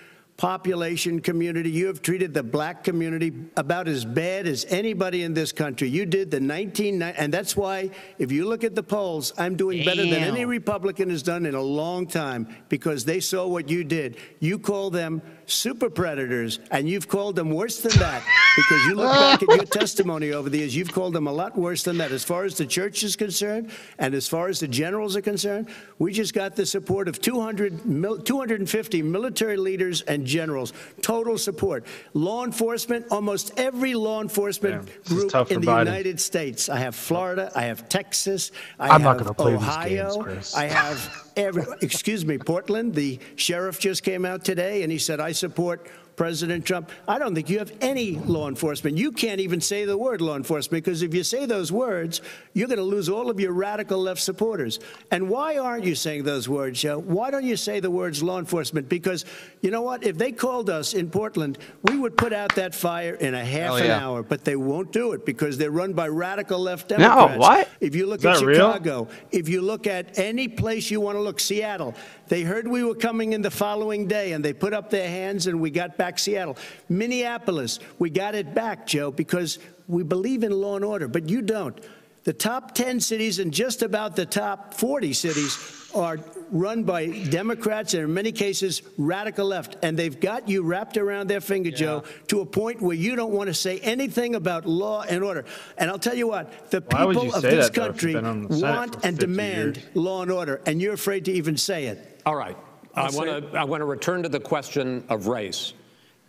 [0.41, 5.51] population community, you have treated the black community about as bad as anybody in this
[5.51, 5.87] country.
[5.87, 9.85] You did the 1990, and that's why, if you look at the polls, I'm doing
[9.85, 13.83] better than any Republican has done in a long time because they saw what you
[13.83, 14.17] did.
[14.39, 18.23] You call them super predators, and you've called them worse than that
[18.55, 21.55] because you look back at your testimony over the years, you've called them a lot
[21.55, 22.11] worse than that.
[22.11, 23.69] As far as the church is concerned,
[23.99, 25.69] and as far as the generals are concerned,
[25.99, 31.85] we just got the support of 200, 250 military leaders and generals, total support.
[32.13, 35.85] Law enforcement, almost every law enforcement Yeah, group in the Biden.
[35.85, 36.69] United States.
[36.69, 40.53] I have Florida, I have Texas, I I'm not have gonna play Ohio, games.
[40.55, 42.95] I have every, excuse me, Portland.
[42.95, 46.89] The sheriff just came out today and he said, I support President Trump.
[47.07, 48.97] I don't think you have any law enforcement.
[48.97, 52.21] You can't even say the word law enforcement because if you say those words,
[52.53, 54.79] you're going to lose all of your radical left supporters.
[55.09, 56.99] And why aren't you saying those words, Joe?
[56.99, 58.89] Why don't you say the words law enforcement?
[58.89, 59.25] Because
[59.61, 60.03] you know what?
[60.03, 63.51] If they called us in Portland, we would put out that fire in a half
[63.61, 64.05] Hell an yeah.
[64.05, 67.37] hour, but they won't do it because they're run by radical left No, Democrats.
[67.39, 67.69] what?
[67.79, 69.09] If you look Is at that real?
[69.31, 71.95] If you look at any place you want to look, Seattle,
[72.27, 75.47] they heard we were coming in the following day and they put up their hands
[75.47, 76.57] and we got back Seattle.
[76.89, 81.43] Minneapolis, we got it back, Joe, because we believe in law and order, but you
[81.43, 81.79] don't.
[82.23, 86.17] The top 10 cities and just about the top 40 cities are
[86.49, 89.77] run by Democrats and in many cases radical left.
[89.83, 93.31] And they've got you wrapped around their finger, Joe, to a point where you don't
[93.31, 95.45] want to say anything about law and order.
[95.77, 98.47] And I'll tell you what, the Why people of this that, country you've been on
[98.47, 99.89] the Senate want and demand years?
[99.93, 102.21] law and order, and you're afraid to even say it.
[102.25, 102.57] All right.
[102.95, 105.73] I I'll want to I want to return to the question of race.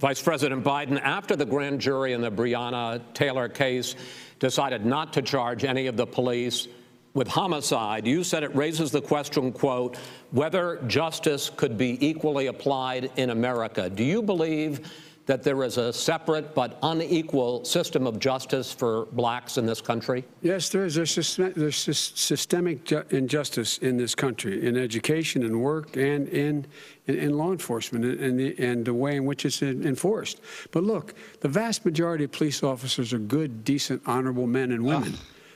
[0.02, 3.94] Vice President Biden, after the grand jury in the Breonna Taylor case
[4.40, 6.66] decided not to charge any of the police
[7.14, 9.96] with homicide, you said it raises the question, quote,
[10.32, 13.88] whether justice could be equally applied in America.
[13.88, 14.90] Do you believe
[15.26, 20.24] that there is a separate but unequal system of justice for blacks in this country?
[20.40, 20.96] Yes, there is.
[20.96, 26.66] There's, system, there's systemic injustice in this country, in education and work and in,
[27.06, 30.40] in, in law enforcement and, and, the, and the way in which it's enforced.
[30.70, 35.14] But look, the vast majority of police officers are good, decent, honorable men and women.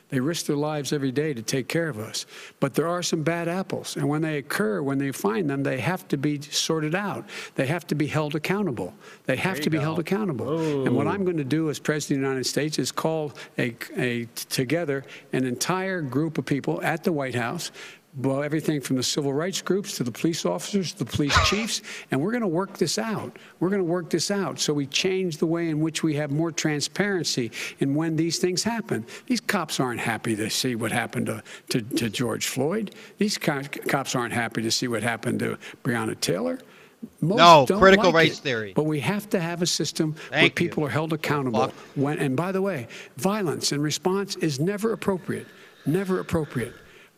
[0.09, 2.27] They risk their lives every day to take care of us.
[2.61, 3.97] But there are some bad apples.
[3.97, 7.29] And when they occur, when they find them, they have to be sorted out.
[7.57, 8.95] They have to be held accountable.
[9.25, 10.87] They have to be held accountable.
[10.87, 13.75] And what I'm going to do as President of the United States is call a,
[13.97, 17.73] a, together an entire group of people at the White House
[18.19, 22.21] well, everything from the civil rights groups to the police officers, the police chiefs, and
[22.21, 23.37] we're going to work this out.
[23.61, 26.31] We're going to work this out so we change the way in which we have
[26.31, 29.05] more transparency in when these things happen.
[29.27, 32.95] These cops aren't happy to see what happened to, to, to George Floyd.
[33.19, 36.59] These co- cops aren't happy to see what happened to Breonna Taylor.
[37.21, 38.43] Most No, critical like race it.
[38.43, 38.73] theory.
[38.75, 40.69] But we have to have a system where Thank you.
[40.69, 41.71] people are held accountable.
[41.95, 42.89] When, and by the way,
[43.19, 45.47] violence in response is never appropriate.
[45.85, 46.73] Never appropriate.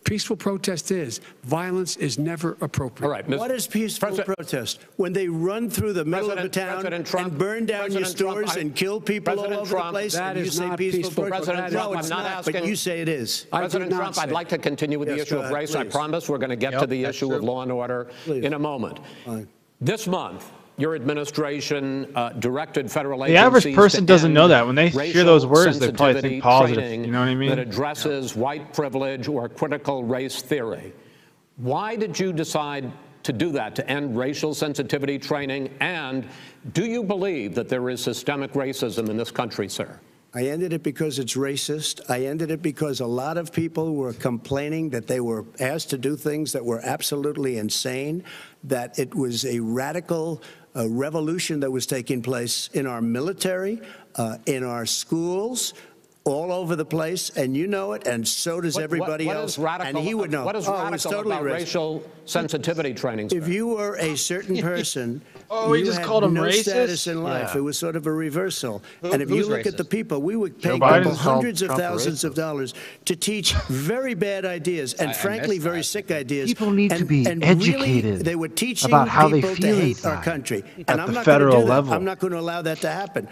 [0.09, 1.21] Peaceful protest is.
[1.45, 3.07] Violence is never appropriate.
[3.07, 3.39] All right, Ms.
[3.39, 4.81] What is peaceful President- protest?
[4.97, 8.01] When they run through the middle of a President- town Trump- and burn down your
[8.01, 10.39] President Trump, stores I- and kill people President all over Trump, the place, that and
[10.39, 11.45] you is say not peaceful, peaceful protest?
[11.45, 13.47] President no, Trump, it's I'm not not, but asking- you say it is.
[13.53, 15.75] I President Trump, I'd like to continue with the issue go of ahead, race.
[15.75, 18.45] I promise we're going to get to the that's issue of law and order Please.
[18.45, 19.01] in a moment.
[19.27, 19.47] Fine.
[19.83, 24.49] This month, your administration uh, directed federal The agencies average person to doesn't end know
[24.49, 24.65] that.
[24.65, 26.83] When they hear racial those words, they probably sensitivity think positive.
[26.83, 27.51] training You know what I mean?
[27.51, 30.93] That addresses white privilege or critical race theory.
[31.57, 32.91] Why did you decide
[33.25, 35.75] to do that, to end racial sensitivity training?
[35.81, 36.27] And
[36.73, 39.99] do you believe that there is systemic racism in this country, sir?
[40.35, 42.03] I ended it because it's racist.
[42.11, 45.99] I ended it because a lot of people were complaining that they were asked to
[45.99, 48.23] do things that were absolutely insane,
[48.65, 50.43] that it was a radical
[50.77, 53.81] uh, revolution that was taking place in our military,
[54.17, 55.75] uh, in our schools.
[56.29, 59.43] All over the place, and you know it, and so does What- everybody what- what
[59.43, 59.53] else.
[59.53, 60.45] is radical, and he would know.
[60.45, 61.53] What is oh, radical totally about racist.
[61.53, 63.39] racial sensitivity training, sir?
[63.39, 66.61] If you were a certain person, Oh, we you just had called him no racist?
[66.63, 67.53] status in life.
[67.55, 67.59] Yeah.
[67.61, 68.83] It was sort of a reversal.
[69.01, 71.17] Who- and if you who's look at the people, we would pay Joe people Biden
[71.17, 72.75] hundreds of Trump a thousands of dollars
[73.07, 75.85] to teach very bad ideas and, I- I frankly, missed very that.
[75.85, 76.51] sick ideas.
[76.51, 79.67] People need to be and educated Really, they were teaching about how they feel to
[79.75, 80.65] hate our inside country.
[80.81, 81.95] At and I'm the not federal level.
[81.95, 83.29] I'm not going to allow that to happen.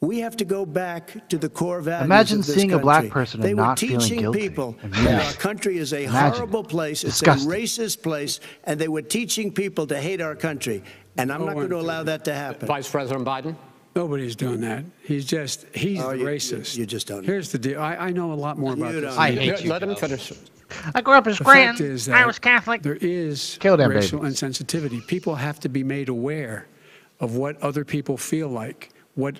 [0.00, 2.98] We have to go back to the core values Imagine of this seeing a black
[2.98, 3.10] country.
[3.10, 6.04] person they and were not feeling teaching guilty people and that our country is a
[6.04, 6.32] Imagine.
[6.36, 7.02] horrible place.
[7.02, 7.50] It's Disgusting.
[7.50, 10.84] a racist place, and they were teaching people to hate our country.
[11.16, 12.68] And I'm No not going to allow that to happen.
[12.68, 13.56] Vice President Biden?
[13.96, 14.84] Nobody's doing that.
[15.02, 16.76] He's just, he's Oh, the you- racist.
[16.76, 17.26] you just don't know.
[17.26, 17.80] Here's the deal.
[17.82, 19.16] I, I know a lot more You about this.
[19.18, 19.70] I hate you.
[19.70, 20.32] Let him finish.
[20.94, 22.12] I grew up as The Scranton.
[22.14, 22.82] I was Catholic.
[22.82, 24.40] There is Kill them racial babies.
[24.42, 25.04] insensitivity.
[25.08, 26.68] People have to be made aware
[27.18, 29.34] of what other people feel like, what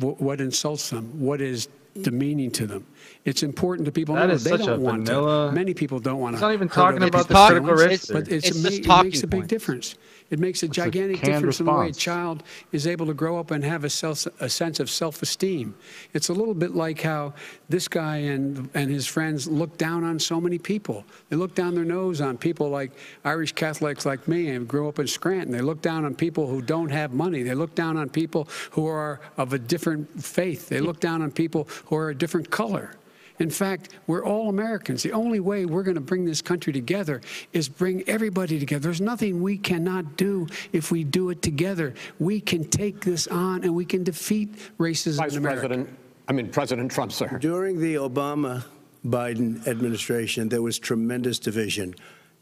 [0.00, 1.68] what insults them, what is
[2.02, 2.86] demeaning to them.
[3.24, 5.54] It's important to people That know is they such don't a want vanilla- to.
[5.54, 6.36] Many people don't want to.
[6.36, 8.84] He's not even talking about the critical violence, race but it's, It's a, just it
[8.84, 9.48] talking makes a big points.
[9.48, 9.94] difference.
[10.30, 12.42] It makes a a gigantic canned difference in the way a child
[12.72, 15.74] is able to grow up and have a, self, a sense of self-esteem.
[16.12, 17.34] It's a little bit like how
[17.68, 21.04] this guy and and his friends look down on so many people.
[21.28, 22.90] They look down their nose on people like
[23.24, 25.52] Irish Catholics like me and grew up in Scranton.
[25.52, 27.42] They look down on people who don't have money.
[27.42, 30.68] They look down on people who are of a different faith.
[30.68, 32.90] They look down on people who are a different color.
[33.38, 35.02] In fact, we're all Americans.
[35.02, 37.20] The only way we're going to bring this country together
[37.52, 38.80] is bring everybody together.
[38.82, 41.94] There's nothing we cannot do if we do it together.
[42.18, 45.68] We can take this on and we can defeat racism Vice in America.
[45.68, 45.98] President,
[46.28, 47.38] I mean, President Trump, sir.
[47.38, 48.64] During the Obama
[49.06, 51.94] Biden administration, there was tremendous division.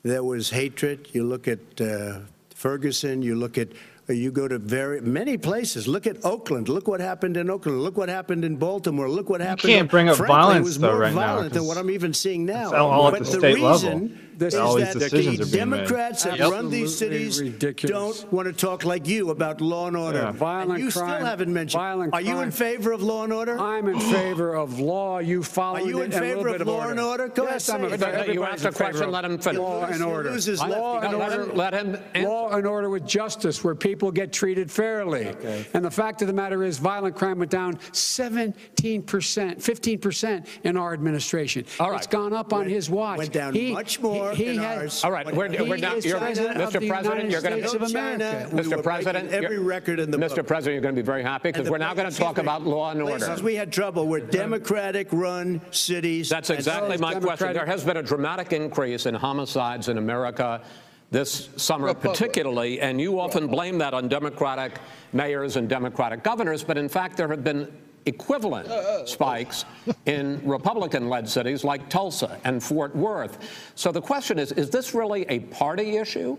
[0.03, 1.09] There was hatred.
[1.13, 2.21] You look at uh,
[2.55, 3.69] Ferguson, you look at
[4.09, 5.89] you go to very many places.
[5.89, 6.69] Look at Oakland.
[6.69, 7.81] Look what happened in Oakland.
[7.83, 9.09] Look what happened in Baltimore.
[9.09, 9.73] Look what happened.
[9.73, 11.79] can't bring up Frankly, violence, it was though, more right now, violent than 'cause what
[11.79, 12.65] I'm even seeing now.
[12.65, 14.11] it's all- all at but the the state level.
[14.35, 15.77] Reason This is all these that decisions the are being made.
[15.79, 16.51] Democrats that Yep.
[16.51, 18.21] run these Absolutely cities ridiculous.
[18.21, 20.19] don't want to talk like you about law and order.
[20.19, 20.33] Yeah.
[20.33, 21.81] Violent and you crime- still haven't mentioned.
[21.81, 23.59] violent Are you in favor of law and order?
[23.59, 25.19] I'm in favor of law.
[25.19, 27.29] You follow Are you in and a little favor bit of law and order?
[27.29, 28.05] Go yes, ahead, I'm say in it.
[28.05, 28.13] favor.
[28.33, 29.59] You Everybody's asked a in favor question, of let him finish.
[29.61, 30.31] Law and He order.
[30.31, 31.53] loses Law and Let him- order.
[31.55, 32.29] let him answer.
[32.29, 35.29] Law and order with justice, where people get treated fairly.
[35.75, 40.47] And the fact of the matter is, violent crime went down 17 percent, 15 percent
[40.65, 41.65] in our administration.
[41.81, 41.99] All right.
[41.99, 43.19] It's gone up on his watch.
[43.19, 45.05] went down much more in had- ours.
[45.05, 46.87] All right, we're, He we're now, is you're, Mr.
[46.89, 48.57] President, you're going to, of China, America.
[48.57, 48.83] we Mr.
[48.83, 50.37] President, every record in the Mr.
[50.37, 50.47] book.
[50.47, 52.63] President, you're going to be very happy because we're now going to talk we- about
[52.63, 53.25] law and order.
[53.25, 56.29] Places we had trouble were Democratic-run cities.
[56.29, 57.53] That's exactly those my question.
[57.53, 60.63] There has been a dramatic increase in homicides in America
[61.11, 64.79] this summer, particularly, and you often blame that on Democratic
[65.13, 67.71] mayors and Democratic governors, but in fact, there have been
[68.07, 68.69] equivalent
[69.09, 69.65] spikes
[70.07, 73.39] in Republican-led cities like Tulsa and Fort Worth.
[73.75, 76.37] So the question is, is this really a party issue?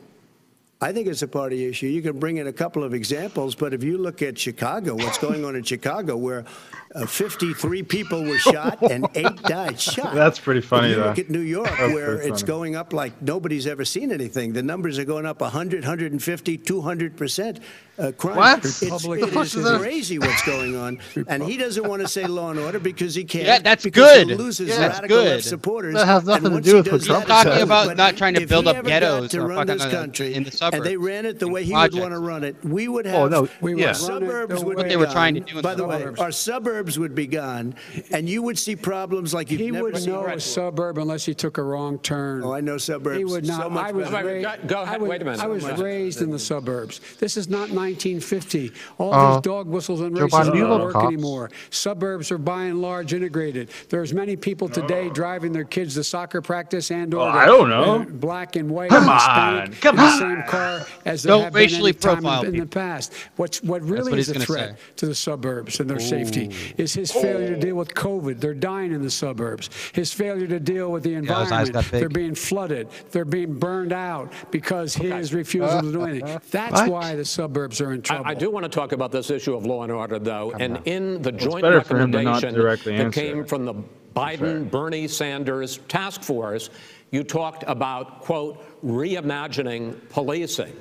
[0.82, 1.88] I think it's a party issue.
[1.88, 5.18] You can bring in a couple of examples, but if you look at Chicago, what's
[5.18, 6.46] going on in Chicago, where
[6.96, 10.14] uh, 53 people were shot and eight died shot.
[10.16, 11.10] That's pretty funny, If you though.
[11.10, 12.44] look at New York, That's where it's funny.
[12.48, 14.54] going up like nobody's ever seen anything.
[14.54, 17.60] The numbers are going up 100, 150, 200 percent.
[17.98, 18.36] Uh, crime.
[18.36, 18.58] What?
[18.66, 19.80] It's, Republic it is is that?
[19.80, 21.00] crazy what's going on,
[21.30, 23.46] and he doesn't want to say law and order because he can't.
[23.46, 24.38] Yeah, that's because he'll good.
[24.38, 25.28] lose Yeah, that's radical good.
[25.30, 25.94] left supporters.
[25.94, 28.18] That has nothing to do with what Trump that, is it's Talking about But not
[28.18, 30.76] trying to build up ghettos to or run this fucking, country, in the suburbs.
[30.76, 33.16] and they ran it the way he would want to run it, we would have.
[33.16, 33.88] Oh, no, We Yeah.
[33.88, 35.84] would it Suburbs the would way- be they were trying to do in By the
[35.84, 36.20] the way, suburbs.
[36.20, 37.74] our suburbs would be gone,
[38.12, 40.14] and you would see problems like you've He never would seen.
[40.14, 42.44] know a suburb unless he took a wrong turn.
[42.44, 43.62] Oh, I know suburbs He would not.
[43.64, 44.26] so much I was better.
[44.26, 44.62] Wait, raised.
[44.62, 44.95] go- go ahead.
[44.95, 45.40] I was, Wait a minute.
[45.41, 47.02] I was So much raised in the suburbs.
[47.20, 48.72] This is not 1950.
[48.98, 51.06] All Uh, these dog whistles and Joe racism Biden, you don't love work cops.
[51.07, 51.49] anymore.
[51.70, 53.70] Suburbs are by and large integrated.
[53.90, 57.70] There's many people today driving their kids to soccer practice and or Oh, I don't
[57.70, 58.06] know.
[58.10, 59.10] black and white Come and
[59.70, 62.41] on, come in the same car as there Don't have been racially any time profile
[62.44, 63.14] in, in the past.
[63.36, 64.76] What's what really what is he's a gonna threat say.
[64.98, 68.40] to the suburbs and their safety is his failure to deal with COVID.
[68.40, 69.70] They're dying in the suburbs.
[69.94, 71.74] His failure to deal with the environment.
[71.74, 72.00] got big.
[72.00, 72.90] They're being flooded.
[73.12, 76.40] They're being burned out because he his refusal to do anything.
[76.52, 76.90] That's What?
[76.90, 78.26] why the suburbs are in trouble.
[78.26, 80.52] I, I do want to talk about this issue of law and order, though.
[80.60, 83.66] and in the joint better for him to not recommendation directly that answer came from
[83.66, 83.74] the
[84.16, 86.70] Biden Bernie Sanders task force,
[87.12, 90.74] you talked about, quote, reimagining policing.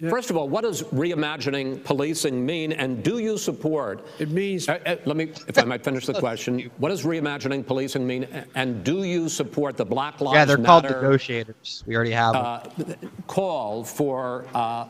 [0.00, 4.06] First of all, what does reimagining policing mean, and do you support?
[4.18, 6.70] It means- Uh, uh, let me, if I might finish the question.
[6.76, 10.38] What does reimagining policing mean, and do you support the Black Lives Matter?
[10.38, 11.82] Yeah, they're called Matter negotiators.
[11.86, 12.44] We already have them.
[12.90, 12.94] uh,
[13.26, 14.86] call for uh,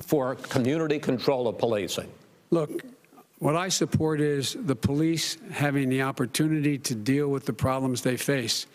[0.00, 2.08] for community control of policing?
[2.50, 2.82] Look,
[3.38, 8.16] what I support is the police having the opportunity to deal with the problems they
[8.18, 8.66] face.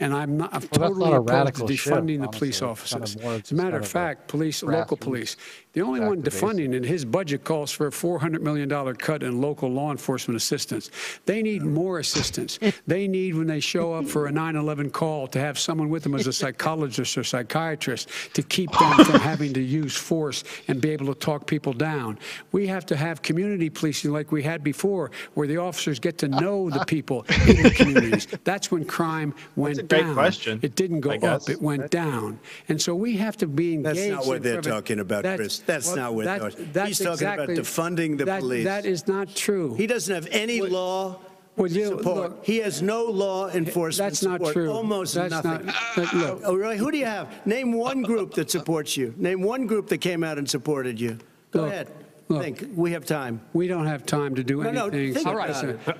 [0.00, 2.38] And I'm not I'm that's totally not a opposed to radical shift, defunding the honestly.
[2.38, 3.22] police It's kind of officers.
[3.22, 5.36] more As a matter of kind of a fact, police, local grassroots police,
[5.74, 9.40] the only one to defunding in his budget calls for a $400 million cut in
[9.40, 10.90] local law enforcement assistance.
[11.26, 12.58] They need more assistance.
[12.86, 16.14] They need, when they show up for a 9/11 call, to have someone with them
[16.14, 20.90] as a psychologist or psychiatrist to keep them from having to use force and be
[20.90, 22.18] able to talk people down.
[22.52, 26.28] We have to have community policing like we had before, where the officers get to
[26.28, 28.26] know the people in the communities.
[28.44, 30.14] That's when crime went a great down.
[30.14, 32.38] question, It didn't go up, it went down.
[32.68, 33.98] And so we have to be engaged.
[33.98, 35.57] That's not what in they're talking about, That's- Chris.
[35.66, 38.64] That's well, not what that- they're- that's He's talking about exactly- defunding the that- police.
[38.64, 39.74] That is not true.
[39.74, 41.18] He doesn't have any law
[41.56, 42.16] Would you- support.
[42.16, 44.52] look- he has no law enforcement That's not support.
[44.54, 44.70] true.
[44.70, 45.66] Almost That's nothing.
[45.66, 46.40] not- that- look.
[46.44, 46.76] Oh, really?
[46.78, 47.28] Who do you have?
[47.46, 49.14] Name one group that supports you.
[49.16, 51.18] Name one group that came out and supported you.
[51.50, 51.88] Go Look, ahead.
[52.28, 52.42] look.
[52.42, 52.68] Think.
[52.76, 53.40] We have time.
[53.52, 55.14] We don't have time to do No, no, anything.
[55.14, 55.70] think except about listen.
[55.86, 55.96] it.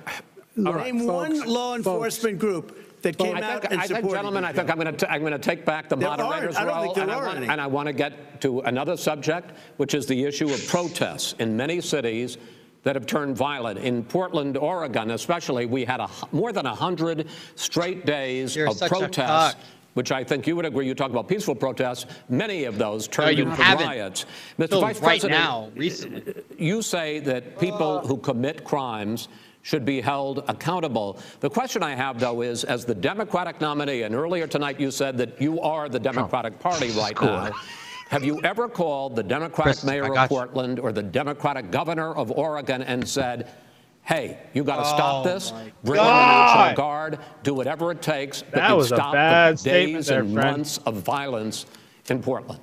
[0.55, 1.07] Look, Name folks,
[1.39, 4.43] one law folks, enforcement group that came I out think, and I think, gentlemen.
[4.45, 6.75] I think I'm going to I'm going to take back the There moderator's I don't
[6.75, 10.05] role, think and, I want, and I want to get to another subject, which is
[10.05, 12.37] the issue of protests in many cities
[12.83, 13.79] that have turned violent.
[13.79, 18.91] In Portland, Oregon, especially, we had a, more than 100 straight days You're of such
[18.91, 19.55] a protests.
[19.95, 20.85] Which I think you would agree.
[20.85, 22.05] You talk about peaceful protests.
[22.29, 23.87] Many of those turned you into haven't.
[23.87, 24.27] riots.
[24.57, 24.67] Mr.
[24.67, 26.35] Still Vice right President, now, recently.
[26.59, 29.29] you say that people who commit crimes
[29.61, 31.19] should be held accountable.
[31.39, 35.17] The question I have, though, is as the Democratic nominee, and earlier tonight you said
[35.17, 37.51] that you are the Democratic Party right now.
[38.09, 40.37] Have you ever called the Democratic Chris, mayor of got you.
[40.37, 43.51] Portland or the Democratic governor of Oregon and said,
[44.03, 47.53] hey, you got to oh stop Oh, this, my bring in the National Guard, do
[47.53, 50.51] whatever it takes, but That you was a stop bad the days there, and friend.
[50.57, 51.67] months of violence
[52.07, 52.61] in Portland?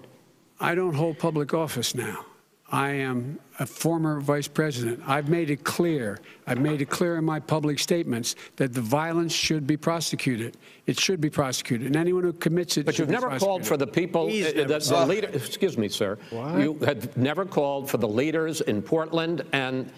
[0.58, 2.24] I don't hold public office now.
[2.72, 5.00] I am a former vice president.
[5.06, 6.18] I've made it clear,
[6.48, 10.56] I've made it clear in my public statements that the violence should be prosecuted.
[10.86, 13.62] It should be prosecuted, and anyone who commits it But should you've be never called
[13.62, 13.68] prosecuted.
[13.68, 16.18] for the people, He's uh, never the, the said- leader, excuse me, sir.
[16.32, 19.90] You have never called for the leaders in Portland and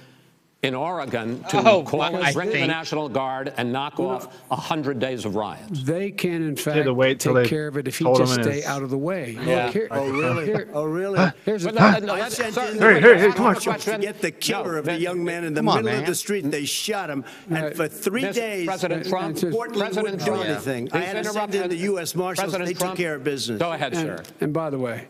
[0.64, 4.98] in Oregon to Oh, call, well, I bring the National Guard and knock off 100
[4.98, 5.84] days of riots.
[5.84, 8.38] They can, in fact, to wait take care of it if he told him just
[8.38, 9.38] in stay his- out of the way.
[9.46, 9.66] Yeah.
[9.66, 10.46] Look, here- Oh, really?
[10.46, 11.30] here- Oh, really?
[11.44, 12.06] here's the But no, thing.
[12.06, 13.54] no, I that- sent sir, in Hey, the hey, hey, come on.
[13.54, 16.06] to get the killer No, of the young man in the Come on, middle of
[16.06, 16.50] the street.
[16.50, 17.76] They shot him, and Right.
[17.76, 18.34] for three Mr.
[18.34, 20.88] days, President Uh, Trump, it's Portland President wouldn't do Trump, anything.
[20.92, 22.16] I had to send in the U.S.
[22.16, 22.42] Marshals.
[22.52, 23.60] President They took care of business.
[23.60, 24.16] Go ahead, sir.
[24.16, 25.06] And, and by the way,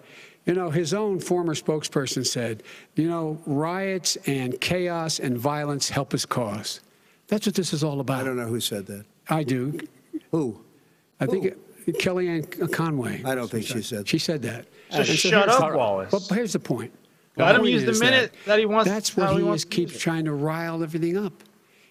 [0.49, 2.63] you know, his own former spokesperson said,
[2.97, 6.81] you know, riots and chaos and violence help his cause.
[7.29, 8.23] That's what this is all about.
[8.23, 9.05] I don't know who said that.
[9.29, 9.79] I do.
[10.31, 10.59] Who?
[11.21, 11.59] I think it,
[11.99, 13.23] Kellyanne Conway.
[13.27, 14.09] I don't think she said that.
[14.09, 14.65] She said that.
[14.91, 16.11] Just And so shut here's- up, Wallace.
[16.29, 16.93] But here's the point.
[17.37, 19.65] Let him point use the is minute that he wants- That's what he he wants
[19.65, 19.99] is, to keeps it.
[19.99, 21.35] trying to rile everything up.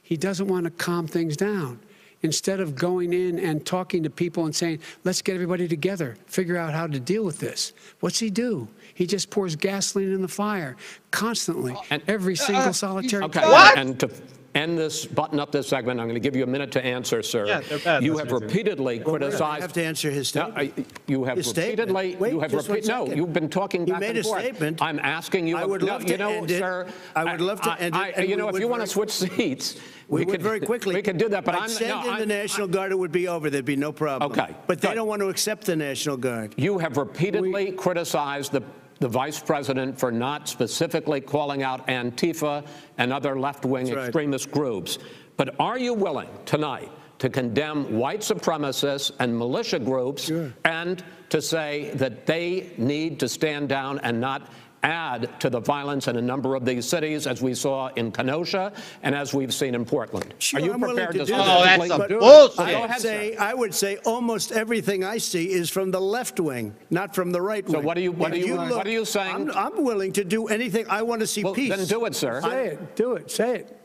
[0.01, 1.79] He doesn't want to calm things down.
[2.23, 6.57] Instead of going in and talking to people and saying, let's get everybody together, figure
[6.57, 7.73] out how to deal with this.
[7.99, 8.68] What's he do?
[8.94, 10.76] He just pours gasoline in the fire
[11.11, 13.41] constantly, And- every single solitary Okay.
[13.41, 13.73] day.
[13.77, 14.10] And to
[14.57, 17.21] end this, button up this segment, I'm going to give you a minute to answer,
[17.21, 17.45] sir.
[17.45, 18.03] Yeah, they're bad.
[18.03, 18.45] You That's have easy.
[18.45, 19.61] repeatedly I criticized.
[19.61, 20.73] have to answer his No, statement.
[20.79, 21.91] I- You have His statement.
[21.91, 23.17] repeatedly, Wait, you have just one repeat, no, second.
[23.17, 24.41] you've been talking He back made and a forth.
[24.41, 24.81] statement.
[24.81, 25.57] I'm asking you.
[25.57, 26.59] I would no, love you to know, end it.
[26.59, 28.67] sir, I would love to end it, I- and You we know, if would you
[28.67, 29.75] want to very- switch seats,
[30.07, 30.41] We we would could.
[30.41, 30.95] very quickly.
[30.95, 31.69] We could do that, but I'd I'm.
[31.69, 33.49] send no, in I'm- the National Guard, it would be over.
[33.49, 34.31] There'd be no problem.
[34.31, 34.95] Okay, But they good.
[34.95, 36.53] don't want to accept the National Guard.
[36.57, 38.61] You have repeatedly criticized the,
[38.99, 42.65] the vice president for not specifically calling out Antifa
[42.98, 44.06] and other left-wing right.
[44.06, 44.98] extremist groups.
[45.38, 50.53] But are you willing tonight to condemn white supremacists and militia groups Sure.
[50.65, 54.49] and to say that they need to stand down and not
[54.84, 58.72] add to the violence in a number of these cities, as we saw in Kenosha
[59.04, 60.34] and as we've seen in Portland?
[60.40, 61.45] Sure, are you I'm willing prepared to to do Oh, that.
[61.45, 62.60] that's specifically- some bullshit.
[62.60, 65.99] I Go would ahead, say, I would say almost everything I see is from the
[66.02, 67.84] left wing, not from the right wing.
[67.84, 69.49] what are you- what If are you- what are you saying?
[69.52, 70.86] I'm, I'm willing to do anything.
[70.90, 71.76] I want to see Well, peace.
[71.76, 72.41] then do it, sir.
[72.41, 73.78] Say it, do it, say it.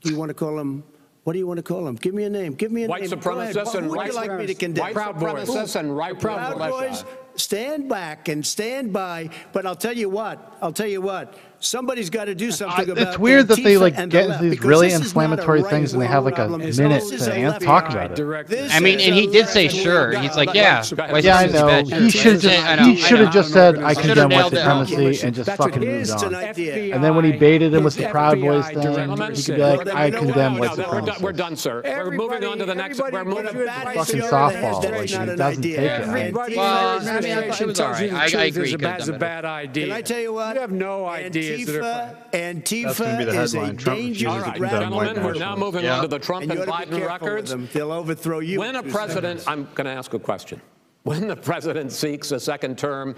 [0.00, 0.84] Do you want to call him?
[1.24, 1.94] What do you want to call him?
[1.96, 2.52] Give me a name.
[2.52, 3.10] Give me a White name.
[3.18, 3.54] Go ahead.
[3.56, 4.82] supremacists What and would white you like me to condemn?
[4.84, 5.48] White Proud Boys.
[5.48, 7.04] supremacists and right Proud Boys,
[7.36, 9.30] stand back and stand by.
[9.52, 10.56] But I'll tell you what.
[10.62, 11.34] I'll tell you what.
[11.60, 14.18] Somebody's got to do something I- about it's weird that they Antifa like and the
[14.18, 16.36] get left, these because really this is not a inflammatory things and they have like
[16.36, 17.12] a right-wing It's minute problem.
[17.14, 17.90] also to a an- left talk guy.
[17.92, 18.16] about it.
[18.16, 18.58] Directed.
[18.58, 20.12] This I mean, is and he did say left-wing sure.
[20.12, 20.22] guy.
[20.24, 20.74] He's like, Let- yeah.
[20.76, 21.12] let's- go ahead.
[21.14, 21.96] white Yeah, I supremacy's know.
[21.96, 22.02] bad.
[22.02, 23.24] He should have Yeah, I just know, he I should know.
[23.24, 24.56] have just said I Should've condemn white nailed it.
[24.58, 26.18] supremacy and just That's what fucking moved Here's on.
[26.18, 26.58] tonight.
[26.58, 29.88] And then when he baited him with the Proud Boys thing, he could be like,
[29.88, 31.36] I then you know condemn white No, we're, done, we're supremacists.
[31.36, 31.82] done, sir.
[31.84, 33.00] we're moving on to the next.
[33.00, 33.46] We're moving.
[33.46, 34.30] everybody- Bad Fucking idea.
[34.30, 35.78] softball, That's like, not he doesn't take it.
[35.78, 38.30] Everybody Well, in I the mean, I thought it was tells all you right.
[38.30, 39.86] the I- I agree is he a could've bad- a bad idea.
[39.86, 40.54] Can I tell you what?
[40.54, 43.76] You have no ideas that are Antifa, Antifa That's gonna be the is a headline.
[43.76, 45.96] Trump danger right, to condemn white gentlemen, we're now moving Yeah.
[45.96, 47.54] on to the Trump and and, you ought Biden records.
[47.72, 48.60] They'll overthrow you.
[48.60, 49.46] When a president, seconds.
[49.46, 50.60] I'm going to ask a question.
[51.04, 53.14] When the president seeks a second term,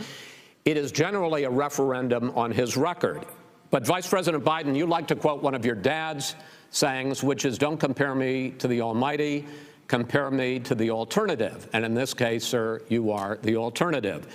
[0.65, 3.25] it is generally a referendum on his record.
[3.71, 6.35] But Vice President Biden, you like to quote one of your dad's
[6.71, 9.45] sayings, which is, "Don't compare me to the Almighty,
[9.89, 14.27] compare me to the alternative." And in this case, sir, you are the alternative.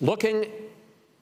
[0.00, 0.46] Looking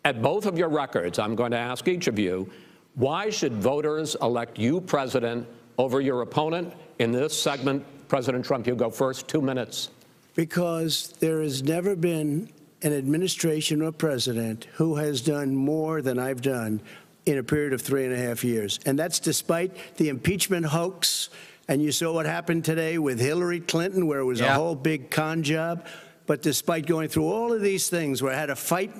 [0.04, 2.50] at both of your records, I'm going to ask each of you,
[2.94, 5.46] why should voters elect you president
[5.78, 6.72] over your opponent?
[6.98, 9.90] In this segment, President Trump, you go first, two minutes.
[10.34, 12.48] Because there has never been
[12.82, 16.80] an administration or president who has done more than I've done
[17.26, 18.80] in a period of three and a half years.
[18.86, 21.28] And that's despite the impeachment hoax.
[21.68, 24.54] And you saw what happened today with Hillary Clinton, where it was a Yeah.
[24.54, 25.84] whole big con job.
[26.26, 28.90] But despite going through all of these things, where I had to fight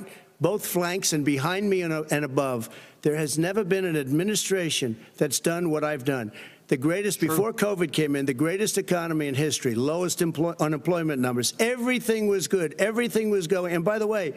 [0.40, 2.69] both flanks and behind me and, uh, and above,
[3.03, 6.31] there has never been an administration that's done what I've done.
[6.69, 11.55] The greatest, before COVID came in, the greatest economy in history, lowest employ, unemployment numbers.
[11.59, 12.74] Everything was good.
[12.78, 13.74] Everything was going.
[13.74, 14.35] And by the way,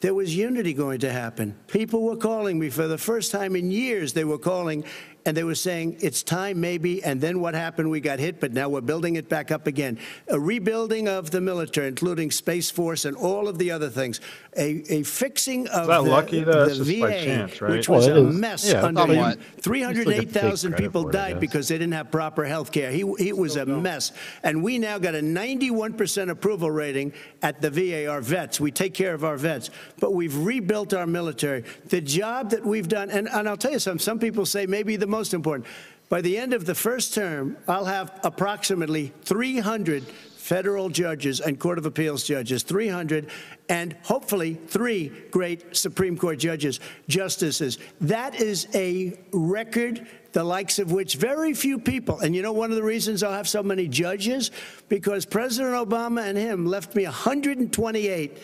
[0.00, 1.54] there was unity going to happen.
[1.68, 4.12] People were calling me for the first time in years.
[4.12, 4.84] They were calling
[5.28, 7.04] and they were saying, it's time maybe.
[7.04, 7.90] And then what happened?
[7.90, 9.98] We got hit, but now we're building it back up again.
[10.28, 14.20] A rebuilding of the military, including Space Force and all of the other things.
[14.56, 16.64] A, a fixing of that the, lucky, though?
[16.64, 17.72] the That's just VA, chance, right?
[17.72, 18.34] which was Well, it a is.
[18.36, 19.08] mess Yeah, under him.
[19.08, 19.38] somewhat.
[19.60, 21.40] 308,000 credit people for it, I died guess.
[21.40, 22.90] because they didn't have proper health care.
[22.90, 24.12] He, he was a mess.
[24.42, 28.60] And we now got a 91% approval rating at the VA, our vets.
[28.60, 29.68] We take care of our vets.
[30.00, 31.64] But we've rebuilt our military.
[31.88, 34.96] The job that we've done, and, and I'll tell you something, some people say maybe
[34.96, 35.66] the most important.
[36.08, 41.76] By the end of the first term, I'll have approximately 300 federal judges and Court
[41.76, 43.28] of Appeals judges, 300,
[43.68, 47.76] and hopefully three great Supreme Court judges, justices.
[48.00, 52.70] That is a record the likes of which very few people, and you know one
[52.70, 54.50] of the reasons I'll have so many judges?
[54.88, 58.38] Because President Obama and him left me 128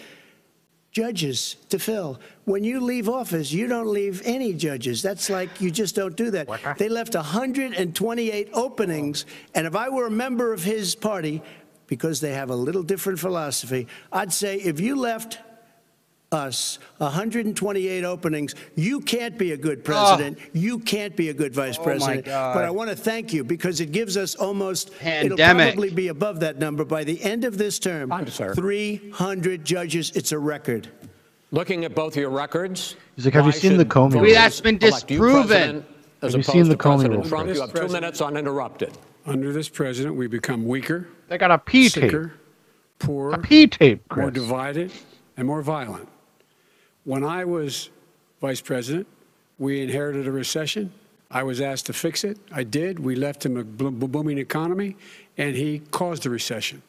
[0.95, 2.21] judges to fill.
[2.45, 5.03] When you leave office, you don't leave any judges.
[5.03, 6.79] That's like you just don't do that.
[6.79, 11.43] They left 128 openings, and if I were a member of his party,
[11.89, 15.39] because they have a little different philosophy, I'd say if you left
[16.35, 20.37] us 128 openings, you can't be a good president.
[20.41, 20.47] Ah.
[20.53, 22.27] You can't be a good vice Oh, president.
[22.27, 25.33] But I want to thank you because it gives us almost Pandemic.
[25.41, 28.11] it'll probably be above that number by the end of this term.
[28.11, 28.55] Fine, sir.
[28.55, 30.11] 300 judges.
[30.15, 30.89] It's a record.
[31.53, 34.33] Looking at both your records, He's like, have you seen the should Comey voters?
[34.35, 35.85] That's been elect you disproven.
[36.21, 37.29] Have you seen the Comey President report?
[37.29, 38.93] Trump, you have two minutes uninterrupted.
[39.27, 41.93] Under this president, we become weaker, They got a P tape.
[42.11, 42.35] sicker,
[42.99, 44.93] poorer, A P tape, more divided,
[45.37, 46.09] and more violent.
[47.05, 47.91] When I was
[48.41, 49.07] vice president,
[49.59, 50.93] we inherited a recession.
[51.31, 52.39] I was asked to fix it.
[52.51, 52.99] I did.
[52.99, 54.97] We left him a bo- bo- booming economy,
[55.37, 56.83] and he caused a recession.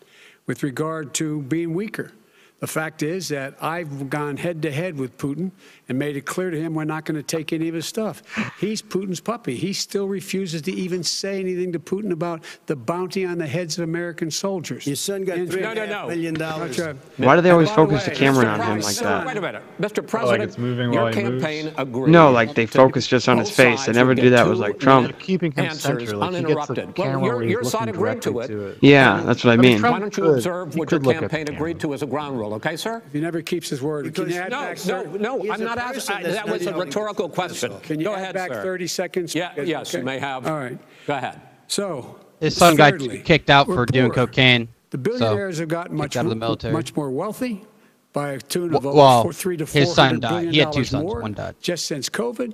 [0.45, 2.13] With regard to being weaker,
[2.59, 5.51] the fact is that I've gone head to head with Putin
[5.87, 8.23] and made it clear to him we're not going to take any of his stuff.
[8.59, 9.55] He's Putin's puppy.
[9.55, 13.77] He still refuses to even say anything to Putin about the bounty on the heads
[13.77, 14.87] of American soldiers.
[14.87, 16.09] Your son got And- three No, and a no, half no.
[16.09, 16.77] million dollars.
[16.77, 16.87] That's
[17.17, 17.25] right.
[17.27, 18.53] Why do they always by the focus the camera Mr.
[18.53, 19.27] on him like that?
[19.27, 19.99] Wait a minute, Mr.
[19.99, 20.43] Oh, President.
[20.43, 22.11] it's moving your while campaign agreed.
[22.11, 23.85] No, like they focus just on his face.
[23.85, 25.07] They never do that with, like, Trump.
[25.07, 26.85] minute Keeping him answers center, like he gets the uninterrupted.
[26.85, 28.47] Well, camera your, where he's your side agreed to it.
[28.47, 28.77] to it.
[28.81, 29.81] Yeah, that's what I mean.
[29.81, 32.01] Why don't you could- observe what your could look at the campaign agreed to as
[32.01, 33.01] a ground rule, okay, sir?
[33.13, 34.13] He never keeps his word.
[34.15, 36.23] Can you add No, back no, 30 no, I'm a not asking.
[36.23, 37.73] that's That not was a yelling rhetorical question.
[37.81, 38.63] Can you Go add ahead, back sir.
[38.63, 39.35] 30 seconds?
[39.35, 40.05] Yeah, yes, you Okay.
[40.05, 40.47] may have.
[40.47, 40.77] All right.
[41.07, 41.39] Go ahead.
[41.67, 44.27] So His son got thirdly, kicked out we're for doing poor.
[44.27, 44.67] cocaine.
[44.91, 46.73] The billionaires have gotten much, out of the mo- military.
[46.73, 47.65] much more wealthy
[48.13, 50.29] by a tune of Well- over well, four, three to four his son hundred died.
[50.29, 51.03] billion He had two dollars sons.
[51.03, 51.55] more One died.
[51.61, 52.53] just since COVID.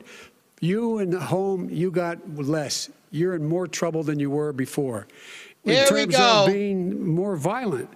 [0.60, 2.89] You in the home, you got less.
[3.11, 5.07] You're in more trouble than you were before.
[5.65, 6.23] In Here we terms go.
[6.45, 7.89] of being more violent.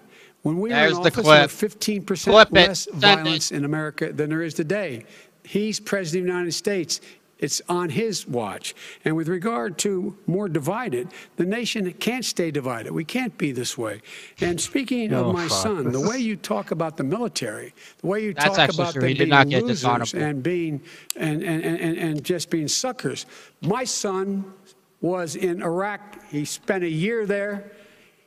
[0.46, 1.26] When we There's were in the office, clip.
[1.26, 2.70] there were 15% Clip it.
[2.70, 3.24] less Send it.
[3.24, 5.06] violence in America than there is today.
[5.46, 7.02] He's president of the United States.
[7.40, 8.76] It's on his watch.
[9.06, 12.94] And with regard to more divided, the nation can't stay divided.
[12.94, 14.02] We can't be this way.
[14.42, 15.52] And speaking Oh, of my fuck.
[15.64, 18.84] son, the This way you talk about the military, the way you That's talk actually
[18.84, 19.02] about true.
[19.02, 20.24] them He did being not get losers dishonorable.
[20.24, 20.82] and being
[21.18, 23.26] and, and, and, and, and just being suckers.
[23.62, 24.54] My son
[25.02, 26.02] was in Iraq.
[26.32, 27.72] He spent a year there.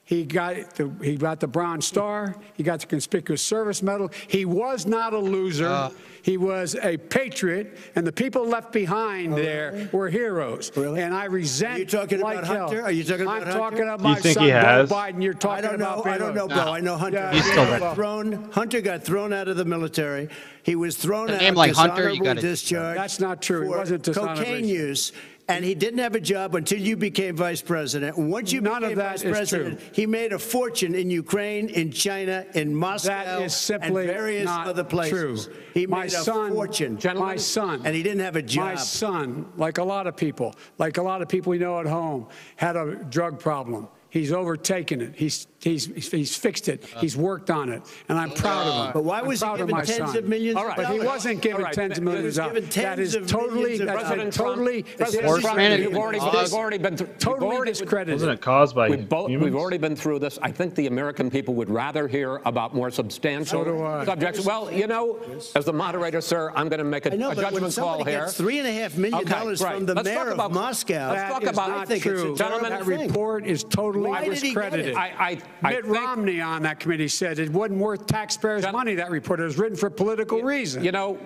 [0.08, 2.34] He got the he got the Bronze Star.
[2.54, 4.10] He got the Conspicuous Service Medal.
[4.26, 5.68] He was not a loser.
[5.68, 5.90] Uh.
[6.22, 10.72] he was a patriot, and the people left behind there were heroes.
[10.74, 11.02] Oh, Really?
[11.02, 11.74] And I resent.
[11.74, 12.66] Are you talking like about hell.
[12.68, 12.82] Hunter?
[12.84, 13.58] Are you talking about I'm Hunter?
[13.58, 14.90] talking about you my think son, he Joe has?
[14.90, 15.22] Biden.
[15.22, 16.00] You're talking I don't know.
[16.00, 16.06] about.
[16.06, 16.72] I don't know, bro.
[16.72, 17.18] I know Hunter.
[17.18, 17.94] Yeah, He's yeah, still well, there.
[17.94, 18.50] thrown.
[18.52, 20.30] Hunter got thrown out of the military.
[20.62, 21.40] He was thrown A out.
[21.42, 23.62] name like Hunter, you gotta- That's not true.
[23.64, 24.42] He for wasn't dishonorable.
[24.42, 25.12] cocaine use.
[25.50, 28.18] And he didn't have a job until you became vice president.
[28.18, 29.88] Once you None of became that vice is president, true.
[29.92, 34.66] he made a fortune in Ukraine, in China, in Moscow, is simply and various not
[34.66, 35.46] other places.
[35.46, 35.54] true.
[35.72, 36.98] He My made son- a fortune.
[37.16, 37.80] My son.
[37.86, 38.64] And he didn't have a job.
[38.66, 41.86] My son, like a lot of people, like a lot of people we know at
[41.86, 43.88] home, had a drug problem.
[44.10, 45.14] He's overtaken it.
[45.16, 46.84] He's he's he's fixed it.
[46.98, 48.92] He's worked on it, and I'm proud of him.
[48.92, 50.16] But why I'm was he proud given my tens son.
[50.18, 50.76] of millions All right.
[50.76, 51.06] But he dollars?
[51.06, 51.74] wasn't given All right.
[51.74, 52.54] tens of millions was of dollars.
[52.60, 54.54] given That tens is of totally, millions of that's President dollars.
[54.56, 55.80] totally, Trump, that's President Trump, discredited.
[55.88, 57.06] you've already, This- you've already been through.
[57.08, 58.14] we've Totally already been- discredited.
[58.14, 59.44] Wasn't it caused by We've, both, humans?
[59.52, 60.38] we've already been through this.
[60.42, 64.04] I think the American people would rather hear about more substantial So do I.
[64.04, 64.44] subjects.
[64.44, 65.18] Well, you know,
[65.54, 67.74] as the moderator, sir, I'm going to make a, I know, a but when judgment
[67.76, 68.20] call somebody here.
[68.20, 69.74] gets three and a half million Okay, dollars right.
[69.76, 72.06] from the Let's talk mayor about- of Moscow, let's That talk is about- not think
[72.06, 72.36] it's a true.
[72.36, 73.08] Gentlemen, that thing.
[73.08, 74.42] report is totally Why did he get it?
[74.54, 74.94] discredited.
[74.96, 78.72] I, I, I Mitt think, Romney on that committee said it wasn't worth taxpayers' Gen-
[78.72, 78.94] money.
[78.94, 80.84] That report it was written for political reasons.
[80.84, 81.18] you know,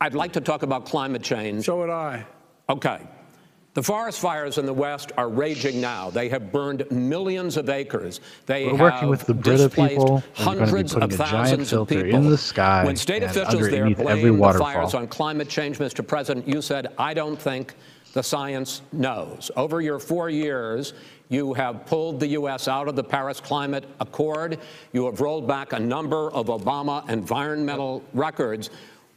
[0.00, 1.64] I'd like to talk about climate change.
[1.64, 2.24] so would I.
[2.68, 3.00] Okay.
[3.74, 6.10] The forest fires in the West are raging now.
[6.10, 8.20] They have burned millions of acres.
[8.44, 11.14] They We're have working with the Brita displaced people, we're gonna be hundreds putting of
[11.14, 12.20] a giant thousands of filter people.
[12.20, 14.66] in the sky when state and officials there underneath every blamed the waterfall.
[14.72, 16.06] fires on climate change, Mr.
[16.06, 17.74] President, you said, I don't think
[18.12, 19.50] the science knows.
[19.56, 20.92] Over your four years,
[21.32, 22.68] you have pulled the U.S.
[22.68, 24.58] out of the Paris Climate Accord.
[24.92, 28.68] You have rolled back a number of Obama environmental records.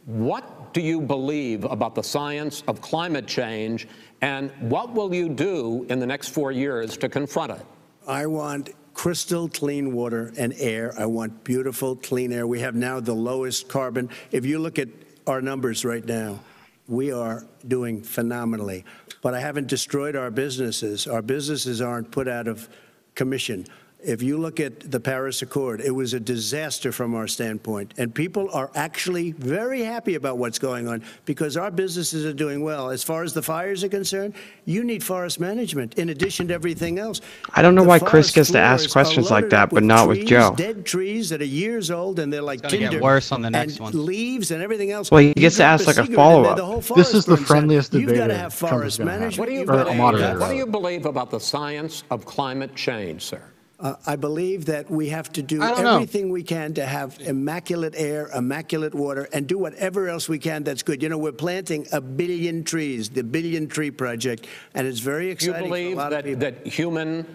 [0.06, 3.86] What do you believe about the science of climate change,
[4.22, 7.66] and what will you do in the next four years to confront it?
[8.08, 10.94] I want crystal clean water and air.
[10.98, 12.46] I want beautiful clean air.
[12.46, 14.08] We have now the lowest carbon.
[14.32, 14.88] If you look at
[15.26, 16.40] our numbers right now,
[16.88, 18.86] we are doing phenomenally.
[19.22, 21.06] But I haven't destroyed our businesses.
[21.06, 22.68] Our businesses aren't put out of
[23.14, 23.66] commission.
[24.06, 27.92] If you look at the Paris Accord, it was a disaster from our standpoint.
[27.98, 32.62] And people are actually very happy about what's going on because our businesses are doing
[32.62, 32.90] well.
[32.90, 34.34] As far as the fires are concerned,
[34.64, 37.20] you need forest management in addition to everything else.
[37.54, 39.50] I don't know The why Chris forest gets to ask floors are questions like loaded
[39.50, 40.54] that, up but not with trees, Joe.
[40.56, 43.02] Dead trees that are years old and they're like gonna get tinder.
[43.04, 44.06] worse on the next and one.
[44.06, 45.10] Leaves and everything else.
[45.10, 46.58] Well, he You gets to drop ask like a cigarette and follow-up.
[46.60, 47.46] whole This forest is the burns out.
[47.48, 49.20] friendliest You've got to debater have Trump is forest gonna have.
[49.20, 49.38] management.
[49.40, 50.38] What do you, You've Or got a to- moderator.
[50.38, 53.40] what do you believe about the science of climate change, sir?
[53.78, 55.94] Uh, I believe that we have to do I don't know.
[55.96, 60.64] everything we can to have immaculate air, immaculate water, and do whatever else we can
[60.64, 61.02] that's good.
[61.02, 65.26] You know, we're planting a billion trees, the Billion Tree Project, and it's very Do
[65.26, 66.40] you exciting for a believe lot of that, people.
[66.40, 67.26] that human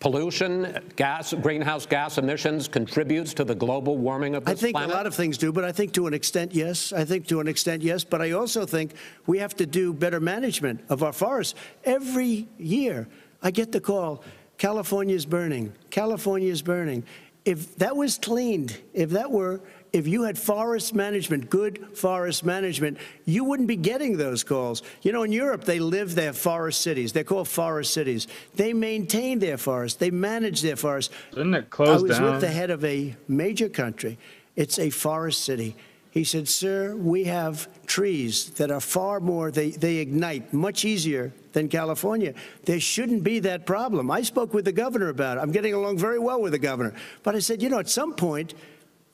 [0.00, 4.48] pollution, gas, greenhouse gas emissions contributes to the global warming of?
[4.48, 4.92] I this think planet?
[4.92, 6.92] a lot of things do, but I think to an extent, yes.
[6.92, 8.02] I think to an extent, yes.
[8.02, 8.94] But I also think
[9.26, 11.54] we have to do better management of our forests.
[11.84, 13.06] Every year,
[13.44, 14.24] I get the call
[14.62, 17.02] California's burning, California's burning.
[17.44, 19.60] if that was cleaned, if that were,
[19.92, 24.84] if you had forest management, good forest management, you wouldn't be getting those calls.
[25.02, 27.12] You know, in Europe, they live their forest cities.
[27.12, 28.28] They're called forest cities.
[28.54, 29.98] They maintain their forests.
[29.98, 31.12] They manage their forests.
[31.32, 32.30] Didn't it I was down?
[32.30, 34.16] with the head of a major country.
[34.54, 35.74] It's a forest city.
[36.12, 41.32] He said, Sir, we have trees that are far more, they, they ignite much easier
[41.54, 42.34] than California.
[42.66, 44.10] There shouldn't be that problem.
[44.10, 45.40] I spoke with the governor about it.
[45.40, 46.92] I'm getting along very well with the governor.
[47.22, 48.52] But I said, you know, at some point,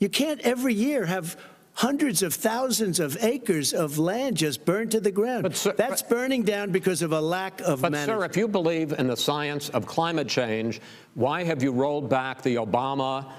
[0.01, 1.37] you can't every year have
[1.75, 5.45] hundreds of thousands of acres of land just burned to the ground.
[5.45, 8.21] But, sir- That's burning down because of a lack of But, management.
[8.23, 10.81] sir, if you believe in the science of climate change,
[11.15, 13.31] why have you rolled back the Obama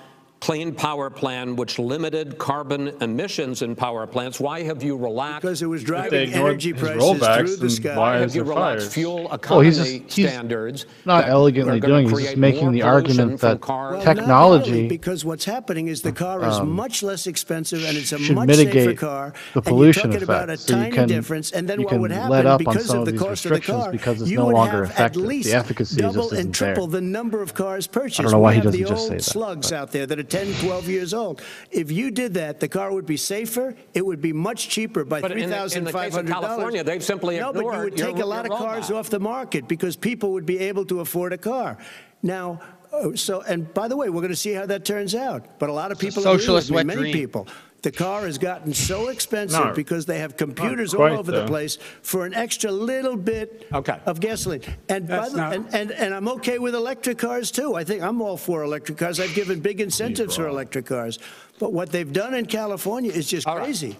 [0.42, 4.40] Clean Power Plan, which limited carbon emissions in power plants?
[4.40, 5.42] Why have you relaxed?
[5.42, 7.98] because it was driving energy his prices rollbacks, through the sky.
[7.98, 8.94] why have is you relaxed fires?
[8.94, 10.86] fuel Well, economy he's just- he's standards?
[11.06, 12.10] not elegantly doing.
[12.10, 13.96] He's just making the argument that cars?
[13.98, 17.84] Well, not technology really, because what's happening is the car is um, much less expensive
[17.84, 19.34] and it's a should much safer car.
[19.54, 20.62] the and pollution you're talking about a effect.
[20.70, 22.86] So you tiny can- difference, and then you what would let happen up on because
[22.86, 24.86] some of of the these cost of the car, because it's you no would longer
[24.86, 25.06] have effective.
[25.06, 27.02] At The least efficacy just double isn't and triple there.
[27.02, 28.22] the number of cars purchased.
[28.22, 29.76] I don't know why we he have doesn't the just say old that, slugs but-
[29.76, 31.42] out there that are 10, 12 years old.
[31.72, 33.76] If you did that, the car would be safer.
[33.94, 36.08] It would be much cheaper by But in the- three in the thousand case five
[36.10, 36.48] of hundred dollars.
[36.50, 39.20] California, they've simply no, but you would take your- a lot of cars off the
[39.20, 41.78] market because people would be able to afford a car.
[42.22, 42.60] Now,
[42.92, 45.46] uh, so and by the way, we're going to see how that turns out.
[45.60, 47.14] But a lot of It's a people, agree with socialist me, many dream.
[47.14, 47.48] people.
[47.82, 51.42] The car has gotten so expensive Not- because they have computers all quite, over the
[51.42, 51.48] though.
[51.48, 53.98] place for an extra little bit Okay.
[54.06, 54.62] of gasoline.
[54.90, 57.76] And, by That's the, not- and, and and I'm okay with electric cars too.
[57.76, 59.20] I think I'm all for electric cars.
[59.22, 61.20] I've given big incentives for electric cars.
[61.58, 63.64] But what they've done in California is just All right.
[63.64, 63.98] crazy.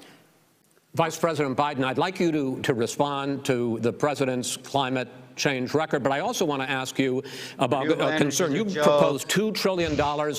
[0.96, 6.04] Vice President Biden, I'd like you to, to respond to the president's climate change record,
[6.04, 7.24] but I also want to ask you
[7.60, 8.52] about uh, a concern.
[8.52, 8.86] You energy's a joke.
[9.00, 9.92] proposed $2 trillion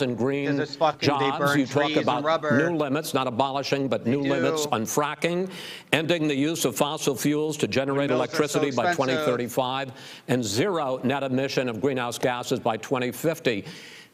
[0.03, 1.57] in green Because it's fucking- they jobs.
[1.57, 5.51] You talk about new limits, not abolishing, but new limits on fracking,
[5.93, 9.93] ending the use of fossil fuels to generate are so electricity by 2035,
[10.29, 13.65] and zero net emission of greenhouse gases by 2050.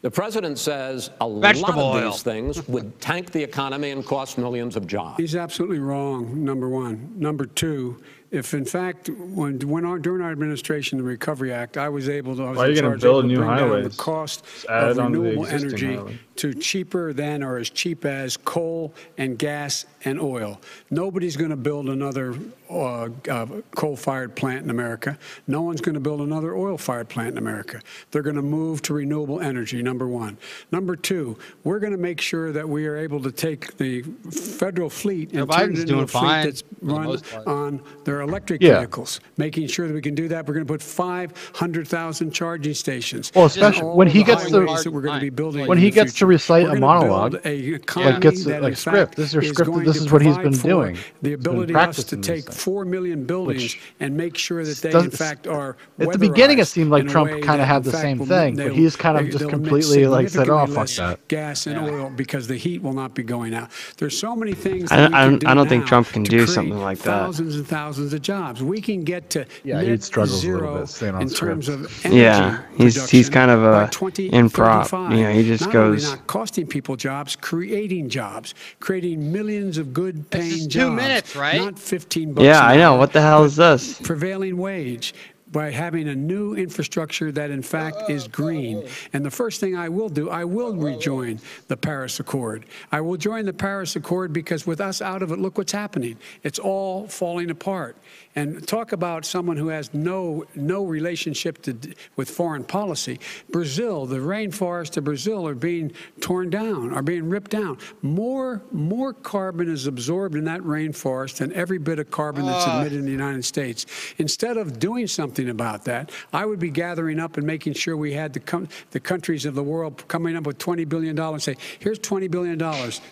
[0.01, 2.11] The president says a Vegetable lot of oil.
[2.11, 5.17] these things would tank the economy and cost millions of jobs.
[5.17, 7.11] He's absolutely wrong, number one.
[7.15, 11.89] Number two, if in fact, when, when our, during our administration, the Recovery Act, I
[11.89, 13.35] was able to, I was Why are in you gonna charge build able to new
[13.37, 13.97] bring down highways?
[13.97, 16.19] the cost Just add of it onto the renewable existing energy highway.
[16.37, 20.59] To cheaper than or as cheap as coal and gas and oil.
[20.89, 22.35] Nobody's going to build another
[22.69, 23.45] uh, uh,
[23.75, 25.17] coal-fired plant in America.
[25.47, 27.81] No one's going to build another oil-fired plant in America.
[28.11, 30.37] They're going to move to renewable energy, number one.
[30.71, 34.89] Number two, we're going to make sure that we are able to take the federal
[34.89, 38.61] fleet and turn it into doing a fleet that's for the run on their electric
[38.61, 38.79] Yeah.
[38.79, 40.45] vehicles, making sure that we can do that.
[40.47, 43.31] We're going to put 500,000 charging stations.
[43.35, 45.77] Well, especially when he the gets to- highways that we're going to be building When
[45.77, 46.26] he gets to future.
[46.27, 49.15] Recite a monologue, a like economy gets that, like script.
[49.15, 49.71] This is your script.
[49.71, 50.95] going This is what he's provide been doing.
[51.21, 54.63] The He's been ability of us to take four million buildings Which and make sure
[54.63, 57.41] that they, in fact, are At the beginning, it seemed like in a Trump way
[57.41, 60.05] kinda had in the fact, same thing, but they'll- he's kind of they- just completely,
[60.07, 63.53] like, said, "Oh, fuck that." Gas and oil because the heat will not be going
[63.53, 63.69] out.
[63.97, 64.91] There's so many things.
[64.91, 66.99] I don't- we I don't- do I don't think now Trump can do something like
[66.99, 67.05] that.
[67.25, 68.61] Thousands and thousands of jobs.
[68.61, 71.29] We can get to Yeah, net he struggles a little zero bit staying on in
[71.29, 74.87] terms of energy Yeah, he's- he's kind of a by uh, 2035.
[74.89, 75.15] improv.
[75.17, 79.77] You know, he just not only goes- not costing people jobs, creating jobs, creating millions
[79.77, 80.75] of good paying is jobs.
[80.75, 81.61] two minutes, right?
[81.61, 82.45] Not 15 bucks.
[82.45, 82.95] Yeah, I know.
[82.95, 83.99] What the hell is this?
[84.01, 85.13] prevailing wage
[85.51, 88.85] by having a new infrastructure that in fact is green.
[89.13, 91.39] And the first thing I will do, I will rejoin
[91.69, 92.65] the Paris Accord.
[92.91, 96.17] I will join the Paris Accord because with us out of it, look what's happening.
[96.43, 97.95] It's all falling apart.
[98.37, 101.75] And talk about someone who has no no relationship to,
[102.17, 103.19] with foreign policy.
[103.49, 105.91] Brazil, the rainforests of Brazil are being
[106.21, 107.79] torn down, are being ripped down.
[108.03, 112.79] More more carbon is absorbed in that rainforest than every bit of carbon that's ah.
[112.79, 113.87] emitted in the United States.
[114.19, 118.13] Instead of doing something about that, I would be gathering up and making sure we
[118.13, 121.55] had the, com- the countries of the world coming up with $20 billion and say,
[121.79, 122.59] here's $20 billion.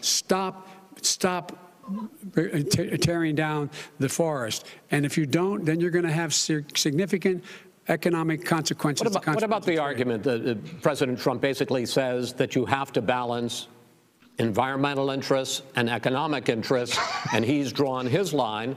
[0.02, 0.70] Stop,
[1.02, 1.65] stop
[3.02, 4.66] tearing down the forest.
[4.92, 7.44] And if you don't, then you're going to have sig- significant
[7.88, 9.04] economic consequences.
[9.04, 12.66] What about, what about the consequences argument that uh, President Trump basically says that you
[12.66, 13.68] have to balance
[14.38, 16.98] environmental interests and economic interests,
[17.34, 18.76] and he's drawn his line?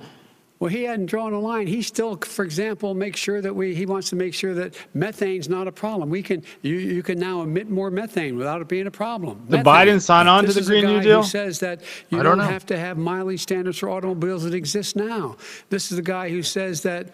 [0.61, 1.69] Well, he hadn't drawn a line.
[1.69, 5.49] He still, for example, makes sure that we, he wants to make sure that methane's
[5.49, 6.11] not a problem.
[6.11, 9.39] We can, you, you can now emit more methane without it being a problem.
[9.49, 9.65] Did Methane.
[9.65, 11.23] Biden sign on to This the is a Green New guy Deal?
[11.23, 12.53] Who says that you I don't don't, know.
[12.53, 15.37] have to have mileage standards for automobiles that exist now.
[15.71, 17.11] This is the guy who says that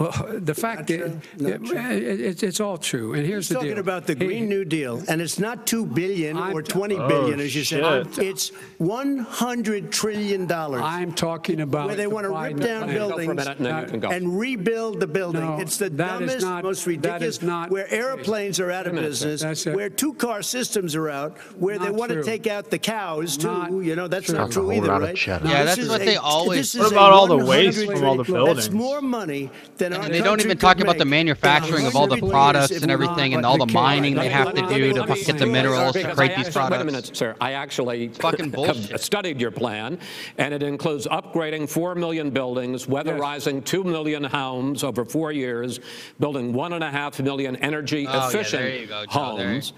[0.00, 1.12] Well, the fact Not is.
[1.38, 1.78] Not it- true.
[1.78, 3.12] it- it's it's all true.
[3.12, 3.62] And here's He's the deal.
[3.62, 6.72] talking about the He- Green New Deal, and it's not two billion I'm or t-
[6.72, 8.06] twenty Oh, billion, as you said.
[8.14, 8.24] shit.
[8.24, 12.60] It's one hundred trillion dollars, I'm talking about where they the want to rip Biden
[12.64, 12.86] down plan.
[12.86, 14.08] Go for a buildings minute and then you can go.
[14.08, 15.44] and rebuild the building.
[15.44, 17.36] No, it's the that is dumbest, not- most that ridiculous.
[17.36, 19.26] is not- where airplanes are out of minute, sir.
[19.26, 19.76] business, That's it.
[19.76, 22.24] where two-car systems are out, where they Not want to true.
[22.24, 23.48] take out the cows too.
[23.48, 24.34] Not you know that's true.
[24.36, 25.16] not That's a true whole either, lot of right?
[25.16, 25.46] cheddar.
[25.46, 27.36] Yeah, This that's is what a- they always- this is What a about all the
[27.36, 28.70] 100 waste from all the trillion- That's buildings?
[28.70, 31.10] more money than our And they don't even talk about the make.
[31.26, 34.92] manufacturing of all the products and everything and all the mining they have to do
[34.92, 36.84] to get the minerals to create these actually- Wait a products.
[36.84, 37.36] minute, sir.
[37.40, 38.90] I actually fucking bullshit.
[38.90, 39.98] have studied your plan,
[40.38, 45.80] and it includes upgrading 4 million buildings, weatherizing 2 million homes over four years,
[46.18, 49.72] building 1.5 million energy-efficient oh, there you go, Joe, there homes.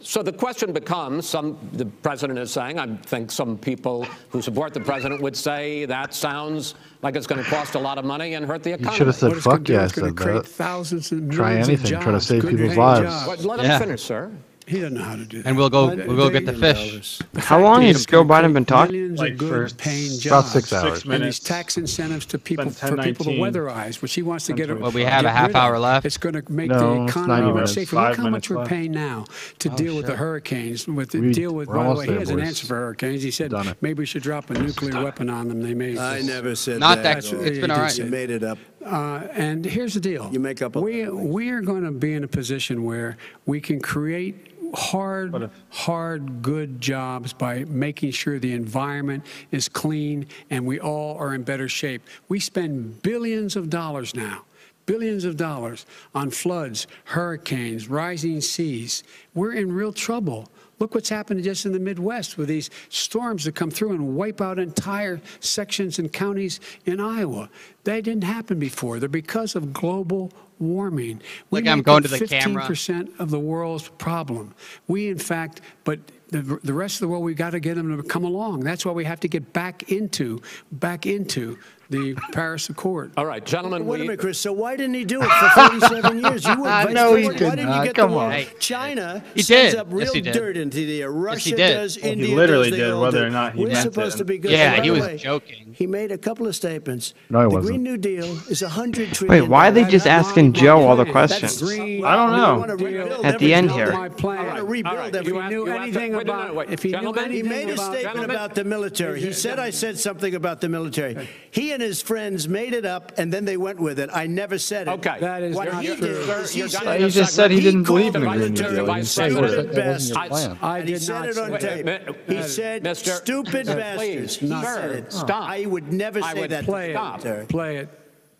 [0.00, 4.72] So the question becomes, some, the president is saying, I think some people who support
[4.72, 8.34] the president would say that sounds like it's going to cost a lot of money
[8.34, 8.92] and hurt the economy.
[8.92, 10.46] You should have said, What it's gonna "Fuck do, yeah," I said create that.
[10.46, 13.00] thousands and Try millions of anything, try to jobs, save good people's lives.
[13.26, 13.26] jobs.
[13.26, 14.32] But let him finish, sir.
[14.70, 15.48] He doesn't know how to do that.
[15.48, 17.18] And we'll go we'll go get the fish.
[17.36, 18.92] How long has Joe Biden been talking?
[18.94, 20.26] Millions Like of for good paying jobs.
[20.26, 20.82] About six hours.
[20.92, 21.38] Six And these minutes.
[21.40, 23.62] tax incentives to people Spent for people to 10, 19.
[23.62, 24.68] weatherize, which he wants to get.
[24.80, 25.80] Well, we have a get half rid hour of.
[25.82, 26.06] left.
[26.06, 27.72] It's going to make No, the it's economy 90 much minutes.
[27.72, 27.96] safer.
[27.96, 28.70] Look Five how much minutes we're left.
[28.70, 29.24] paying now
[29.58, 30.86] to deal with the hurricanes.
[30.86, 31.66] With the We- deal with.
[31.66, 32.46] we're By the almost way, he there, has an boys.
[32.46, 33.22] answer for hurricanes.
[33.24, 33.76] He said Done it.
[33.80, 35.62] maybe we should drop a nuclear weapon on them.
[35.62, 35.98] They may.
[35.98, 37.22] I never said Not that.
[37.22, 37.40] that- at all.
[37.44, 37.98] it's been all right.
[37.98, 38.58] You made it up.
[38.86, 40.30] Uh, and here's the deal.
[40.32, 43.60] You make up a- We we are going to be in a position where we
[43.60, 50.80] can create hard, hard, good jobs by making sure the environment is clean and we
[50.80, 52.02] all are in better shape.
[52.28, 54.44] We spend billions of dollars now.
[54.86, 59.04] Billions of dollars on floods, hurricanes, rising seas.
[59.34, 60.48] We're in real trouble.
[60.80, 64.40] Look what's happened just in the Midwest with these storms that come through and wipe
[64.40, 67.50] out entire sections and counties in Iowa.
[67.84, 68.98] They didn't happen before.
[68.98, 71.20] They're because of global warming.
[71.50, 72.62] We Look, I'm make going up to the camera.
[72.64, 74.54] 15% of the world's problem.
[74.86, 75.98] We, in fact, but
[76.30, 78.60] the, the rest of the world, we've got to get them to come along.
[78.60, 80.40] That's why we have to get back into,
[80.72, 81.58] back into
[81.90, 83.10] the Paris Accord.
[83.16, 84.38] All right, gentlemen, Wait a we, minute, Chris.
[84.38, 86.44] So why didn't he do it for 47 years?
[86.46, 87.38] You were vice No, he president.
[87.38, 88.44] did Why didn't you uh, get Come the on.
[88.60, 89.80] China He sends did.
[89.80, 90.32] up real he did.
[90.32, 91.10] dirt into the air.
[91.10, 91.74] Russia did.
[91.74, 91.96] does.
[92.00, 92.78] Well, he India literally does.
[92.78, 94.18] Did, whether or not he We're meant supposed it.
[94.18, 94.52] to be good.
[94.52, 95.74] Yeah, By he was way, joking.
[95.76, 97.12] He made a couple of statements.
[97.28, 97.64] No, he the wasn't.
[97.64, 99.42] The Green New Deal is 100 trillion.
[99.42, 101.60] Wait, why are they just asking my Joe all the questions?
[101.60, 102.04] Green.
[102.04, 103.24] I don't know.
[103.24, 103.92] At the end here.
[103.92, 105.26] I want to rebuild All right, everything.
[105.26, 106.70] If he have- knew you have to- anything wait, no, no, wait.
[106.70, 108.30] if he knew Gentlemen, anything He made a about, statement Gentlemen.
[108.30, 109.20] about the military.
[109.20, 111.28] He said I said something about the military.
[111.50, 114.10] He and his friends made it up, and then they went with it.
[114.12, 114.92] I never said it.
[114.92, 115.16] Okay.
[115.20, 116.06] That is what not he true.
[116.08, 118.54] did is he You're said, He just said he didn't believe in the called Green
[118.54, 118.70] New Deal.
[118.70, 119.72] He Vice said stupid President.
[119.74, 120.58] That wasn't your plan.
[120.62, 122.16] I he did said not it on tape.
[122.28, 125.12] He uh, said, "Stupid uh, bastards." He said it.
[125.12, 125.48] Stop.
[125.50, 126.64] I would never say that.
[126.64, 127.12] play to the Stop.
[127.24, 127.42] military.
[127.42, 127.48] it.
[127.48, 127.88] Play it.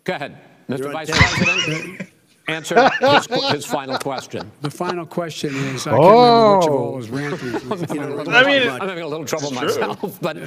[0.03, 0.37] Go ahead,
[0.69, 0.91] Mr.
[0.91, 1.09] Vice.
[1.11, 2.10] President.
[2.47, 4.51] Answer his, his final question.
[4.61, 6.77] The final question is, I can't remember which of Oh.
[6.77, 7.55] all was ranting.
[8.33, 10.41] I mean, I'm having a little trouble myself, but uh,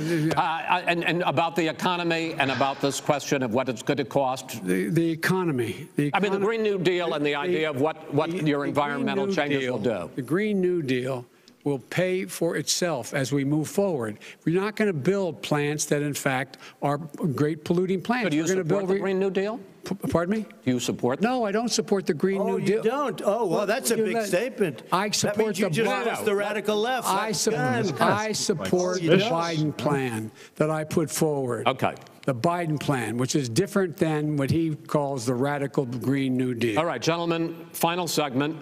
[0.87, 4.65] and, and about the economy and about this question of what it's going to cost.
[4.67, 5.89] The, the economy.
[5.97, 8.45] The I mean, the economy- Green New Deal and the idea of what, what The-
[8.45, 10.11] your Green environmental New changes Deal- will do.
[10.17, 11.25] The Green New Deal
[11.65, 14.19] will pay for itself as we move forward.
[14.45, 18.27] We're not going to build plants that, in fact, are great polluting plants.
[18.27, 19.59] So do you We're going to support build the re- Green New Deal?
[19.85, 20.47] P- Pardon me?
[20.65, 21.21] Do you support?
[21.21, 22.83] No, I don't support the Green Oh, New you Deal.
[22.83, 23.23] don't?
[23.25, 24.83] Oh, well, that's a You big let- statement.
[24.93, 27.09] I That support means you the just Biden- lost the radical left.
[27.09, 28.01] I, sup- God.
[28.01, 29.09] I support the.
[29.17, 31.67] Biden plan that I put forward.
[31.67, 31.95] Okay.
[32.27, 36.79] The Biden plan, which is different than what he calls the radical Green New Deal.
[36.79, 38.57] All right, gentlemen, final segment.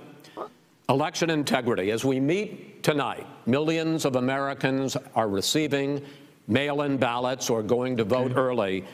[0.92, 1.90] Election integrity.
[1.90, 6.04] As we meet tonight, millions of Americans are receiving
[6.48, 8.84] mail in ballots or going to vote early.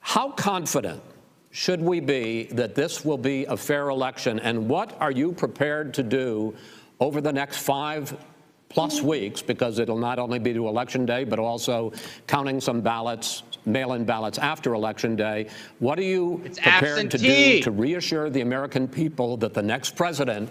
[0.00, 1.02] How confident
[1.50, 4.38] should we be that this will be a fair election?
[4.40, 6.54] And what are you prepared to do
[7.00, 8.14] over the next five
[8.68, 9.06] plus hmm.
[9.06, 9.40] weeks?
[9.40, 11.90] Because it'll not only be to Election Day, but also
[12.26, 15.48] counting some ballots, mail in ballots after Election Day.
[15.78, 19.96] What are you It's prepared to do to reassure the American people that the next
[19.96, 20.50] president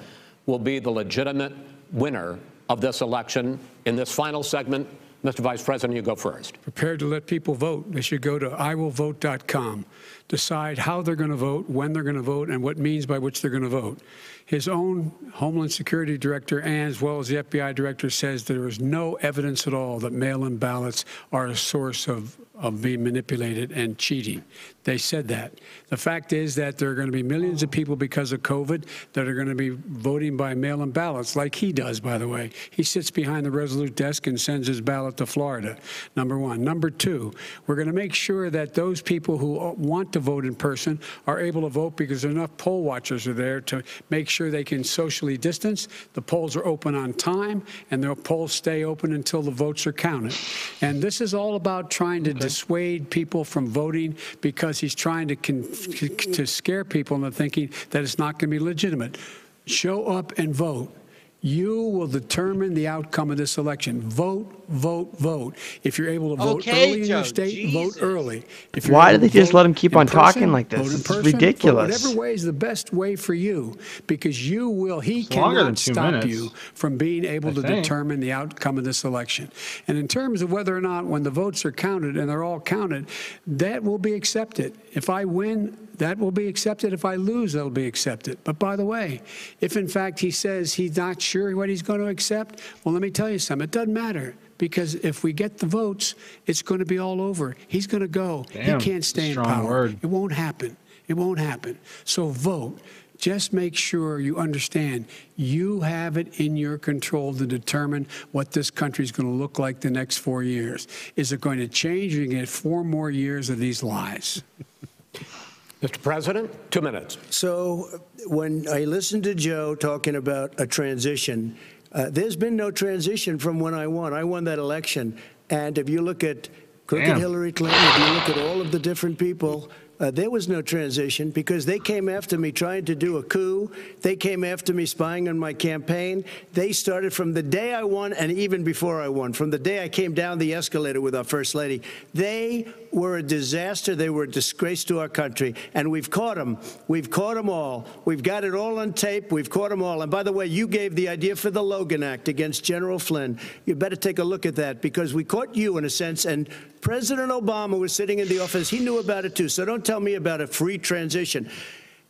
[0.50, 1.54] will be the legitimate
[1.92, 3.60] winner of this election.
[3.86, 4.88] In this final segment,
[5.24, 5.40] Mr.
[5.40, 6.62] Vice President, you go first.
[6.62, 7.92] prepared to let people vote.
[7.92, 9.86] They should go to iwillvote.com,
[10.30, 13.18] decide how they're going to vote, when they're going to vote, and what means by
[13.18, 14.00] which they're going to vote.
[14.46, 18.80] His own Homeland Security Director, and as well as the FBI Director, says there is
[18.80, 23.72] no evidence at all that mail in ballots are a source of of being manipulated
[23.72, 24.44] and cheating.
[24.84, 25.54] They said that.
[25.88, 28.86] The fact is that there are going to be millions of people because of COVID
[29.14, 32.28] that are going to be voting by mail in ballots, like he does, by the
[32.28, 32.52] way.
[32.70, 35.78] He sits behind the Resolute desk and sends his ballot to Florida,
[36.16, 36.64] number one.
[36.64, 37.34] Number two,
[37.66, 41.40] we're going to make sure that those people who want to vote in person are
[41.40, 45.38] able to vote because enough poll watchers are there to make sure they can socially
[45.38, 45.88] distance.
[46.14, 49.94] The polls are open on time, and the polls stay open until the votes are
[49.94, 50.36] counted.
[50.82, 55.36] And this is all about trying to dissuade people from voting because he's trying to
[55.36, 59.18] con- to scare people into thinking that it's not going to be legitimate.
[59.66, 60.96] Show up and vote.
[61.42, 64.02] You will determine the outcome of this election.
[64.02, 65.56] Vote, vote, vote.
[65.84, 68.46] If you're able to vote Okay, early in your Joe, state, vote early.
[68.76, 70.52] If you're Why able do to they just vote let him keep in on talking
[70.52, 70.82] person, like this?
[70.82, 71.80] vote in This is person, vote ridiculous.
[71.80, 75.02] Whatever way is the best way for you, because you will.
[75.02, 77.64] He It's longer cannot than two stop minutes, you from being able I to think.
[77.64, 79.52] determine the outcome of this election.
[79.88, 82.62] And in terms of whether or not, when the votes are counted and they're all
[82.62, 83.08] counted,
[83.48, 84.78] that will be accepted.
[84.94, 86.92] If I win, that will be accepted.
[86.94, 88.38] If I lose, that'll be accepted.
[88.44, 89.22] But by the way,
[89.62, 93.02] if in fact he says he's not sure what he's going to accept, well, let
[93.02, 93.64] me tell you something.
[93.64, 94.36] It doesn't matter.
[94.58, 96.16] Because if we get the votes,
[96.46, 97.56] it's going to be all over.
[97.70, 98.46] He's going to go.
[98.52, 99.66] Damn, he can't stay in power.
[99.66, 99.98] word.
[100.02, 100.76] It won't happen.
[101.08, 101.80] It won't happen.
[102.04, 102.80] So vote.
[103.18, 105.06] Just make sure you understand
[105.36, 109.60] you have it in your control to determine what this country is going to look
[109.60, 110.88] like the next four years.
[111.18, 112.16] Is it going to change?
[112.16, 114.44] Or you get four more years of these lies.
[115.82, 116.02] Mr.
[116.02, 117.18] President, two minutes.
[117.30, 121.58] So when I listened to Joe talking about a transition,
[121.94, 124.14] uh, there's been no transition from when I won.
[124.14, 125.18] I won that election.
[125.50, 126.50] And if you look at
[126.86, 127.20] crooked Damn.
[127.20, 130.62] Hillary Clinton, if you look at all of the different people, uh, there was no
[130.62, 133.70] transition because they came after me trying to do a coup.
[134.02, 136.24] They came after me spying on my campaign.
[136.54, 139.84] They started from the day I won and even before I won, from the day
[139.84, 141.82] I came down the escalator with our First Lady.
[142.14, 143.96] They were a disaster.
[143.96, 145.56] They were a disgrace to our country.
[145.74, 146.58] And we've caught them.
[146.88, 147.88] We've caught them all.
[148.06, 149.32] We've got it all on tape.
[149.32, 150.02] We've caught them all.
[150.02, 153.40] And by the way, you gave the idea for the Logan Act against General Flynn.
[153.66, 156.26] You better take a look at that because we caught you in a sense.
[156.26, 156.50] And
[156.82, 158.70] President Obama was sitting in the office.
[158.70, 159.50] He knew about it too.
[159.50, 161.50] So don't tell me about a free transition.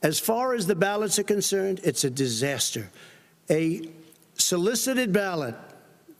[0.01, 2.89] As far as the ballots are concerned, it's a disaster.
[3.49, 3.89] A
[4.35, 5.55] solicited ballot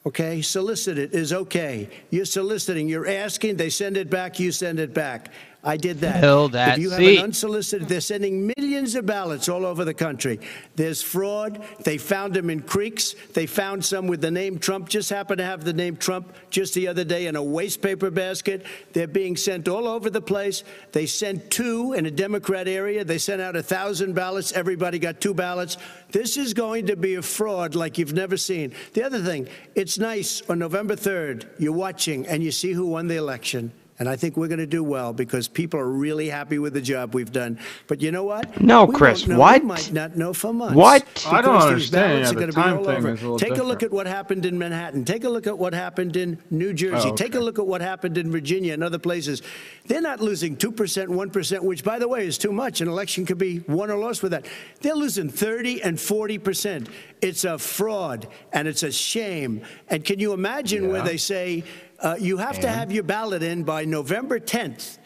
[0.06, 1.90] Okay, solicited is okay.
[2.10, 5.32] You're soliciting, you're asking, they send it back, you send it back.
[5.62, 6.22] I did that.
[6.22, 7.18] Fill that if you have seat.
[7.18, 10.40] an unsolicited, they're sending millions of ballots all over the country.
[10.78, 11.62] There's fraud.
[11.84, 13.14] They found them in creeks.
[13.34, 14.88] They found some with the name Trump.
[14.88, 18.10] Just happened to have the name Trump just the other day in a waste paper
[18.10, 18.66] basket.
[18.94, 20.64] They're being sent all over the place.
[20.94, 23.04] They sent two in a Democrat area.
[23.04, 24.54] They sent out a thousand ballots.
[24.54, 25.76] Everybody got two ballots.
[26.12, 28.74] This is going to be a fraud like you've never seen.
[28.94, 33.08] The other thing, it's nice on November 3rd, you're watching and you see who won
[33.08, 33.74] the election.
[34.00, 36.80] And I think we're going to do well because people are really happy with the
[36.82, 37.60] job we've done.
[37.88, 38.62] But you know what?
[38.62, 39.40] No, We Chris, won't know.
[39.40, 39.62] what?
[39.62, 40.76] We might not know for months.
[40.76, 41.28] What?
[41.30, 42.20] I don't understand.
[42.22, 43.14] Yeah, are the gonna be time all thing over.
[43.14, 45.04] is a little Take a look at what happened in Manhattan.
[45.04, 47.10] Take a look at what happened in New Jersey.
[47.12, 49.42] Oh, Take a look at what happened in Virginia and other places.
[49.88, 52.80] They're not losing 2%, 1%, which, by the way, is too much.
[52.80, 54.46] An election could be won or lost with that.
[54.80, 56.88] They're losing 30 and 40%.
[57.22, 59.62] It's a fraud and it's a shame.
[59.90, 61.66] And can you imagine where they say
[62.02, 64.98] uh, you have to have your ballot in by November 10th?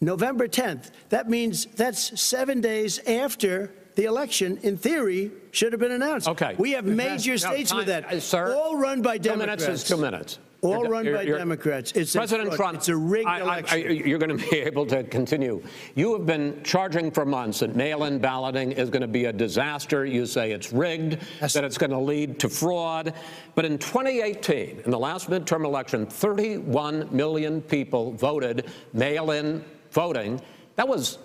[0.00, 0.90] November 10th.
[1.08, 6.28] That means that's seven days after the election, in theory, should have been announced.
[6.28, 6.54] Okay.
[6.56, 8.12] We have major No, states with time- that.
[8.12, 10.38] uh, sir, all run by Two minutes is two minutes.
[10.60, 11.92] All You're- run you're- by you're- Democrats.
[11.92, 12.56] It's a President fraud.
[12.56, 13.96] Trump, It's a rigged I- I- I- election.
[14.08, 15.62] you're going to be able to continue.
[15.94, 20.04] You have been charging for months that mail-in balloting is going to be a disaster.
[20.04, 21.52] You say it's rigged, Yes.
[21.52, 23.14] that it's going to lead to fraud.
[23.54, 30.40] But in 2018, in the last midterm election, 31 million people voted mail-in voting.
[30.74, 31.18] That was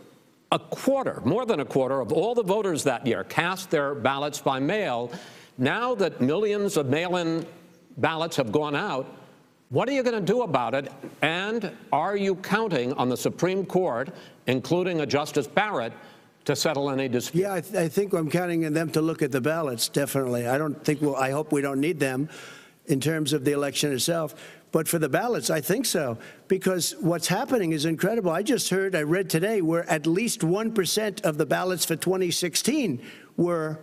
[0.51, 4.39] a quarter, more than a quarter of all the voters that year cast their ballots
[4.39, 5.11] by mail.
[5.57, 7.47] Now that millions of mail-in
[7.97, 9.07] ballots have gone out,
[9.73, 10.91] what are you going to do about it?
[11.23, 14.09] And are you counting on the Supreme Court,
[14.45, 15.93] including a Justice Barrett,
[16.45, 17.41] to settle any dispute?
[17.41, 20.47] Yeah, I, th- I think I'm counting on them to look at the ballots, definitely.
[20.47, 22.29] I don't think we'll, I hope we don't need them
[22.85, 24.35] in terms of the election itself.
[24.71, 26.19] But for the ballots, I think so.
[26.47, 28.29] Because what's happening is incredible.
[28.29, 33.01] I just heard, I read today, where at least 1% of the ballots for 2016
[33.37, 33.79] were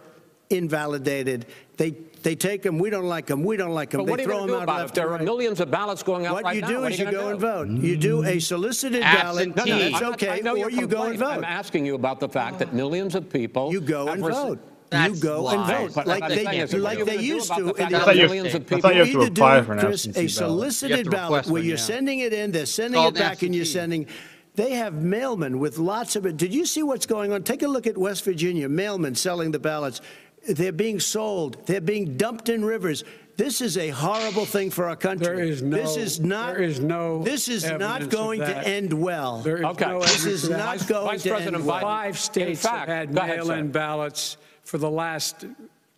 [0.51, 1.47] invalidated.
[1.77, 4.01] They, they take them, we don't like them, we don't like them.
[4.01, 4.83] But they what are you throw going to them do out about it?
[4.83, 5.25] left If there and are right.
[5.25, 7.13] millions of ballots going out What right you now, do what is are you you
[7.13, 7.69] go gonna and vote.
[7.85, 8.39] You do a mm-hmm.
[8.41, 9.49] solicited ballot.
[9.49, 9.71] Absentee.
[9.71, 10.29] No, no, I'm it's not- okay.
[10.31, 11.39] I know your or you go and complaint.
[11.39, 14.35] I'm asking you about the fact that millions of people You go have and rec-
[14.37, 14.59] vote.
[14.91, 15.83] That's go and lies.
[15.83, 17.47] vote But like I'm they saying is, what are like you they gonna do used
[17.47, 18.95] about to the in fact the that I thought you- millions of I people thought
[18.97, 20.31] you have to either do apply it, for an Chris, absentee a ballot.
[20.33, 21.83] Solicited to ballot request where one, you're yeah.
[21.85, 23.79] sending it in, they're sending called it back, and you're absentee.
[23.81, 24.07] sending.
[24.57, 26.37] They have mailmen with lots of it.
[26.37, 27.45] Did you see what's going on?
[27.45, 28.69] Take a look at West Virginia.
[28.69, 30.01] Mailmen selling the ballots.
[30.49, 31.67] They're being sold.
[31.67, 33.05] They're being dumped in rivers.
[33.37, 35.27] This is a horrible thing for our country.
[35.27, 36.55] There is no- This is not.
[36.55, 39.39] there is no This is not going to end well.
[39.41, 39.87] There is Okay.
[39.87, 40.59] no This This is of that.
[40.59, 41.77] not Vice- going Vice to President end well.
[41.79, 43.47] Biden- Five states fact, have had go ahead, sir.
[43.49, 45.45] mail-in ballots for the last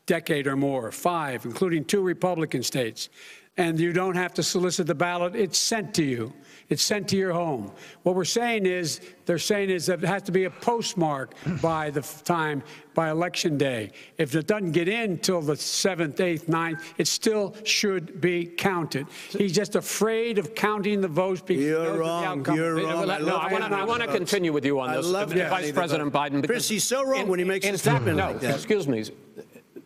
[0.06, 0.92] decade or more.
[0.92, 3.08] Five, including two Republican states.
[3.56, 5.34] And you don't have to solicit the ballot.
[5.36, 6.32] It's sent to you.
[6.72, 7.70] It's sent to your home.
[8.02, 11.90] What we're saying is, they're saying is that it has to be a postmark by
[11.90, 12.62] the time,
[12.94, 13.90] by election day.
[14.16, 19.06] If it doesn't get in till the 7th, 8th, 9th, it still should be counted.
[19.28, 22.24] He's just afraid of counting the votes because he You're knows what the wrong.
[22.24, 22.86] outcome You're will be.
[22.86, 23.06] wrong.
[23.26, 23.66] No, I I want to.
[23.66, 24.16] I counting want to votes.
[24.18, 26.30] continue with you on I this, love uh, counting Vice the President votes.
[26.30, 26.40] Biden.
[26.40, 28.54] because Chris, he's so wrong when he makes in a fact, statement no, like that.
[28.54, 29.04] excuse me,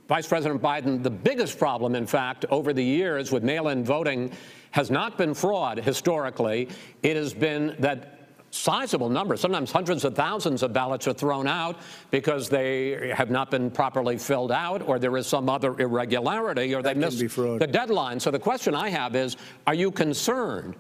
[0.07, 1.03] Vice President Biden.
[1.03, 4.31] The biggest problem, in fact, over the years with mail-in voting,
[4.77, 6.69] has not been fraud historically.
[7.03, 8.13] It has been that.
[8.53, 11.77] Sizable numbers, sometimes hundreds of thousands of ballots are thrown out
[12.11, 16.81] because they have not been properly filled out, or there is some other irregularity, or
[16.81, 18.19] they missed the deadline.
[18.19, 19.37] So the question I have is,
[19.67, 20.75] are you concerned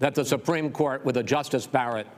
[0.00, 2.08] that the Supreme Court with a Justice Barrett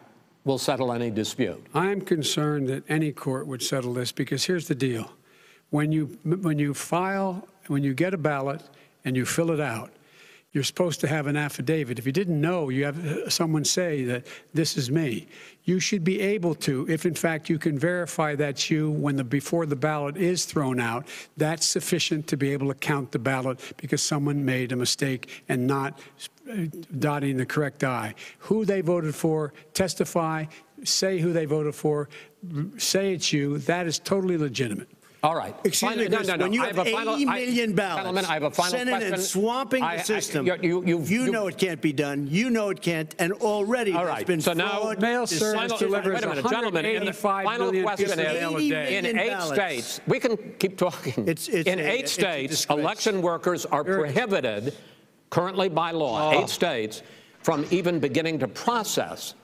[0.45, 1.63] will settle any dispute?
[1.75, 5.11] I'm concerned that any court would settle this because here's the deal.
[5.71, 8.63] When you, when you file, when you get a ballot
[9.05, 9.91] and you fill it out,
[10.53, 11.99] you're supposed to have an affidavit.
[11.99, 15.27] If you didn't know, you have uh, someone say that this is me.
[15.65, 19.25] You should be able to, if in fact you can verify that's you when the,
[19.25, 21.07] before the ballot is thrown out,
[21.39, 25.67] that's sufficient to be able to count the ballot because someone made a mistake and
[25.67, 25.99] not
[26.51, 26.67] uh,
[26.99, 28.15] dotting the correct I.
[28.41, 30.47] Who they voted for, testify,
[30.85, 32.11] say who they voted for,
[32.77, 34.89] say it's you, that is totally legitimate.
[35.25, 35.55] All right.
[35.63, 38.33] Excuse me, Final- Chris, when you I have a final- 80 I- ballots, Gentlemen, I
[38.35, 39.15] have a final sending question.
[39.15, 41.93] and swamping I- I- the system, you- you- you've- you you- know it can't be
[41.93, 42.27] done.
[42.29, 45.39] You know it can't, and already All there's right, been so now- Mail deception.
[45.39, 48.57] service delivers wait a minute, gentlemen, in the final question of is- mail.
[48.57, 49.55] In million eight ballots.
[49.55, 51.15] states, we can keep talking.
[51.29, 52.79] It's- it's in a- eight a states, disgrace.
[52.81, 54.13] election workers are There is.
[54.13, 54.75] prohibited,
[55.31, 56.41] currently by law, oh.
[56.43, 57.03] eight states,
[57.45, 59.35] from even beginning to process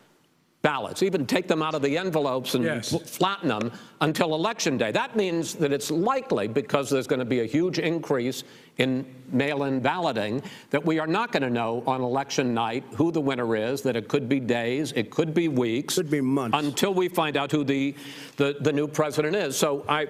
[0.68, 2.94] ballots, even take them out of the envelopes and Yes.
[3.16, 3.72] flatten them
[4.02, 4.90] until election day.
[4.92, 8.44] That means that it's likely, because there's going to be a huge increase
[8.76, 13.20] in mail-in balloting, that we are not going to know on election night who the
[13.20, 15.94] winner is, that it could be days, it could be weeks.
[15.94, 16.58] Could be months.
[16.58, 17.94] Until we find out who the,
[18.36, 19.56] the, the new president is.
[19.56, 20.08] So I,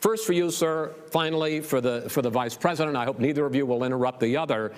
[0.00, 3.54] first for you, sir, finally for the, for the vice president, I hope neither of
[3.54, 4.72] you will interrupt the other.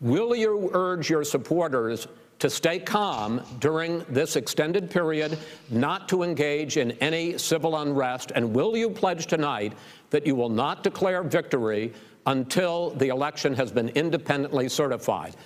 [0.00, 2.08] Will you urge your supporters
[2.42, 5.38] to stay calm during this extended period,
[5.70, 8.32] not to engage in any civil unrest?
[8.34, 9.74] And will you pledge tonight
[10.10, 11.92] that you will not declare victory
[12.26, 15.36] until the election has been independently certified?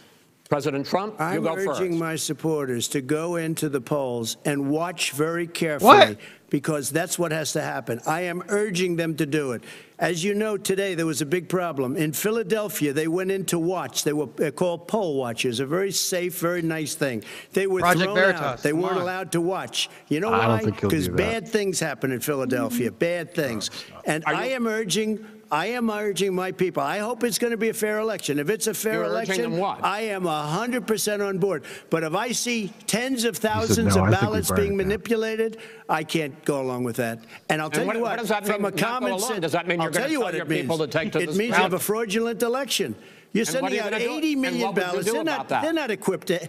[0.48, 1.82] President Trump, you I'm go first.
[1.82, 6.16] urging my supporters to go into the polls and watch very carefully
[6.50, 8.00] because that's what has to happen.
[8.06, 9.64] I am urging them to do it.
[9.98, 11.96] As you know, today there was a big problem.
[11.96, 14.04] In Philadelphia, they went in to watch.
[14.04, 17.24] They were uh, called poll watchers, a very safe, very nice thing.
[17.52, 18.62] They were Project thrown Veritas, out.
[18.62, 19.02] They come weren't on.
[19.02, 19.88] allowed to watch.
[20.08, 20.70] You know I why?
[20.70, 22.92] Because bad things happen in Philadelphia.
[22.92, 23.70] Bad things.
[24.04, 25.26] And I am urging.
[25.50, 26.82] I am urging my people.
[26.82, 28.38] I hope it's going to be a fair election.
[28.38, 29.84] If it's a fair You're urging election, them what?
[29.84, 31.64] I am 100% on board.
[31.88, 34.60] But if I see tens of thousands "No, of I think we ballots burn it
[34.62, 35.58] being down." manipulated,
[35.88, 37.20] I can't go along with that.
[37.48, 39.12] And I'll tell what- you what, what does that from mean, a not go common
[39.12, 39.28] along?
[39.28, 40.60] sense, Does that mean I'll you're gonna tell you tell what your it means.
[40.62, 42.94] people to take to it the means you have a fraudulent election.
[43.32, 44.10] You're And what sending you out gonna do?
[44.18, 45.06] 80 And million what would you ballots.
[45.06, 45.62] do They're about not, that?
[45.62, 46.48] they're not equipped to.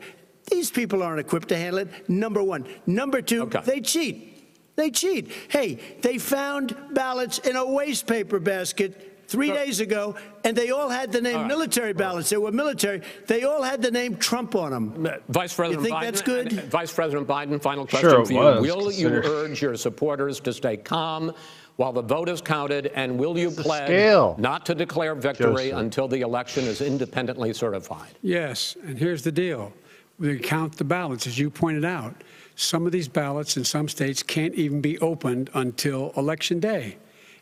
[0.50, 2.10] These people aren't equipped to handle it.
[2.10, 2.66] Number one.
[2.86, 3.60] Number two, Okay.
[3.66, 4.37] they cheat.
[4.78, 5.32] They cheat.
[5.50, 10.88] Hey, they found ballots in a waste paper basket three days ago, and they all
[10.88, 11.48] had the name All right.
[11.48, 12.30] military ballots.
[12.30, 13.02] They were military.
[13.26, 15.20] They all had the name Trump on them.
[15.30, 16.02] Vice President think Biden.
[16.02, 16.60] that's good?
[16.60, 18.38] uh, Vice President Biden, final question Sure for you.
[18.38, 21.34] was, Will you consider- urge your supporters to stay calm
[21.78, 25.80] while the vote is counted, and will you pledge not to declare victory Joseph.
[25.80, 28.12] until the election is independently certified?
[28.22, 29.74] Yes, and here's the deal.
[30.20, 32.24] We count the ballots, as you pointed out.
[32.60, 36.98] Some of these ballots in some states can't even be opened until Election Day.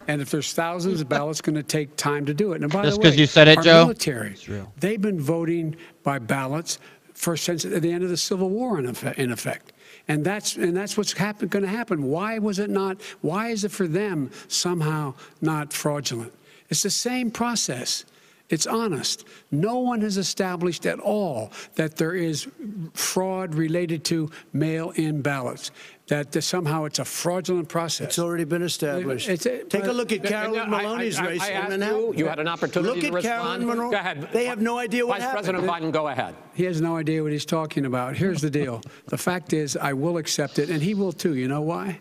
[0.10, 2.62] And if there's thousands of ballots, going to take time to do it.
[2.62, 3.82] And by Just the way, 'cause you said it, our Joe?
[3.86, 4.72] military, real.
[4.78, 6.80] they've been voting by ballots
[7.14, 9.18] for since at the end of the Civil War, in effect.
[9.18, 9.72] In effect.
[10.10, 12.04] And that's and that's what's happen, going to happen.
[12.04, 13.02] Why was it not?
[13.22, 16.34] Why is it for them somehow not fraudulent?
[16.70, 18.04] It's the same process.
[18.48, 19.26] It's honest.
[19.50, 22.48] No one has established at all that there is
[22.94, 25.72] fraud related to mail-in ballots,
[26.08, 28.06] that somehow it's a fraudulent process.
[28.08, 29.28] It's already been established.
[29.30, 31.54] It's a- Take a look at Carolyn No, I- I- Maloney's I- race I in
[31.56, 31.98] asked Manhattan.
[32.02, 32.14] you.
[32.18, 33.64] You had an opportunity to at respond.
[33.64, 34.30] Carolyn Go ahead.
[34.32, 35.46] They have no idea what Vice happened.
[35.46, 36.36] President Biden, go ahead.
[36.54, 38.16] He has no idea what he's talking about.
[38.16, 38.82] Here's the deal.
[39.08, 41.34] The fact is, I will accept it, and he will too.
[41.36, 42.00] You know why?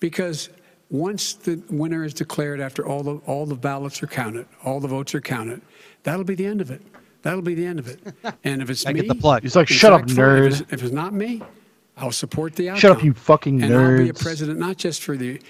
[0.00, 0.50] Because
[0.90, 4.88] once the winner is declared after all the, all the ballots are counted, all the
[4.88, 5.60] votes are counted,
[6.02, 6.82] That'll be the end of it.
[7.22, 8.00] That'll be the end of it.
[8.44, 9.42] And if it's me, get the plug.
[9.42, 11.42] He's like, "Shut up, fact, nerd." If it's, if it's not me,
[11.96, 12.80] I'll support the outcome.
[12.80, 15.40] Shut up, you fucking And I'll be a president not just for the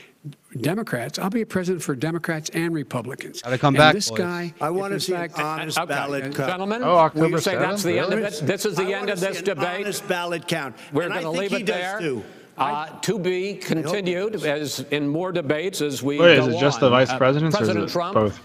[0.61, 1.19] Democrats.
[1.19, 3.43] I'll be a president for Democrats and Republicans.
[3.43, 4.19] Gotta come and back, This boys.
[4.19, 7.39] guy, I wanna if in see an honest Okay, ballot count, Gentlemen, Oh, October you
[7.39, 8.47] say that's 7th, the end of it?
[8.47, 9.85] This is the I end of this debate?
[9.85, 10.75] Honest ballot count.
[10.93, 11.99] We're going to leave he it does there.
[12.01, 12.25] too.
[12.57, 16.81] Uh, To be continued as, in more debates as we go Wait, is it just
[16.81, 16.93] the on.
[16.93, 18.41] vice Uh, presidents or is it Trump, both?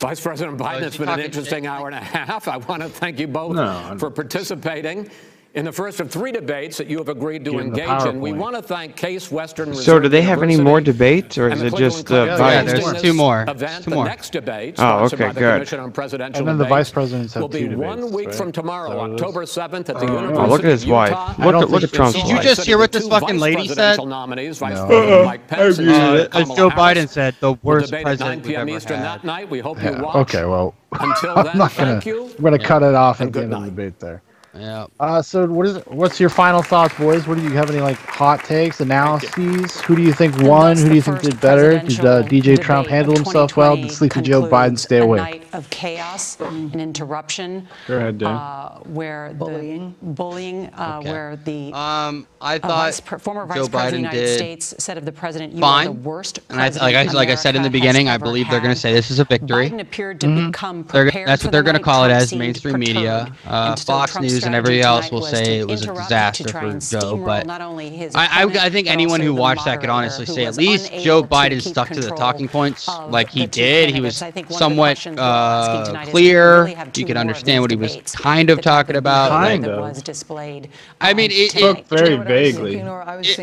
[0.00, 2.48] Vice President Biden, it's been an interesting hour and a half.
[2.48, 5.10] I want to thank you both no, for participating
[5.54, 8.20] in the first of three debates that you have agreed to engage in.
[8.20, 11.48] We want to thank Case Western Reserve So do they have any more debates, or
[11.48, 13.44] is it just uh, yeah, there's two more.
[13.48, 15.40] Event, The next debate, Oh, sponsored okay, by the.
[15.40, 18.34] Commission on Presidential And then the Debates, vice presidents will be one week right?
[18.34, 21.38] from tomorrow, So October 7th, at the oh, University oh, look at his of wife.
[21.38, 23.98] Look at- look at Trump's Did you just hear what this fucking lady said?
[24.04, 25.38] Nominees, Vice No.
[25.50, 29.24] As uh, Joe Biden said, the worst president we've ever had.
[29.24, 31.92] Okay, well, Until I'm not gonna.
[31.92, 32.30] thank you.
[32.38, 34.22] I'm gonna cut it off and at the end of the debate there.
[34.54, 34.86] Yeah.
[34.98, 35.76] Uh, so what is?
[35.86, 37.26] What's your final thoughts, boys?
[37.28, 37.70] What do you have?
[37.70, 39.80] Any like hot takes, analyses?
[39.82, 40.76] Who do you think won?
[40.76, 41.78] Who do you think did better?
[41.78, 43.76] Did uh, DJ Trump handle himself well?
[43.76, 45.18] Did Sleepy Joe Biden stay away?
[45.18, 46.72] Night of chaos mm.
[46.72, 47.68] and interruption.
[47.86, 48.28] Go ahead, Dan.
[48.28, 51.10] Uh, where bullying, the, bullying, uh, okay.
[51.10, 54.74] where the um, I uh, thought vice, former Joe vice president of the United States
[54.78, 55.86] said of the president, "You Fine.
[55.86, 58.46] are the worst." And I, like I, like I said in the beginning, I believe
[58.46, 58.54] had.
[58.54, 59.70] they're going to say this is a victory.
[59.70, 60.46] Biden appeared to mm-hmm.
[60.48, 61.28] become prepared.
[61.28, 64.80] That's what they're going to call it as mainstream media, uh, Fox News and everybody
[64.80, 67.58] else will say it was a disaster for Joe, but I,
[68.14, 71.88] I, I, think anyone who watched that could honestly say at least Joe Biden stuck
[71.88, 73.90] to the talking points like he did.
[73.90, 76.68] He was somewhat uh, clear.
[76.94, 79.30] You could understand what he was kind of talking about.
[79.30, 79.80] Kind of.
[81.00, 82.76] I mean, it, spoke very vaguely.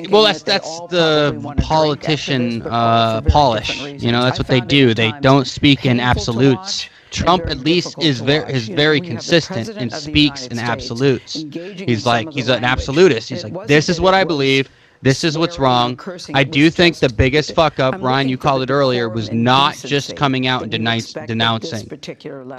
[0.10, 3.82] well, that's that's the politician uh, polish.
[3.82, 4.94] You know, that's what they do.
[4.94, 6.90] They don't speak in absolutes.
[7.11, 11.45] Trump at least is very is very consistent and speaks in absolutes.
[11.51, 13.29] He's like he's an absolutist.
[13.29, 14.69] He's like this is what I believe.
[15.02, 15.99] This is what's wrong.
[16.34, 20.15] I do think the biggest fuck up, Ryan, you called it earlier, was not just
[20.15, 21.90] coming out and denounce, denouncing.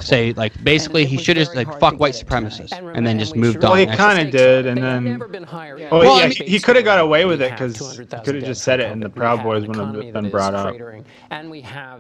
[0.01, 3.73] Say like basically he should have like fuck white supremacists and then just moved on.
[3.73, 6.85] Well, he kind of did, and then well, well yeah, I mean, he could have
[6.85, 9.67] got away with it because he could have just said it, and the Proud Boys
[9.67, 10.75] wouldn't have been brought up.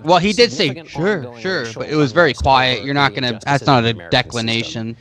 [0.04, 2.84] Well, he did say sure, sure, but it was very quiet.
[2.84, 3.38] You're not gonna.
[3.44, 4.96] That's not a declination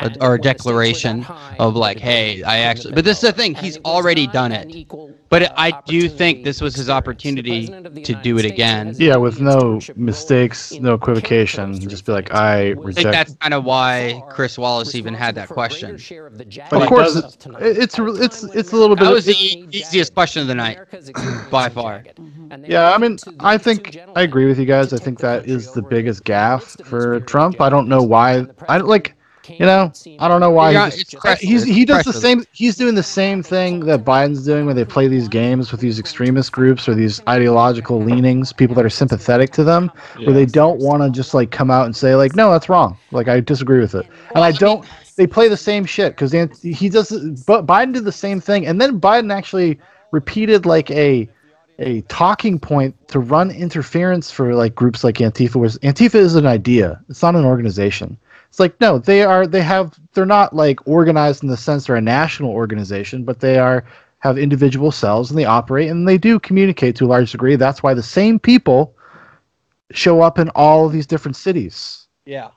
[0.00, 1.26] a, or a declaration
[1.58, 2.94] of like, hey, I actually.
[2.94, 4.86] But this is the thing; he's already done it.
[5.28, 8.94] But uh, I do think this was his opportunity to do it again.
[8.96, 12.98] Yeah, with no mistakes, no equivocation, just be like, I reject.
[12.98, 15.94] I think that's kind of why Chris Wallace even had that question.
[16.70, 17.16] Of course,
[17.60, 19.04] it's it's it's a little bit.
[19.04, 19.36] That was the
[19.70, 20.78] easiest question of the night
[21.50, 22.04] by far.
[22.18, 22.64] Mm-hmm.
[22.66, 24.92] Yeah, I mean, I think I agree with you guys.
[24.92, 27.60] I think that is the biggest gaffe for Trump.
[27.60, 28.46] I don't know why.
[28.68, 29.17] I like
[29.48, 32.44] you know, I don't know why he, just, he's, he does the same.
[32.52, 35.98] He's doing the same thing that Biden's doing when they play these games with these
[35.98, 40.26] extremist groups or these ideological leanings, people that are sympathetic to them, yeah.
[40.26, 42.98] where they don't want to just like come out and say like, no, that's wrong.
[43.12, 44.86] Like I disagree with it, and I don't.
[45.16, 47.10] They play the same shit because he does.
[47.44, 49.78] But Biden did the same thing, and then Biden actually
[50.12, 51.28] repeated like a
[51.78, 55.56] a talking point to run interference for like groups like Antifa.
[55.56, 57.00] Was Antifa is an idea?
[57.08, 58.18] It's not an organization.
[58.48, 61.96] It's like no, they are they have they're not like organized in the sense they're
[61.96, 63.84] a national organization, but they are
[64.20, 67.56] have individual cells and they operate and they do communicate to a large degree.
[67.56, 68.96] That's why the same people
[69.92, 72.06] show up in all of these different cities.
[72.26, 72.50] Yeah.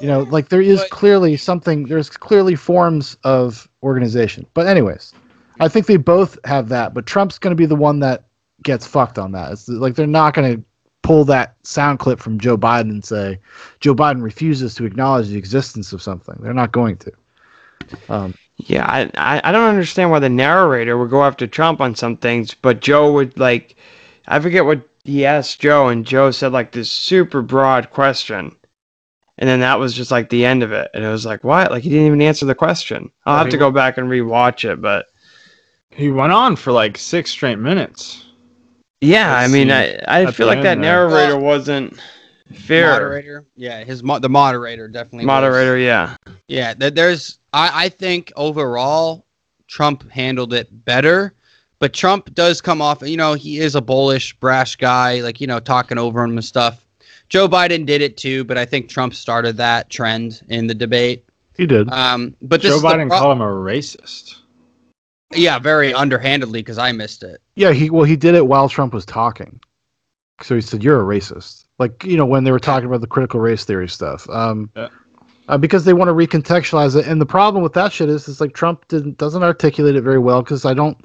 [0.00, 4.46] You know, like there is but, clearly something there's clearly forms of organization.
[4.54, 5.12] But anyways,
[5.58, 8.24] I think they both have that, but Trump's going to be the one that
[8.62, 9.52] gets fucked on that.
[9.52, 10.64] It's like they're not going to
[11.08, 13.38] pull that sound clip from Joe Biden and say
[13.80, 16.36] Joe Biden refuses to acknowledge the existence of something.
[16.40, 17.12] They're not going to.
[18.10, 22.18] Um, yeah, I, I don't understand why the narrator would go after Trump on some
[22.18, 23.76] things, but Joe would like,
[24.26, 28.54] I forget what he asked Joe, and Joe said like this super broad question,
[29.38, 31.70] and then that was just like the end of it, and it was like what?
[31.70, 33.10] Like he didn't even answer the question.
[33.24, 35.06] I'll have to go back and rewatch it, but
[35.88, 38.27] he went on for like six straight minutes.
[39.00, 42.00] Yeah, I mean, I, I feel like that narrator well, wasn't
[42.52, 42.92] fair.
[42.92, 45.82] Moderator, yeah, his mo- the moderator definitely moderator, was.
[45.82, 46.16] yeah,
[46.48, 46.74] yeah.
[46.74, 49.24] Th- there's, I, I think overall,
[49.68, 51.34] Trump handled it better,
[51.78, 55.46] but Trump does come off, you know, he is a bullish, brash guy, like you
[55.46, 56.84] know, talking over him and stuff.
[57.28, 61.24] Joe Biden did it too, but I think Trump started that trend in the debate.
[61.56, 61.90] He did.
[61.92, 64.37] Um, but Joe Biden pro- called him a racist
[65.34, 67.40] yeah, very underhandedly because I missed it.
[67.56, 69.60] Yeah, he well he did it while Trump was talking.
[70.42, 71.64] So he said you're a racist.
[71.78, 74.28] Like you know when they were talking about the critical race theory stuff.
[74.30, 74.88] Um, Yeah.
[75.48, 78.40] uh, because they want to recontextualize it, and the problem with that shit is, is
[78.40, 80.98] like Trump didn't doesn't articulate it very well because I don't.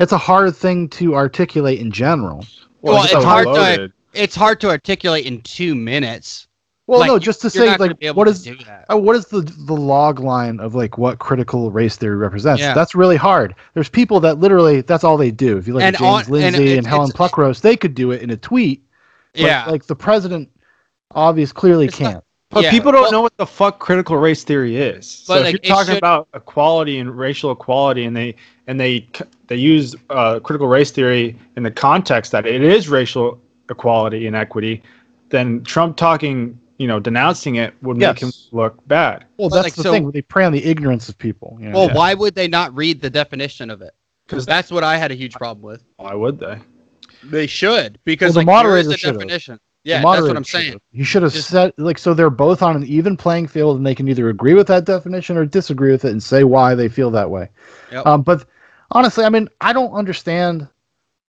[0.00, 2.44] It's a hard thing to articulate in general.
[2.80, 6.47] Well, it's it's so hard to- It's hard to articulate in two minutes.
[6.88, 8.86] Well, Like, no, just to say like be able what to is do that.
[8.90, 12.62] uh, what is the the log line of like what critical race theory represents?
[12.62, 12.72] Yeah.
[12.72, 13.54] That's really hard.
[13.74, 15.58] There's people that literally that's all they do.
[15.58, 17.94] If you look And at James on- and Lindsay and, it's- Helen Pluckrose, they could
[17.94, 18.82] do it in a tweet.
[19.34, 19.66] but, Yeah.
[19.66, 20.48] like the president,
[21.14, 22.24] obviously clearly It's not- can't.
[22.50, 25.06] But Yeah, people don't well- know what the fuck critical race theory is.
[25.06, 28.34] So But, if you're talking should- about equality and racial equality, and they
[28.66, 29.06] and they
[29.48, 33.38] they use uh, critical race theory in the context that it is racial
[33.68, 34.82] equality and equity,
[35.28, 39.24] then Trump talking, you know, denouncing it would make him look bad.
[39.36, 40.10] Well, But, that's like, the so- thing.
[40.10, 41.58] They prey on the ignorance of people.
[41.60, 41.78] You know?
[41.78, 41.94] Well, Yeah.
[41.94, 43.94] why would they not read the definition of it?
[44.26, 45.82] Because that's what I had a huge problem with.
[45.96, 46.58] Why would they?
[47.24, 49.14] They should because Well, the like, here is moderator the should've.
[49.20, 49.54] definition.
[49.84, 50.64] The Yeah, that's what I'm should've.
[50.66, 50.80] saying.
[50.92, 53.86] He should have Just- said like so they're both on an even playing field and
[53.86, 56.88] they can either agree with that definition or disagree with it and say why they
[56.88, 57.48] feel that way.
[57.90, 58.06] Yep.
[58.06, 58.44] Um, but
[58.92, 60.68] honestly, I mean, I don't understand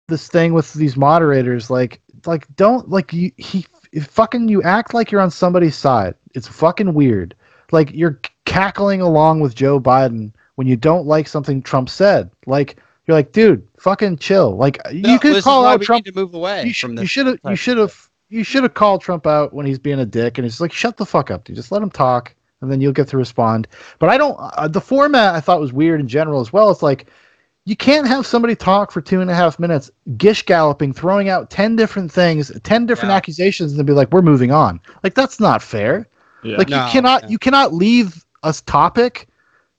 [0.09, 1.71] this thing with these moderators.
[1.71, 6.15] Like, like don't like you he if fucking you act like you're on somebody's side.
[6.35, 7.35] It's fucking weird.
[7.73, 12.31] Like you're cackling along with Joe Biden when you don't like something Trump said.
[12.47, 14.57] Like you're like, dude, fucking chill.
[14.57, 17.03] Like No, you could call out Trump to move away you, from sh- this.
[17.03, 20.01] you should have you should have you should have called Trump out when he's being
[20.01, 22.71] a dick and he's like shut the fuck up dude just let him talk and
[22.71, 23.67] then you'll get to respond
[23.99, 26.83] but I don't uh, the format I thought was weird in general as well it's
[26.83, 27.07] like
[27.69, 31.51] you can't have somebody talk for two and a half minutes gish galloping throwing out
[31.51, 33.17] 10 different things 10 different Yeah.
[33.17, 36.09] accusations and then be like we're moving on like that's not fair
[36.43, 36.57] Yeah.
[36.57, 37.29] like No, you cannot yeah.
[37.31, 39.29] you cannot leave a topic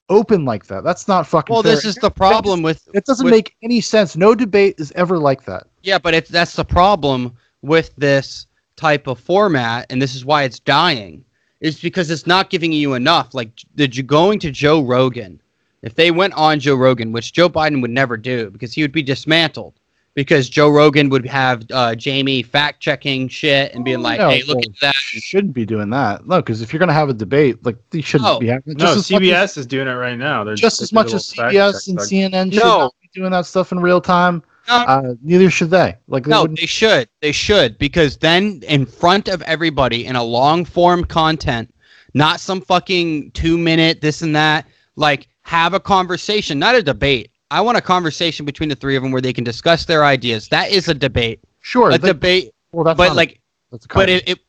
[0.09, 1.75] open like that that's not fucking well, fair.
[1.75, 5.17] this is the problem with it doesn't with- make any sense no debate is ever
[5.17, 10.15] like that Yeah, but it's that's the problem with this type of format, and this
[10.15, 11.23] is why it's dying.
[11.59, 13.33] Is because it's not giving you enough.
[13.33, 15.41] Like did you going to Joe Rogan?
[15.81, 18.91] If they went on Joe Rogan, which Joe Biden would never do, because he would
[18.91, 19.75] be dismantled.
[20.15, 24.41] Because Joe Rogan would have uh, Jamie fact checking shit and being like, No, "Hey,
[24.43, 26.27] look well, at that." You shouldn't be doing that.
[26.27, 28.39] No, because if you're going to have a debate, like you shouldn't No.
[28.39, 30.43] be having no, just as much CBS as, is doing it right now.
[30.43, 32.07] They're just they as much as CBS and check.
[32.07, 32.77] CNN should No.
[32.79, 34.43] not be doing that stuff in real time.
[34.67, 34.75] No.
[34.75, 35.95] Uh, neither should they.
[36.07, 37.07] Like they No, wouldn't- they should.
[37.21, 41.73] They should because then in front of everybody in a long form content,
[42.13, 44.65] not some fucking two minute this and that.
[44.95, 47.31] Like have a conversation, not a debate.
[47.49, 50.47] I want a conversation between the three of them where they can discuss their ideas.
[50.49, 51.43] That is a debate.
[51.61, 51.89] sure.
[51.89, 54.39] A debate, well, that's but like, that's a but it, it,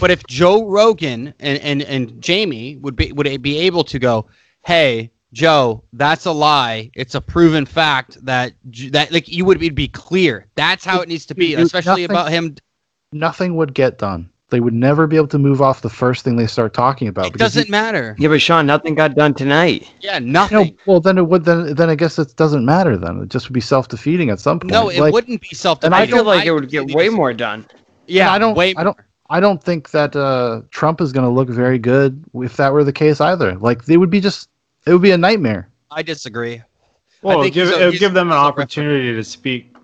[0.00, 4.28] but if Joe Rogan and, and and Jamie would be would be able to go,
[4.64, 6.90] hey Joe, that's a lie.
[6.94, 8.54] It's a proven fact that
[8.92, 10.46] that like you would be, be clear.
[10.54, 12.56] That's how it needs to be, especially nothing- about him.
[13.12, 14.30] nothing would get done.
[14.48, 17.26] They would never be able to move off the first thing they start talking about.
[17.26, 18.14] It doesn't you- matter.
[18.16, 19.90] Yeah, but Shaun, nothing got done tonight.
[20.00, 20.58] Yeah, you nothing.
[20.58, 21.44] know, well, then it would.
[21.44, 22.96] Then, then I guess it doesn't matter.
[22.96, 24.70] Then it just would be self defeating at some point.
[24.72, 25.94] No, it Like, wouldn't be self defeating.
[25.94, 27.66] and I I feel don't- like it would get way more done.
[28.06, 28.96] Yeah, I don't- Way I don't-
[29.28, 32.84] I don't think that uh, Trump is going to look very good if that were
[32.84, 33.56] the case either.
[33.56, 34.48] Like they would be just.
[34.86, 35.68] It would be a nightmare.
[35.90, 36.62] I disagree.
[37.22, 39.74] Well, think give, a- it'll he's- give them an he's a opportunity to speak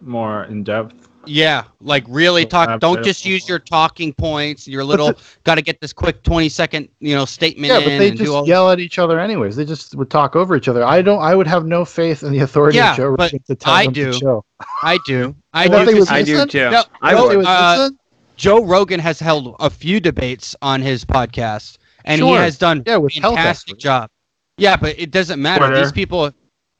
[0.00, 1.01] more in depth.
[1.26, 2.80] Yeah, like really talk.
[2.80, 4.66] Don't just use your talking points.
[4.66, 7.98] Your little got to get this quick twenty second, you know, statement Yeah, in but
[7.98, 8.46] they and just all.
[8.46, 9.54] yell at each other anyways.
[9.56, 10.84] They just would talk over each other.
[10.84, 11.20] I don't.
[11.20, 13.72] I would have no faith in the authority Yeah, of Joe but Rogan to tell
[13.72, 14.12] I them do.
[14.12, 14.44] to chill.
[14.82, 15.34] I do.
[15.52, 15.86] I And if do.
[15.86, 16.70] they 'cause would I do too.
[16.70, 17.36] No, I If Joe, would.
[17.36, 17.90] would uh,
[18.36, 22.96] Joe Rogan has held a few debates on his podcast, and he has done Yeah,
[22.96, 24.10] with fantastic job.
[24.58, 25.66] Yeah, but it doesn't matter.
[25.66, 25.82] Twitter.
[25.82, 26.32] These people,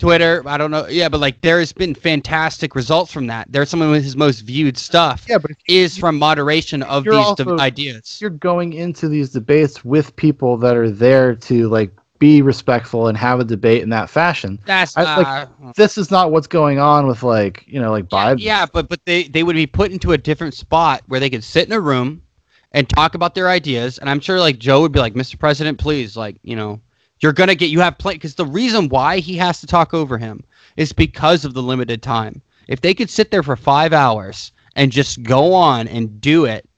[0.03, 0.87] Twitter, I don't know.
[0.89, 3.47] Yeah, but like there has been fantastic results from that.
[3.51, 7.57] There's some of his most viewed stuff yeah, but is from moderation of these also-
[7.57, 8.19] de- ideas.
[8.21, 13.17] you're going into these debates with people that are there to like be respectful and
[13.19, 14.59] have a debate in that fashion.
[14.67, 18.07] That's I- like, uh, This is not what's going on with like you know like
[18.11, 18.37] Yeah, Biden.
[18.41, 21.45] yeah, but but they they would be put into a different spot where they could
[21.45, 22.23] sit in a room
[22.73, 23.99] and talk about their ideas.
[23.99, 25.39] And I'm sure like Joe would be like, Mr.
[25.39, 26.81] President, please, like you know,
[27.23, 30.19] you're gonna get you have play because the reason why he has to talk over
[30.19, 30.43] him
[30.77, 32.43] is because of the limited time.
[32.69, 36.69] If they could sit there for five hours and just go on and do it,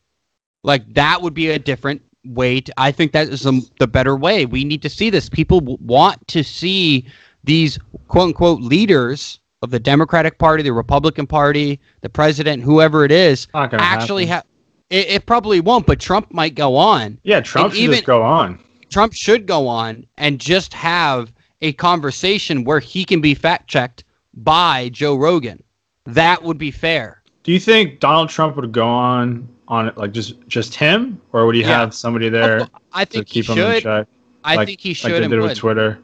[0.62, 2.60] Like that would be a different way.
[2.62, 4.46] To, I think that is the, the better way.
[4.46, 5.28] We need to see this.
[5.28, 7.06] People w- want to see
[7.44, 13.12] these quote unquote leaders of the Democratic Party, the Republican Party, the president, whoever it
[13.12, 13.46] is,
[13.82, 14.44] actually have.
[14.90, 17.18] It, it probably won't, but Trump might go on.
[17.22, 18.58] Yeah, Trump And should even- just go on.
[18.94, 24.04] Trump should go on and just have a conversation where he can be fact checked
[24.34, 25.60] by Joe Rogan.
[26.04, 27.20] That would be fair.
[27.42, 31.44] Do you think Donald Trump would go on on it like just just him, or
[31.44, 31.76] would he Yeah.
[31.80, 33.82] have somebody there I to think he keep him in should.
[33.82, 34.06] check?
[34.44, 35.58] I like, think he like should they and did with.
[35.58, 35.98] Twitter.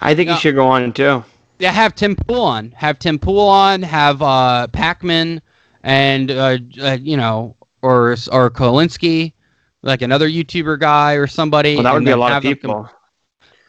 [0.00, 0.34] I think No.
[0.34, 1.22] he should go on too.
[1.60, 2.72] Yeah, have Tim Pool on.
[2.72, 3.82] Have Tim Pool on.
[3.82, 5.40] Have uh, Pakman
[5.84, 9.34] and uh, uh, you know, or or Kulinski,
[9.82, 11.74] like another YouTuber guy or somebody.
[11.74, 12.90] Well, that would be a lot of have them com- people.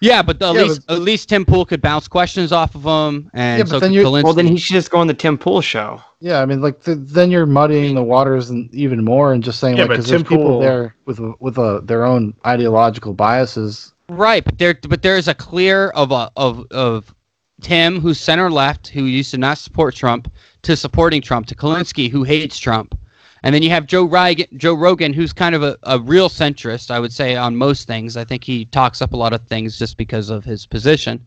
[0.02, 2.84] yeah, but the, at Yeah, least at least Tim Pool could bounce questions off of
[2.84, 5.14] him, and Yeah, but so then could you—well, then he should just go on the
[5.14, 6.02] Tim Pool show.
[6.22, 9.60] Yeah, I mean, like th- then you're muddying the waters and even more, and just
[9.60, 12.34] saying Yeah, like but because there's Tim people Pool- there with with uh, their own
[12.46, 13.94] ideological biases.
[14.10, 17.14] Right, but there, but there is a clear of a of of
[17.62, 20.32] Tim, who's center left, who used to not support Trump,
[20.64, 22.98] to supporting Trump, to Kulinski, who hates Trump,
[23.44, 26.92] and then you have Joe Rogan, Joe Rogan, who's kind of a, a real centrist,
[26.92, 28.18] I would say, on most things.
[28.18, 31.26] I think he talks up a lot of things just because of his position.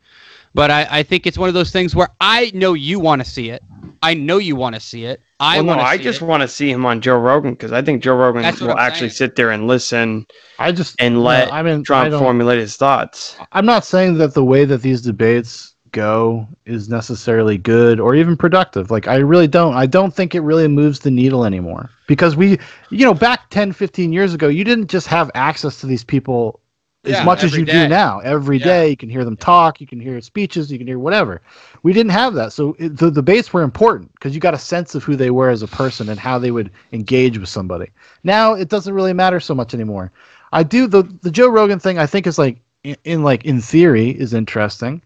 [0.55, 3.29] But I, I think it's one of those things where I know you want to
[3.31, 3.63] see it.
[4.03, 5.23] I know you want to see it.
[5.41, 7.81] I well, want no, I just want to see him on Joe Rogan because I
[7.81, 9.31] think Joe Rogan That's will actually saying.
[9.31, 10.27] sit there and listen
[10.59, 13.37] I just and let I mean, Trump don't- formulate his thoughts.
[13.53, 18.37] I'm not saying that the way that these debates go is necessarily good or even
[18.37, 18.91] productive.
[18.91, 19.75] Like I really don't.
[19.75, 22.59] I don't think it really moves the needle anymore because we,
[22.91, 26.61] you know, back 10, 15 years ago, you didn't just have access to these people
[27.05, 27.73] as Yeah, much as you day.
[27.73, 28.21] do now.
[28.21, 28.65] Every Yeah.
[28.65, 31.41] day you can hear them talk, you can hear speeches, you can hear whatever.
[31.83, 32.53] We didn't have that.
[32.53, 35.51] So it, the debates were important because you got a sense of who they were
[35.51, 37.89] as a person and how they would engage with somebody.
[38.25, 40.13] Now it doesn't really matter so much anymore.
[40.53, 41.99] I do the the Joe Rogan thing.
[41.99, 45.03] I think is like in, in like in theory is interesting,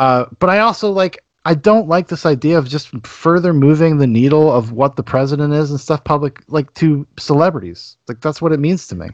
[0.00, 4.06] uh, but I also like I don't like this idea of just further moving the
[4.06, 7.96] needle of what the president is and stuff public like to celebrities.
[8.08, 9.08] Like that's what it means to me.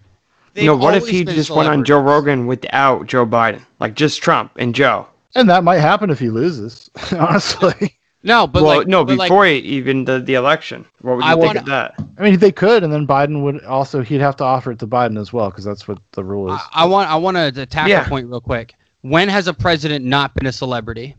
[0.55, 2.01] They've you know, what if he just went on Joe.
[2.01, 5.07] Rogan without Joe Biden, like just Trump and Joe?
[5.35, 7.99] And that might happen if he loses, honestly.
[8.23, 10.87] No, but well, like, no, but before he- even the, the election.
[11.03, 11.95] What would you I think wanna- of that?
[12.19, 14.87] I mean, they could, and then Biden would also he'd have to offer it to
[14.87, 16.61] Biden as well because that's what the rule is.
[16.73, 18.05] I, I want I want to attack Yeah.
[18.07, 18.75] a point real quick.
[19.03, 21.17] When has a president not been a celebrity?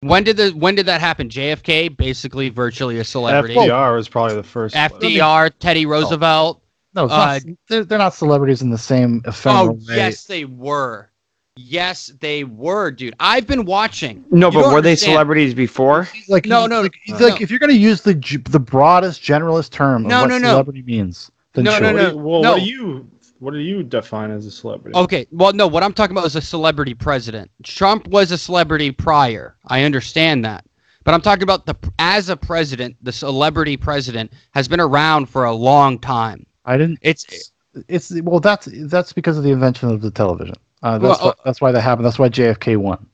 [0.00, 1.28] When did the when did that happen?
[1.28, 3.54] JFK, basically virtually a celebrity.
[3.54, 4.74] FDR was probably the first.
[4.74, 6.62] FDR, Teddy Roosevelt.
[6.94, 9.96] no, it's uh, not, they're, they're not celebrities in the same ephemeral Oh way.
[9.96, 11.10] yes, they were.
[11.56, 13.14] Yes, they were, dude.
[13.18, 14.24] I've been watching.
[14.30, 16.08] No, You but don't were they celebrities before?
[16.28, 17.16] Like No, no, like, no.
[17.18, 18.14] like if you're gonna use the
[18.48, 20.48] the broadest generalist term of No, what no, no.
[20.50, 21.80] celebrity means, then No, sure.
[21.80, 22.10] no, What no.
[22.12, 22.52] do well, no.
[22.52, 24.96] what do you what do you define as a celebrity?
[24.96, 25.66] Okay, well, no.
[25.66, 27.50] What I'm talking about is a celebrity president.
[27.62, 29.56] Trump was a celebrity prior.
[29.66, 30.64] I understand that,
[31.04, 35.44] but I'm talking about the as a president, the celebrity president has been around for
[35.44, 36.46] a long time.
[36.64, 36.98] I didn't.
[37.02, 37.52] It's
[37.88, 40.54] It's well, that's that's because of the invention of the television.
[40.82, 42.06] Uh, that's Well, why, that's why that happened.
[42.06, 43.06] That's why JFK won.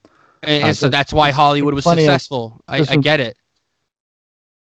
[0.43, 2.61] and, Uh, and so that's why Hollywood was plenty of- successful.
[2.69, 3.37] I, I get it.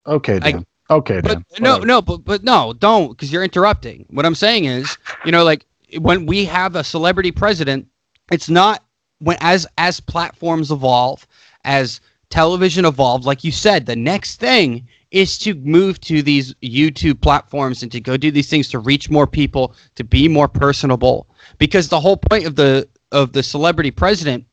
[0.08, 0.66] Okay, I- Dan.
[0.90, 1.64] Okay, But Dan.
[1.64, 4.06] no, no, but but no, don't because you're interrupting.
[4.10, 5.66] What I'm saying is, you know, like
[6.00, 7.88] when we have a celebrity president,
[8.32, 8.84] it's not
[9.20, 11.26] when as as platforms evolve,
[11.64, 17.22] as television evolved, like you said, the next thing is to move to these YouTube
[17.22, 21.28] platforms and to go do these things to reach more people, to be more personable.
[21.58, 24.46] Because the whole point of the of the celebrity president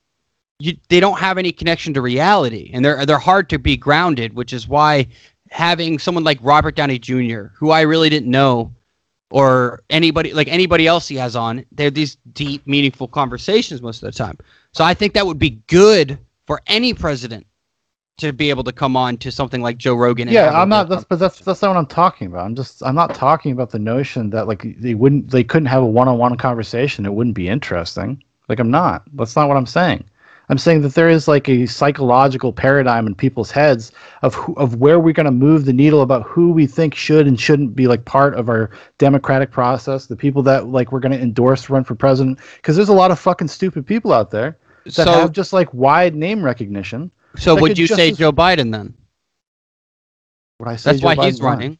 [0.58, 4.34] you, they don't have any connection to reality and they're they're hard to be grounded
[4.34, 5.06] which is why
[5.52, 7.44] having someone like Robert Downey Jr.
[7.54, 8.72] who I really didn't know
[9.30, 14.12] or anybody like anybody else he has on they're these deep meaningful conversations most of
[14.12, 14.36] the time
[14.72, 17.46] so I think that would be good for any president
[18.18, 20.88] to be able to come on to something like Joe Rogan and yeah, I'm not.
[20.88, 22.44] That's but that's that's not what I'm talking about.
[22.44, 25.82] I'm just I'm not talking about the notion that like they wouldn't they couldn't have
[25.82, 27.06] a one-on-one conversation.
[27.06, 28.22] It wouldn't be interesting.
[28.48, 29.04] Like I'm not.
[29.14, 30.04] That's not what I'm saying.
[30.52, 34.76] I'm saying that there is like a psychological paradigm in people's heads of who, of
[34.76, 37.86] where we're going to move the needle about who we think should and shouldn't be
[37.86, 38.68] like part of our
[38.98, 40.04] democratic process.
[40.06, 42.92] The people that like we're going to endorse to run for president because there's a
[42.92, 47.10] lot of fucking stupid people out there that So- have just like wide name recognition.
[47.36, 48.92] so would you say as- Joe Biden then
[50.58, 51.58] What I say, That's Joe why he's Biden's lying.
[51.58, 51.78] running.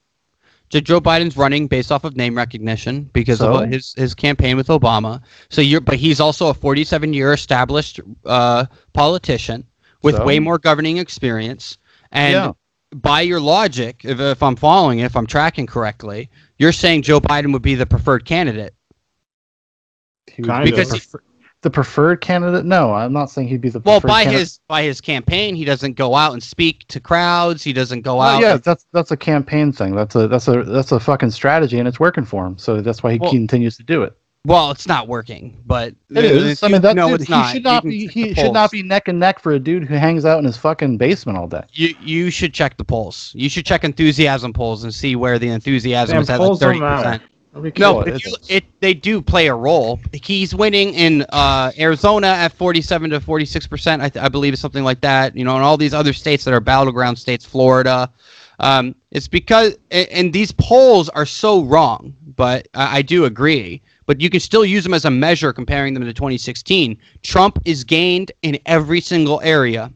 [0.73, 3.63] Jo- Joe Biden's running based off of name recognition because So?
[3.63, 5.21] of his his campaign with Obama.
[5.51, 9.65] So you're, but he's also a 47 year established uh, politician
[10.03, 10.25] with So?
[10.25, 11.79] way more governing experience.
[12.11, 12.53] And Yeah.
[12.95, 16.29] by your logic, if, if I'm following, if I'm tracking correctly,
[16.59, 18.73] You're saying Joe Biden would be the preferred candidate.
[20.31, 21.23] He Because prefer-
[21.63, 22.65] the preferred candidate.
[22.65, 24.41] No, I'm not saying he'd be the Well, preferred by candidate.
[24.41, 27.63] his by his campaign, he doesn't go out and speak to crowds.
[27.65, 28.43] He doesn't go Well, out.
[28.43, 29.95] yeah, and- that's that's a campaign thing.
[29.95, 32.59] That's a that's a that's a fucking strategy, and it's working for him.
[32.59, 34.17] So that's why he Well- continues to do it.
[34.45, 36.65] well, it's not working, but It is.
[36.65, 37.15] I mean, that's no, it.
[37.21, 37.53] it's he not.
[37.53, 38.09] should not be.
[38.09, 40.57] He should not be neck and neck for a dude who hangs out in his
[40.57, 41.63] fucking basement all day.
[41.73, 43.31] You you should check the polls.
[43.37, 46.81] You should check enthusiasm polls and see where the enthusiasm Damn, is at like thirty
[46.81, 47.23] percent.
[47.55, 50.01] No, but if you, it they do play a role.
[50.13, 54.61] He's winning in uh, Arizona at forty-seven to forty-six percent, I, th- I believe, is
[54.61, 55.37] something like that.
[55.37, 58.11] You know, and all these other states that are battleground states, Florida.
[58.61, 63.83] Um, it's because and, these polls are so wrong, but I, I do agree.
[64.07, 66.97] But you can still use them as a measure comparing them to 2016.
[67.23, 69.93] Trump is gained in every single area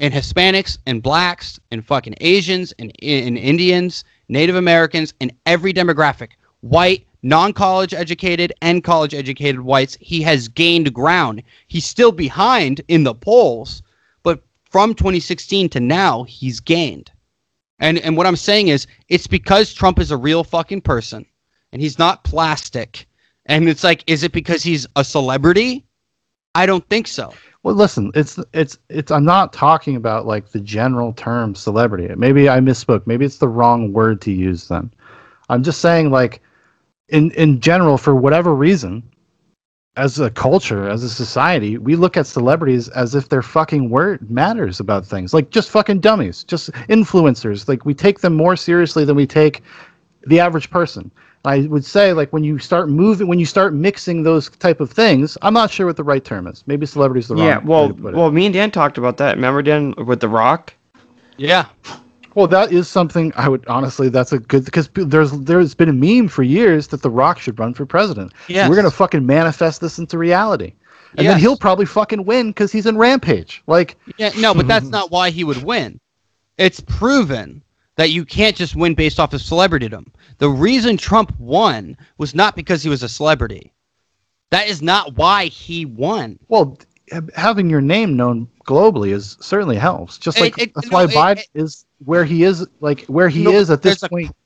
[0.00, 6.30] and Hispanics and blacks and fucking Asians and, and Indians, Native Americans, and every demographic,
[6.62, 11.42] white, non-college educated and college educated whites, he has gained ground.
[11.68, 13.82] He's still behind in the polls,
[14.22, 17.12] but from 2016 to now, he's gained.
[17.78, 21.26] And and what I'm saying is it's because Trump is a real fucking person
[21.72, 23.06] and he's not plastic.
[23.46, 25.84] And it's like, is it because he's a celebrity?
[26.54, 27.32] I don't think so.
[27.62, 29.10] Well, listen, it's it's it's.
[29.10, 32.12] I'm not talking about like the general term celebrity.
[32.16, 33.06] Maybe I misspoke.
[33.06, 34.68] Maybe it's the wrong word to use.
[34.68, 34.92] Then,
[35.48, 36.42] I'm just saying like,
[37.12, 39.02] in in general, for whatever reason,
[39.96, 44.28] as a culture, as a society, we look at celebrities as if their fucking word
[44.30, 45.34] matters about things.
[45.34, 47.68] Like just fucking dummies, just influencers.
[47.68, 49.62] Like we take them more seriously than we take
[50.26, 51.10] the average person.
[51.44, 54.90] I would say like when you start moving, when you start mixing those type of
[54.90, 56.64] things, I'm not sure what the right term is.
[56.66, 57.44] Maybe celebrities the wrong.
[57.44, 58.16] Yeah, well, way to put it.
[58.16, 59.34] well, me and Dan talked about that.
[59.34, 60.72] Remember Dan with The Rock?
[61.36, 61.66] Yeah.
[62.34, 64.08] Well, that is something I would honestly.
[64.08, 67.58] That's a good because there's there's been a meme for years that The Rock should
[67.58, 68.32] run for president.
[68.48, 70.72] Yeah, We're gonna fucking manifest this into reality,
[71.18, 73.62] and then he'll probably fucking win because he's in Rampage.
[73.66, 76.00] Like, Yeah, no, but that's not why he would win.
[76.58, 77.62] It's proven
[77.96, 80.06] that you can't just win based off of celebritydom.
[80.38, 83.72] The reason Trump won was not because he was a celebrity.
[84.50, 86.38] That is not why he won.
[86.48, 86.78] well,
[87.34, 90.16] having your name known globally is certainly helps.
[90.16, 93.04] Just It- like it- that's no, why it- Biden it- is where he is, like
[93.06, 94.36] where he No, is at this there's a- point.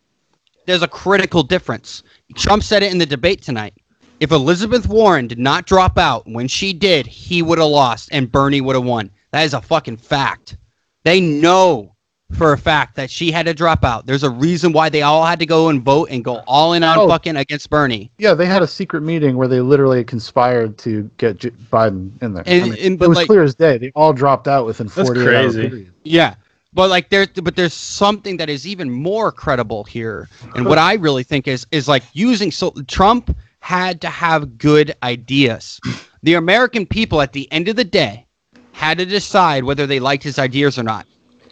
[0.67, 2.03] There's a critical difference.
[2.35, 3.75] Trump said it in the debate tonight.
[4.19, 8.31] If Elizabeth Warren did not drop out when she did, he would have lost and
[8.33, 9.11] Bernie would have won.
[9.31, 10.57] That is a fucking fact.
[11.05, 11.93] They know
[12.33, 14.07] for a fact that she had to drop out.
[14.07, 16.83] There's a reason why they all had to go and vote and go all in
[16.83, 17.07] on Oh.
[17.09, 18.11] fucking against Bernie.
[18.19, 22.35] Yeah, they had a secret meeting where they literally conspired to get J- Biden in
[22.35, 22.43] there.
[22.45, 23.79] And- I mean, and- it was like- clear as day.
[23.79, 25.55] They all dropped out within That's 48 hours.
[25.55, 25.69] crazy.
[25.69, 25.93] period.
[26.03, 26.35] Yeah.
[26.77, 30.29] But like there's but there's something that is even more credible here.
[30.55, 34.95] And what I really think is is like using so Trump had to have good
[35.03, 35.81] ideas.
[36.23, 38.27] The American people at the end of the day
[38.73, 41.07] had to decide whether they liked his ideas or not.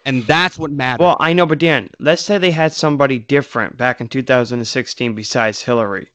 [0.05, 1.03] And that's what mattered.
[1.03, 5.63] Well, I know, but Dan, let's say they had somebody different back in 2016 besides
[5.63, 6.13] Hillary.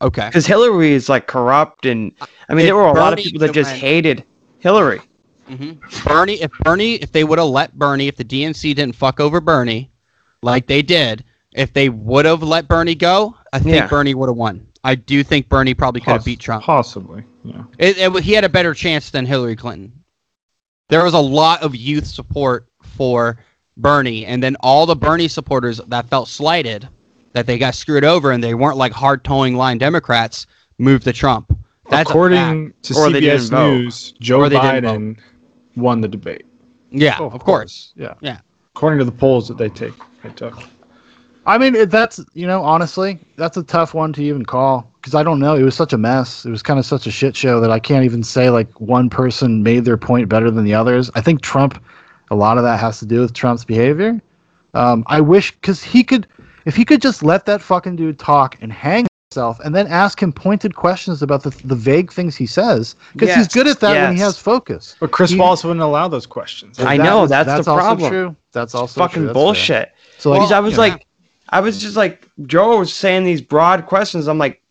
[0.00, 0.26] okay.
[0.28, 2.12] Because Hillary is like corrupt, and
[2.48, 4.22] I mean, there were a lot of people that just hated
[4.60, 5.00] Hillary.
[5.46, 5.72] Hmm
[6.06, 9.40] Bernie, if Bernie, if they would have let Bernie, if the DNC didn't fuck over
[9.40, 9.90] Bernie,
[10.42, 13.86] like they did, if they would have let Bernie go, I think Yeah.
[13.86, 14.66] Bernie would have won.
[14.82, 16.64] I do think Bernie probably could have Poss- beat Trump.
[16.64, 17.24] Possibly.
[17.44, 17.64] Yeah.
[17.78, 19.92] It, it, he had a better chance than Hillary Clinton.
[20.88, 23.38] There was a lot of youth support for
[23.76, 26.88] Bernie, and then all the Bernie supporters that felt slighted,
[27.32, 30.46] that they got screwed over, and they weren't like hard towing line Democrats,
[30.78, 31.58] moved to Trump.
[31.90, 32.08] That's.
[32.08, 33.50] According to Or CBS.
[33.50, 34.84] News, Joe Or they didn't
[35.16, 35.18] Biden
[35.76, 36.46] won the debate.
[36.90, 37.92] yeah, Oh, of course.
[37.96, 38.14] Yeah.
[38.20, 38.38] Yeah.
[38.74, 40.58] According to the polls that they take, they took.
[41.46, 45.14] I mean, it, that's you know, honestly, that's a tough one to even call because
[45.14, 45.54] I don't know.
[45.54, 46.46] It was such a mess.
[46.46, 49.10] It was kind of such a shit show that I can't even say like one
[49.10, 51.10] person made their point better than the others.
[51.14, 51.82] I think Trump,
[52.30, 54.20] a lot of that has to do with Trump's behavior.
[54.72, 56.26] Um, I wish because he could,
[56.64, 60.22] if he could just let that fucking dude talk and hang himself, and then ask
[60.22, 63.94] him pointed questions about the the vague things he says because he's good at that
[64.08, 64.96] when he has focus.
[65.00, 66.78] But Chris He- Wallace wouldn't allow those questions.
[66.78, 68.10] I That know, is- that's the also problem.
[68.10, 68.36] true.
[68.52, 69.26] That's also fucking true.
[69.26, 69.42] That's fair.
[69.44, 69.92] bullshit.
[70.18, 71.06] So like, Because I was you know, like,
[71.48, 74.28] I was just like, Joe was saying these broad questions.
[74.28, 74.62] I'm like,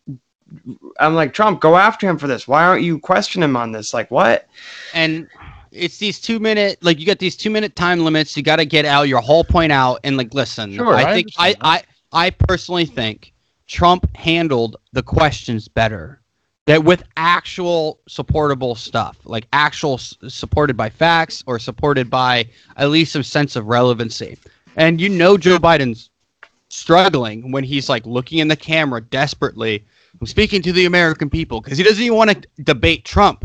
[0.98, 2.48] I'm like, Trump, go after him for this.
[2.48, 3.92] Why aren't you questioning him on this?
[3.92, 4.46] Like, what?
[4.94, 5.26] And
[5.70, 8.36] it's these two minute, like you got these two minute time limits.
[8.36, 10.74] You got to get out your whole point out and like listen.
[10.74, 11.82] Sure, I I think I, I
[12.12, 13.33] I personally think
[13.66, 16.20] Trump handled the questions better.
[16.66, 22.46] That with actual supportable stuff, like actual s- supported by facts or supported by
[22.78, 24.38] at least some sense of relevancy.
[24.76, 26.08] And you know Joe Biden's
[26.70, 29.84] struggling when he's like looking in the camera desperately.
[30.20, 33.44] I'm speaking to the American people because he doesn't even want to debate Trump.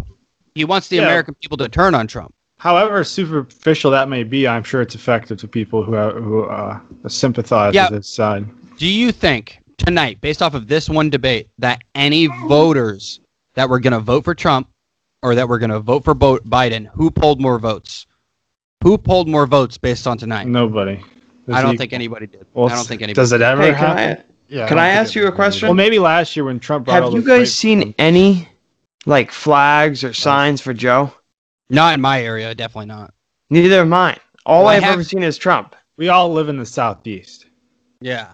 [0.56, 1.04] He wants the Yeah.
[1.04, 2.34] American people to turn on Trump.
[2.58, 6.80] However superficial that may be, I'm sure it's effective to people who uh, who uh,
[7.08, 7.90] sympathize Yeah.
[7.90, 8.48] with his side.
[8.78, 13.20] Do you think tonight, based off of this one debate, that any voters
[13.56, 14.70] that were going to vote for Trump
[15.24, 18.06] or that were going to vote for Bo- Biden, who pulled more votes?
[18.84, 20.48] Who pulled more votes based on tonight?
[20.48, 21.04] Nobody.
[21.52, 22.46] I don't he- think anybody did.
[22.54, 23.16] Well, I don't think anybody.
[23.22, 23.98] Does it ever Hey, can?
[23.98, 24.68] I Yeah.
[24.68, 25.68] can don't I ask you a question?
[25.68, 28.48] Well, maybe last year when Trump brought have all you guys great- seen any
[29.06, 31.12] like flags or signs for Joe?
[31.70, 33.14] Not in my area, definitely not.
[33.50, 34.18] Neither have mine.
[34.46, 35.76] All Well, I I've have- ever seen is Trump.
[35.98, 37.48] We all live in the southeast.
[38.02, 38.32] Yeah.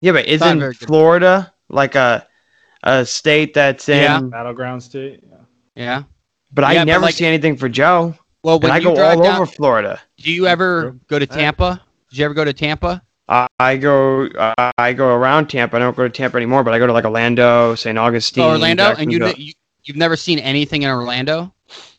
[0.00, 0.86] Yeah, but not isn't very good.
[0.88, 2.26] Florida like a
[2.82, 4.02] a state that's in?
[4.02, 4.20] Yeah.
[4.20, 5.22] Battleground state.
[5.28, 5.36] Yeah.
[5.76, 6.02] Yeah.
[6.52, 8.14] But I Yeah, but, never like- see anything for Joe.
[8.42, 10.00] Well, And when I go all down, over Florida.
[10.16, 11.82] do you ever go to Tampa?
[12.08, 13.02] Did you ever go to Tampa?
[13.28, 15.76] I I go uh, I go around Tampa.
[15.76, 17.98] I don't go to Tampa anymore, but I go to like Orlando, St.
[17.98, 19.52] Augustine, Oh, Orlando, and you, you
[19.84, 21.52] you've never seen anything in Orlando?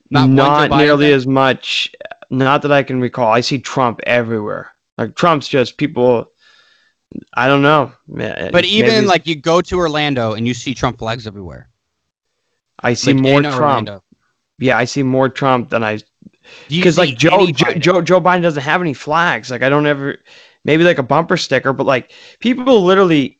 [0.10, 1.14] not, one Joe Biden nearly thing?
[1.14, 1.92] as much.
[2.32, 3.32] Not that I can recall.
[3.32, 4.72] I see Trump everywhere.
[4.98, 6.31] Like Trump's just people.
[7.34, 7.92] I don't know.
[8.08, 11.70] But even maybe like you go to Orlando and you see Trump flags everywhere.
[12.80, 13.56] I see Like, more Trump.
[13.56, 14.04] Orlando.
[14.60, 16.00] Yeah, I see more Trump than I
[16.70, 17.80] because like Joe, Joe Biden?
[17.80, 19.50] Joe Joe Biden doesn't have any flags.
[19.52, 20.18] Like I don't ever
[20.64, 23.40] maybe like a bumper sticker, but like people literally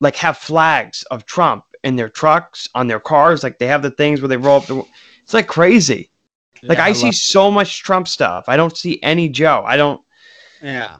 [0.00, 3.42] like have flags of Trump in their trucks on their cars.
[3.42, 4.84] Like they have the things where they roll up the.
[5.22, 6.10] It's like crazy.
[6.62, 8.44] Like Yeah, I, see love- so much Trump stuff.
[8.48, 9.64] I don't see any Joe.
[9.66, 10.00] I don't.
[10.62, 10.98] Yeah.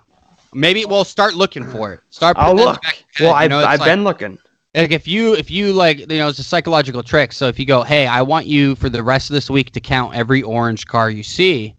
[0.55, 2.01] Maybe we'll start looking for it.
[2.11, 2.37] Start.
[2.37, 2.83] I'll putting it in the look.
[2.83, 4.39] back of your Well, I've know, I've like- been looking.
[4.75, 7.33] Like if you if you like you know it's a psychological trick.
[7.33, 9.81] So if you go, hey, I want you for the rest of this week to
[9.81, 11.77] count every orange car you see,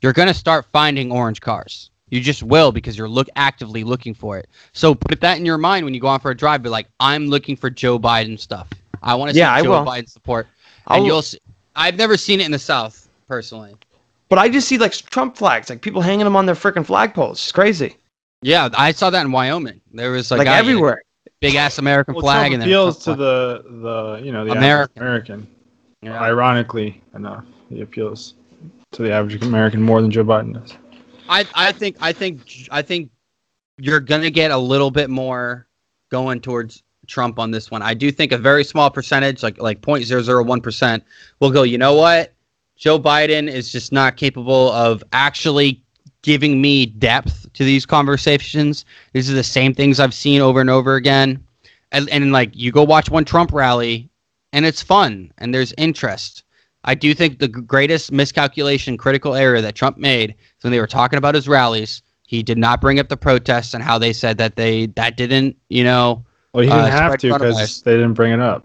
[0.00, 1.90] you're gonna start finding orange cars.
[2.08, 4.48] You just will because you're look actively looking for it.
[4.72, 6.62] So put that in your mind when you go on for a drive.
[6.62, 8.68] Be like, I'm looking for Joe Biden stuff.
[9.02, 9.84] I want to see I Joe will.
[9.84, 10.46] Biden support,
[10.86, 11.20] I'll- and you'll.
[11.22, 11.38] See,
[11.76, 13.76] I've never seen it in the South personally.
[14.30, 17.32] But I just see like Trump flags, like people hanging them on their freaking flagpoles.
[17.32, 17.96] It's crazy.
[18.42, 19.80] Yeah, I saw that in Wyoming.
[19.92, 21.02] There was a Like guy, everywhere.
[21.40, 24.52] big ass American Well, flag, Trump and then appeals to the the you know the
[24.52, 25.02] American.
[25.02, 25.46] American.
[26.02, 26.14] flag.
[26.14, 28.34] Ironically enough, he appeals
[28.92, 30.74] to the average American more than Joe Biden does.
[31.28, 33.10] I I think I think I think
[33.78, 35.66] you're gonna get a little bit more
[36.10, 37.82] going towards Trump on this one.
[37.82, 41.04] I do think a very small percentage, like like 0.001 percent,
[41.40, 41.62] will go.
[41.62, 42.32] You know what?
[42.76, 45.82] Joe Biden is just not capable of actually
[46.22, 48.84] giving me depth to these conversations.
[49.12, 51.44] These are the same things I've seen over and over again.
[51.92, 54.08] And, and like you go watch one Trump rally,
[54.52, 56.44] and it's fun and there's interest.
[56.84, 60.86] I do think the greatest miscalculation, critical error that Trump made is when they were
[60.86, 62.02] talking about his rallies.
[62.26, 65.56] He did not bring up the protests and how they said that they that didn't,
[65.68, 66.24] you know.
[66.52, 68.64] Well, he didn't Uh, have to because they didn't bring it up.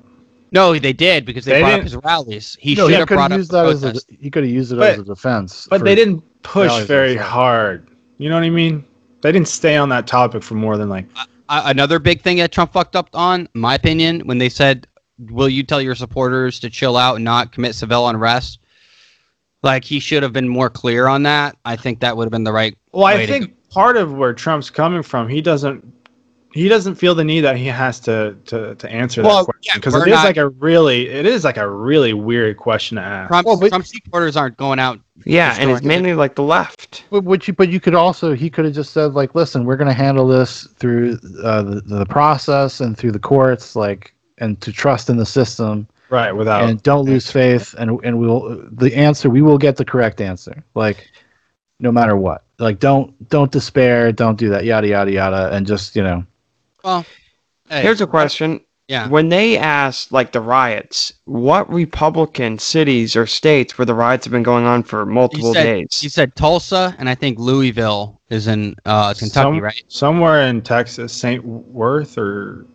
[0.52, 2.58] No, they did because they, They brought up didn't- his rallies.
[2.60, 4.30] He No, should he have could brought have up used the that as a, he
[4.30, 5.68] could have used it But- as a defense.
[5.70, 7.32] But they didn't push very themselves.
[7.32, 7.88] hard.
[8.18, 8.86] You know what I mean?
[9.22, 11.06] They didn't stay on that topic for more than like
[11.48, 14.88] Uh, another big thing that Trump fucked up on, my opinion, when they said,
[15.20, 18.60] "Will you tell your supporters to chill out and not commit civil unrest?"
[19.62, 21.56] Like he should have been more clear on that.
[21.66, 22.78] I think that would have been the right.
[22.94, 25.86] Well, I think part of where Trump's coming from, he doesn't
[26.56, 29.74] he doesn't feel the need that he has to to, to answer Well, that question
[29.76, 32.96] because we're it is not- like a really it is like a really weird question
[32.96, 33.28] to ask.
[33.28, 35.00] Trump, Well, but- Trump supporters aren't going out.
[35.26, 37.04] Yeah, and it's destroying- mainly like the left.
[37.10, 39.76] But what you, but you could also, he could have just said like, listen, we're
[39.78, 44.60] going to handle this through uh, the, the process and through the courts, like, and
[44.62, 47.74] to trust in the system Right, without and don't lose faith.
[47.78, 50.64] And, and we'll, the answer, we will get the correct answer.
[50.76, 51.10] Like,
[51.80, 54.12] no matter what, like, don't, don't despair.
[54.12, 55.50] Don't do that, yada, yada, yada.
[55.54, 56.26] And just, you know,
[56.86, 57.06] Well,
[57.70, 58.62] hey, Here's a question.
[58.88, 59.08] yeah.
[59.10, 64.32] When they asked like the riots, what Republican cities or states where the riots have
[64.32, 66.00] been going on for multiple You said, days?
[66.04, 69.84] you said Tulsa, and I think Louisville is in uh, Kentucky, some- right?
[69.88, 71.44] somewhere in Texas, St.
[71.44, 72.66] Worth or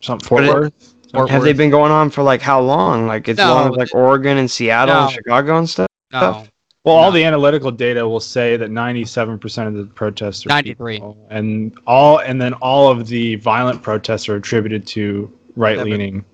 [0.00, 0.94] something Fort But it- Worth.
[1.12, 3.06] Fort have they been going on for like how long?
[3.06, 5.86] Like it's No, long as like Oregon and Seattle and Chicago and stuff.
[6.10, 6.46] No,
[6.84, 10.94] Well, all the analytical data will say that 97% of the protests are 93.
[10.94, 16.24] peaceful, and all and then all of the violent protests are attributed to right leaning.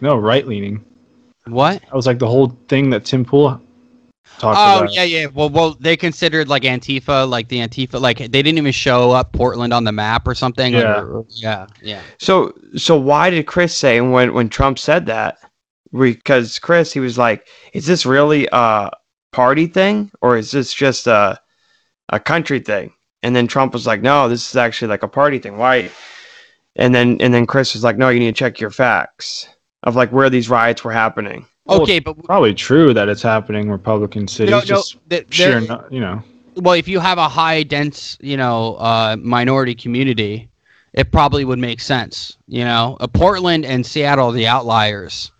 [0.00, 0.82] No, right leaning.
[1.46, 1.82] what?
[1.82, 3.60] That was like the whole thing that Tim Pool
[4.38, 4.94] talked Oh about.
[4.94, 5.26] yeah, yeah.
[5.26, 9.32] Well, well, they considered like Antifa, like the Antifa, like they didn't even show up
[9.34, 10.72] Portland on the map or something.
[10.72, 11.02] Yeah.
[11.02, 12.00] or- yeah, yeah.
[12.18, 15.36] So so why did Chris say when when Trump said that?
[15.92, 18.90] Because Chris, he was like, "Is this really a
[19.32, 21.40] party thing or is this just a
[22.08, 22.92] a country thing?"
[23.22, 25.58] And then Trump was like, no, this is actually like a party thing.
[25.58, 25.90] Why?
[26.76, 29.46] And then and then Chris was like, no, you need to check your facts
[29.82, 31.44] of like where these riots were happening.
[31.66, 34.50] Well, Okay, but Probably true that it's happening in Republican cities.
[34.50, 36.22] no, no, just th- sheer, there- no- you know.
[36.56, 40.48] well, if you have a high dense, you know, uh, minority community,
[40.94, 42.36] it probably would make sense.
[42.48, 45.30] You know, uh, Portland and Seattle are the outliers,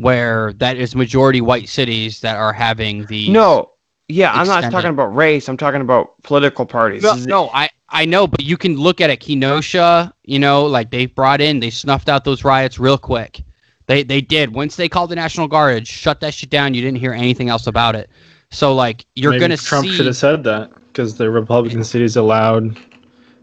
[0.00, 3.72] where that is majority white cities that are having the No,
[4.08, 5.48] yeah, I'm not talking about race.
[5.48, 7.02] I'm talking about political parties.
[7.02, 9.18] No, no, I I know, but you can look at it.
[9.20, 13.42] Kenosha, you know, like they brought in, they snuffed out those riots real quick.
[13.86, 14.54] They they did.
[14.54, 16.74] Once they called the National Guard, shut that shit down.
[16.74, 18.10] You didn't hear anything else about it.
[18.50, 19.94] So like you're Maybe gonna Trump see.
[19.94, 22.78] should have said that because the Republican cities allowed.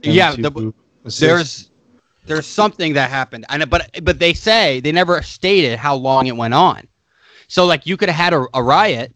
[0.04, 0.74] Yeah, to the-
[1.20, 1.70] there's
[2.28, 3.46] there's something that happened.
[3.50, 6.88] And but but they say they never stated how long it went on.
[7.48, 9.14] So like you could have had a, a riot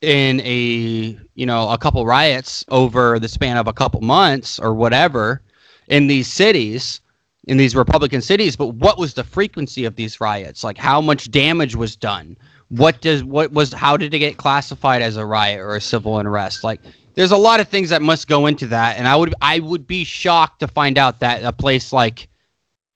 [0.00, 4.74] in a you know a couple riots over the span of a couple months or
[4.74, 5.42] whatever
[5.88, 7.00] in these cities
[7.46, 8.56] in these republican cities.
[8.56, 10.64] But what was the frequency of these riots?
[10.64, 12.36] Like how much damage was done?
[12.68, 16.18] What does what was how did it get classified as a riot or a civil
[16.18, 16.64] unrest?
[16.64, 16.80] Like
[17.14, 18.98] there's a lot of things that must go into that.
[18.98, 22.28] And i would i would be shocked to find out that a place like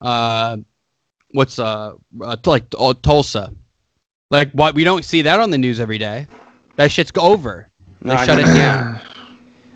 [0.00, 0.56] uh
[1.32, 3.52] what's uh, uh like uh, tulsa
[4.30, 6.26] like what we don't see that on the news every day
[6.76, 7.70] that shit's over
[8.02, 9.00] they No, I shut it down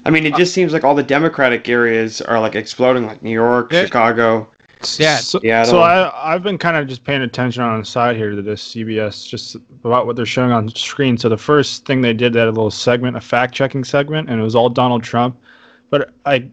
[0.05, 3.31] I mean, it just seems like all the Democratic areas are like exploding, like New
[3.31, 3.85] York, Yeah.
[3.87, 4.51] Chicago.
[4.99, 5.71] Yeah, So, Seattle.
[5.71, 8.63] so I I've been kind of just paying attention on the side here to this
[8.75, 11.17] CBS, just about what they're showing on screen.
[11.17, 14.29] So the first thing they did, they had a little segment, a fact checking segment,
[14.29, 15.41] and it was all Donald Trump.
[15.89, 16.51] But I,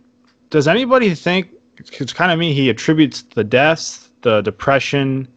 [0.49, 1.49] does anybody think
[1.89, 2.53] it's kind of me?
[2.53, 5.27] He attributes the deaths, the depression,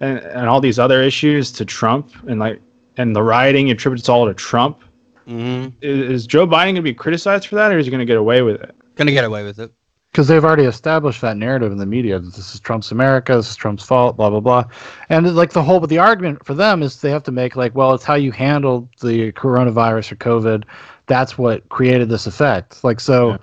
[0.00, 2.60] and, and all these other issues to Trump, and like
[2.96, 4.80] and the rioting he attributes all to Trump.
[5.26, 5.68] mm-hmm.
[5.82, 8.06] Is, is Joe Biden going to be criticized for that, or is he going to
[8.06, 8.74] get away with it?
[8.96, 9.72] gonna get away with it
[10.12, 13.50] because they've already established that narrative in the media that this is Trump's America, this
[13.50, 14.64] is Trump's fault, blah blah blah,
[15.08, 17.74] and like the whole, but the argument for them is they have to make like,
[17.74, 20.64] well, it's how you handled the coronavirus or COVID,
[21.06, 22.82] that's what created this effect.
[22.82, 23.36] Like, so Yeah.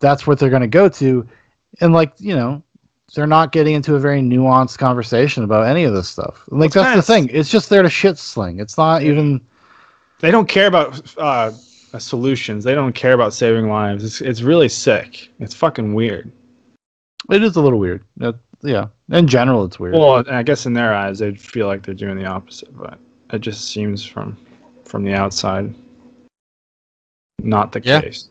[0.00, 1.26] that's what they're going to go to,
[1.80, 2.62] and like you know,
[3.14, 6.44] they're not getting into a very nuanced conversation about any of this stuff.
[6.48, 8.60] Like it's that's the thing; it's just there to shit sling.
[8.60, 9.40] It's not even.
[10.20, 11.50] they don't care about uh,
[11.98, 12.64] solutions.
[12.64, 14.04] They don't care about saving lives.
[14.04, 15.30] It's it's really sick.
[15.40, 16.30] It's fucking weird.
[17.30, 18.04] It is a little weird.
[18.20, 18.32] Uh,
[18.62, 19.94] yeah, in general, it's weird.
[19.94, 22.98] Well, I guess in their eyes, they feel like they're doing the opposite, but
[23.32, 24.36] it just seems from
[24.84, 25.74] from the outside
[27.42, 28.00] not the Yeah.
[28.00, 28.28] case.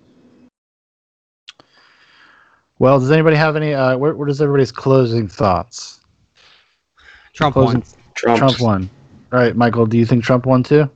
[2.81, 3.75] Well, does anybody have any?
[3.75, 5.99] Uh, where, where does everybody's closing thoughts?
[7.31, 8.39] trump Closing, won Trump.
[8.39, 8.89] Trump won.
[9.31, 9.85] All right, Michael.
[9.85, 10.89] Do you think Trump won too?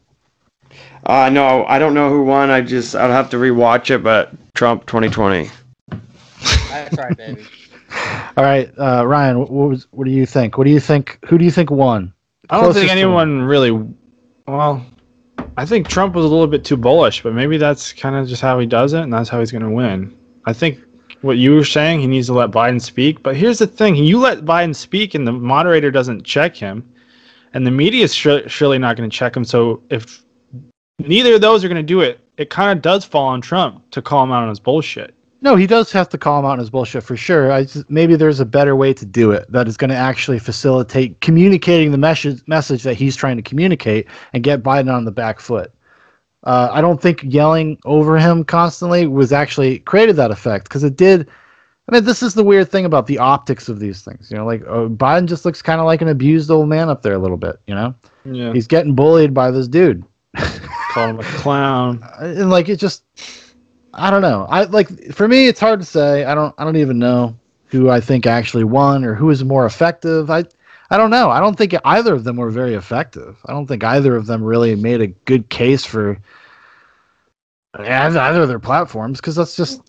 [1.06, 2.50] Uh, no, I don't know who won.
[2.50, 5.52] I just I'd have to rewatch it, but Trump 2020.
[6.70, 7.46] that's right baby
[8.36, 9.38] All right, uh, Ryan.
[9.38, 9.88] What, what was?
[9.92, 10.58] What do you think?
[10.58, 11.20] What do you think?
[11.28, 12.12] Who do you think won?
[12.50, 13.88] I don't think anyone really.
[14.48, 14.84] Well,
[15.56, 18.42] I think Trump was a little bit too bullish, but maybe that's kind of just
[18.42, 20.18] how he does it, and that's how he's going to win.
[20.46, 20.80] I think
[21.26, 23.24] what you were saying, he needs to let Biden speak.
[23.24, 26.88] But here's the thing: you let Biden speak, and the moderator doesn't check him,
[27.54, 29.44] and the media is sure, surely not going to check him.
[29.44, 30.24] So if
[31.00, 33.90] neither of those are going to do it, it kind of does fall on Trump
[33.92, 35.16] to call him out on his bullshit.
[35.42, 37.52] No, he does have to call him out on his bullshit for sure.
[37.52, 40.40] I just, maybe there's a better way to do it that is going to actually
[40.40, 45.12] facilitate communicating the message message that he's trying to communicate and get Biden on the
[45.12, 45.72] back foot.
[46.46, 50.96] Uh, I don't think yelling over him constantly was actually created that effect because it
[50.96, 51.28] did.
[51.88, 54.30] I mean, this is the weird thing about the optics of these things.
[54.32, 57.02] You know, like uh, Biden just looks kind of like an abused old man up
[57.02, 57.60] there a little bit.
[57.68, 57.96] You know,
[58.26, 60.04] Yeah, he's getting bullied by this dude.
[60.96, 62.04] call him a clown.
[62.20, 63.04] and like it just
[63.94, 66.76] i don't know i like for me it's hard to say i don't i don't
[66.76, 70.44] even know who i think actually won or who is more effective i
[70.90, 73.84] i don't know i don't think either of them were very effective i don't think
[73.84, 76.20] either of them really made a good case for
[77.78, 79.82] either of their platforms because that's just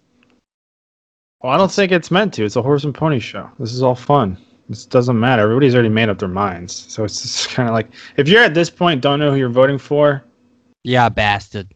[1.43, 2.45] Well, I don't think it's meant to.
[2.45, 3.49] It's a horse and pony show.
[3.61, 4.37] This is all fun.
[4.69, 5.43] This doesn't matter.
[5.43, 6.75] Everybody's already made up their minds.
[6.89, 9.49] So it's just kind of like if you're at this point, don't know who you're
[9.49, 10.25] voting for.
[10.83, 11.69] yeah bastard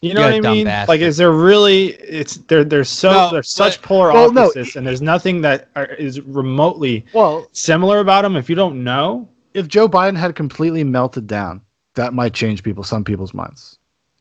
[0.00, 0.64] You know You're what I mean?
[0.64, 0.88] bastard.
[0.88, 1.88] Like, is there really?
[1.94, 5.40] It's they're they're so No, they're such but- polar Well, no, opposites, and there's nothing
[5.40, 8.36] that are, is remotely well similar about them.
[8.36, 11.60] If you don't know, if joe biden had completely melted down
[11.94, 13.78] that might change people some people's minds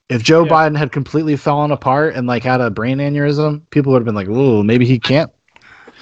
[0.09, 0.51] if joe Yeah.
[0.51, 4.15] biden had completely fallen apart and like had a brain aneurysm people would have been
[4.15, 5.29] like ooh maybe he can't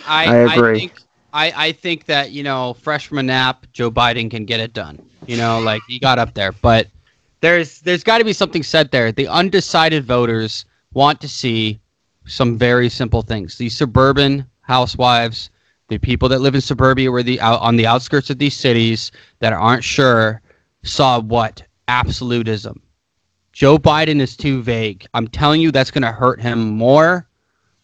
[0.08, 0.80] I, I agree.
[0.80, 0.94] think
[1.34, 4.72] I, I think that you know fresh from a nap Joe Biden can get it
[4.72, 5.04] done.
[5.28, 6.88] You know, like he got up there, but
[7.42, 9.12] there's there's got to be something said there.
[9.12, 11.80] The undecided voters want to see
[12.26, 13.58] some very simple things.
[13.58, 15.50] These suburban housewives,
[15.90, 19.12] the people that live in suburbia or the out on the outskirts of these cities
[19.40, 20.42] that aren't sure,
[20.84, 22.82] saw what absolutism.
[23.52, 25.06] Joe Biden is too vague.
[25.14, 27.28] I'm telling you, that's going to hurt him more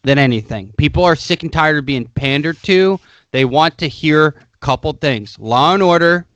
[0.02, 0.72] than anything.
[0.76, 2.98] People are sick and tired of being pandered to.
[3.30, 6.26] They want to hear a couple things: law and order.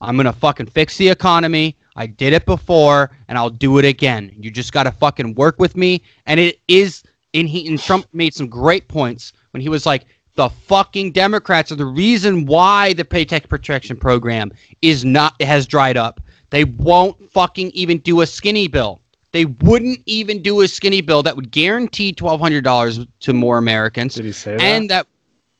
[0.00, 1.76] I'm gonna fucking fix the economy.
[1.96, 4.30] I did it before, and I'll do it again.
[4.38, 6.02] You just gotta fucking work with me.
[6.26, 7.02] And it is.
[7.34, 10.04] And he and Trump made some great points when he was like,
[10.36, 15.96] "The fucking Democrats are the reason why the Paycheck Protection Program is not has dried
[15.96, 16.20] up.
[16.50, 19.00] They won't fucking even do a skinny bill.
[19.32, 23.58] They wouldn't even do a skinny bill that would guarantee twelve hundred dollars to more
[23.58, 24.14] Americans.
[24.14, 24.62] Did he say that?
[24.62, 25.06] And that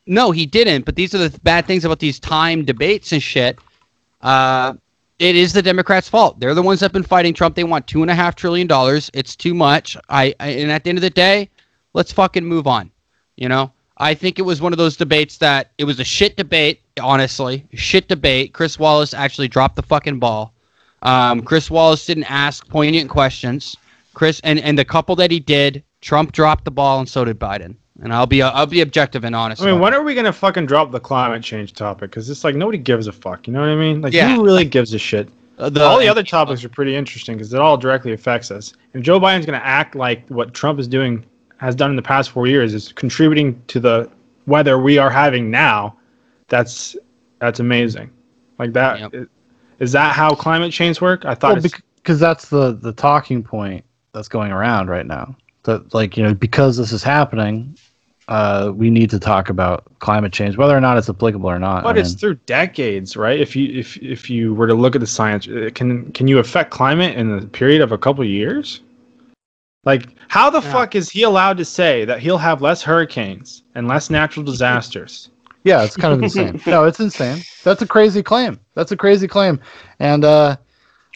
[0.06, 0.84] no, he didn't.
[0.84, 3.58] But these are the bad things about these time debates and shit.
[4.22, 4.74] Uh,
[5.18, 6.38] it is the Democrats' fault.
[6.38, 7.54] They're the ones that've been fighting Trump.
[7.54, 9.10] They want two and a half trillion dollars.
[9.14, 9.96] It's too much.
[10.08, 11.48] I, I and at the end of the day,
[11.94, 12.90] let's fucking move on.
[13.36, 16.36] You know, I think it was one of those debates that it was a shit
[16.36, 16.82] debate.
[17.00, 18.52] Honestly, shit debate.
[18.52, 20.52] Chris Wallace actually dropped the fucking ball.
[21.02, 23.76] Um, Chris Wallace didn't ask poignant questions.
[24.14, 27.38] Chris and and the couple that he did, Trump dropped the ball, and so did
[27.38, 27.76] Biden.
[28.02, 29.62] And I'll be I'll be objective and honest.
[29.62, 32.10] I mean, about when are we gonna fucking drop the climate change topic?
[32.10, 33.46] Because it's like nobody gives a fuck.
[33.46, 34.02] You know what I mean?
[34.02, 34.34] Like, Yeah.
[34.34, 35.28] who really gives a shit?
[35.58, 38.74] Uh, the- all the other topics are pretty interesting because it all directly affects us.
[38.92, 41.24] And Joe Biden's going to act like what Trump is doing
[41.56, 44.10] has done in the past four years is contributing to the
[44.46, 45.96] weather we are having now.
[46.48, 46.94] That's
[47.38, 48.10] that's amazing.
[48.58, 49.14] Like that Yep.
[49.14, 49.26] is
[49.78, 51.24] is that how climate change work?
[51.24, 55.34] I thought Well, it's, because that's the the talking point that's going around right now.
[55.66, 57.76] That like you know because this is happening,
[58.28, 61.84] uh, we need to talk about climate change, whether or not it's applicable or not.
[61.84, 63.38] but I it's mean, through decades, right?
[63.38, 66.38] If you if if you were to look at the science, uh, can can you
[66.38, 68.80] affect climate in the period of a couple of years?
[69.84, 73.86] Like, how the fuck is he allowed to say that he'll have less hurricanes and
[73.86, 75.30] less natural disasters?
[75.62, 76.60] yeah, it's kind of insane.
[76.66, 77.42] No, it's insane.
[77.62, 78.58] That's a crazy claim.
[78.74, 79.60] That's a crazy claim.
[80.00, 80.56] And uh,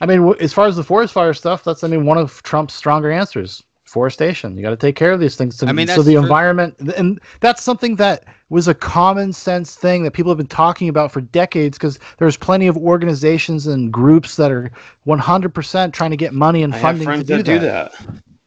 [0.01, 2.43] I mean, w- as far as the forest fire stuff, that's I mean one of
[2.43, 3.65] Trump's stronger answers.
[3.91, 4.57] Forestation.
[4.57, 5.57] You got to take care of these things.
[5.57, 6.23] To, I mean, so the true.
[6.23, 10.89] environment, and that's something that was a common sense thing that people have been talking
[10.89, 11.77] about for decades.
[11.77, 14.71] Because there's plenty of organizations and groups that are
[15.09, 17.93] 100% trying to get money and I have funding to do that do that.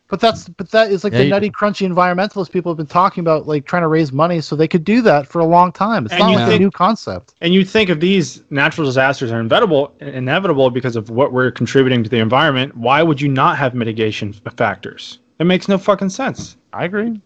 [0.09, 2.85] But that's but that is like Yeah, the you- nutty crunchy environmentalist people have been
[2.85, 5.71] talking about, like trying to raise money so they could do that for a long
[5.71, 6.05] time.
[6.05, 7.33] It's And not like think- a new concept.
[7.41, 12.03] And you think if these natural disasters are inevitable, inevitable because of what we're contributing
[12.03, 15.17] to the environment, why would you not have mitigation factors?
[15.39, 16.57] It makes no fucking sense.
[16.73, 17.19] I agree.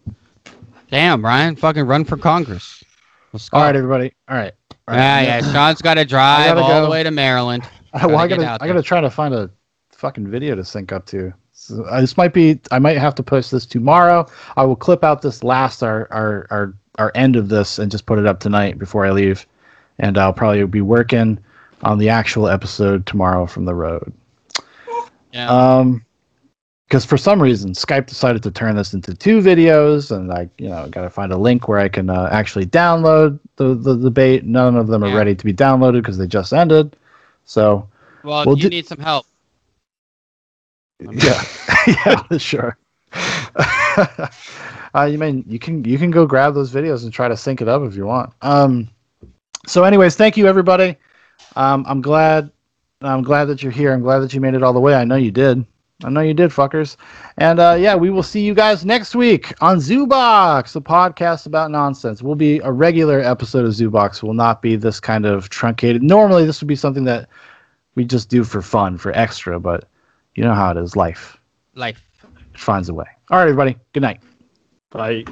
[0.90, 2.84] Damn, Ryan, fucking run for Congress.
[3.34, 3.58] Let's go.
[3.58, 4.14] All right, everybody.
[4.30, 4.54] All right.
[4.88, 4.98] All right.
[4.98, 5.52] Yeah, yeah.
[5.54, 6.86] Shaun's got to drive gotta all go.
[6.86, 7.64] the way to Maryland.
[7.94, 9.50] well, I Gotta get gotta, out I gotta try to find a
[9.92, 11.34] fucking video to sync up to.
[11.52, 14.28] So, uh, this might be, I might have to post this tomorrow.
[14.56, 18.06] I will clip out this last, our, our, our, our end of this and just
[18.06, 19.46] put it up tonight before I leave.
[20.00, 21.40] And I'll probably be working
[21.84, 24.14] on the actual episode tomorrow from the road.
[25.34, 25.50] Yeah.
[25.50, 26.06] Um,
[26.88, 30.70] because for some reason Skype decided to turn this into two videos, and I, you
[30.70, 34.46] know, got to find a link where I can uh, actually download the the debate.
[34.46, 36.96] None of them are ready to be downloaded because they just ended.
[37.46, 37.88] So
[38.24, 39.26] well, well, you di- need some help.
[41.00, 41.44] yeah,
[41.88, 42.78] yeah, sure.
[44.96, 47.62] uh, you mean you can you can go grab those videos and try to sync
[47.62, 48.32] it up if you want.
[48.42, 48.90] Um,
[49.66, 50.96] so, anyways, thank you everybody.
[51.58, 52.50] Um, I'm glad
[53.02, 53.92] I'm glad that you're here.
[53.92, 54.96] I'm glad that you made it all the way.
[54.96, 55.66] I know you did.
[56.04, 56.96] I know you did, fuckers.
[57.38, 61.48] And uh, yeah, we will see you guys next week on Zoo Box, the podcast
[61.48, 62.22] about nonsense.
[62.22, 64.22] We'll be a regular episode of Zoo Box.
[64.22, 66.04] Will not be this kind of truncated.
[66.04, 67.28] Normally, this would be something that
[67.96, 69.60] we just do for fun, for extra.
[69.60, 69.86] But
[70.36, 70.96] you know how it is.
[70.96, 71.38] Life
[71.74, 72.04] Life.
[72.54, 73.08] finds a way.
[73.32, 73.76] All right, everybody.
[73.94, 74.22] Good night.
[74.94, 75.28] Like,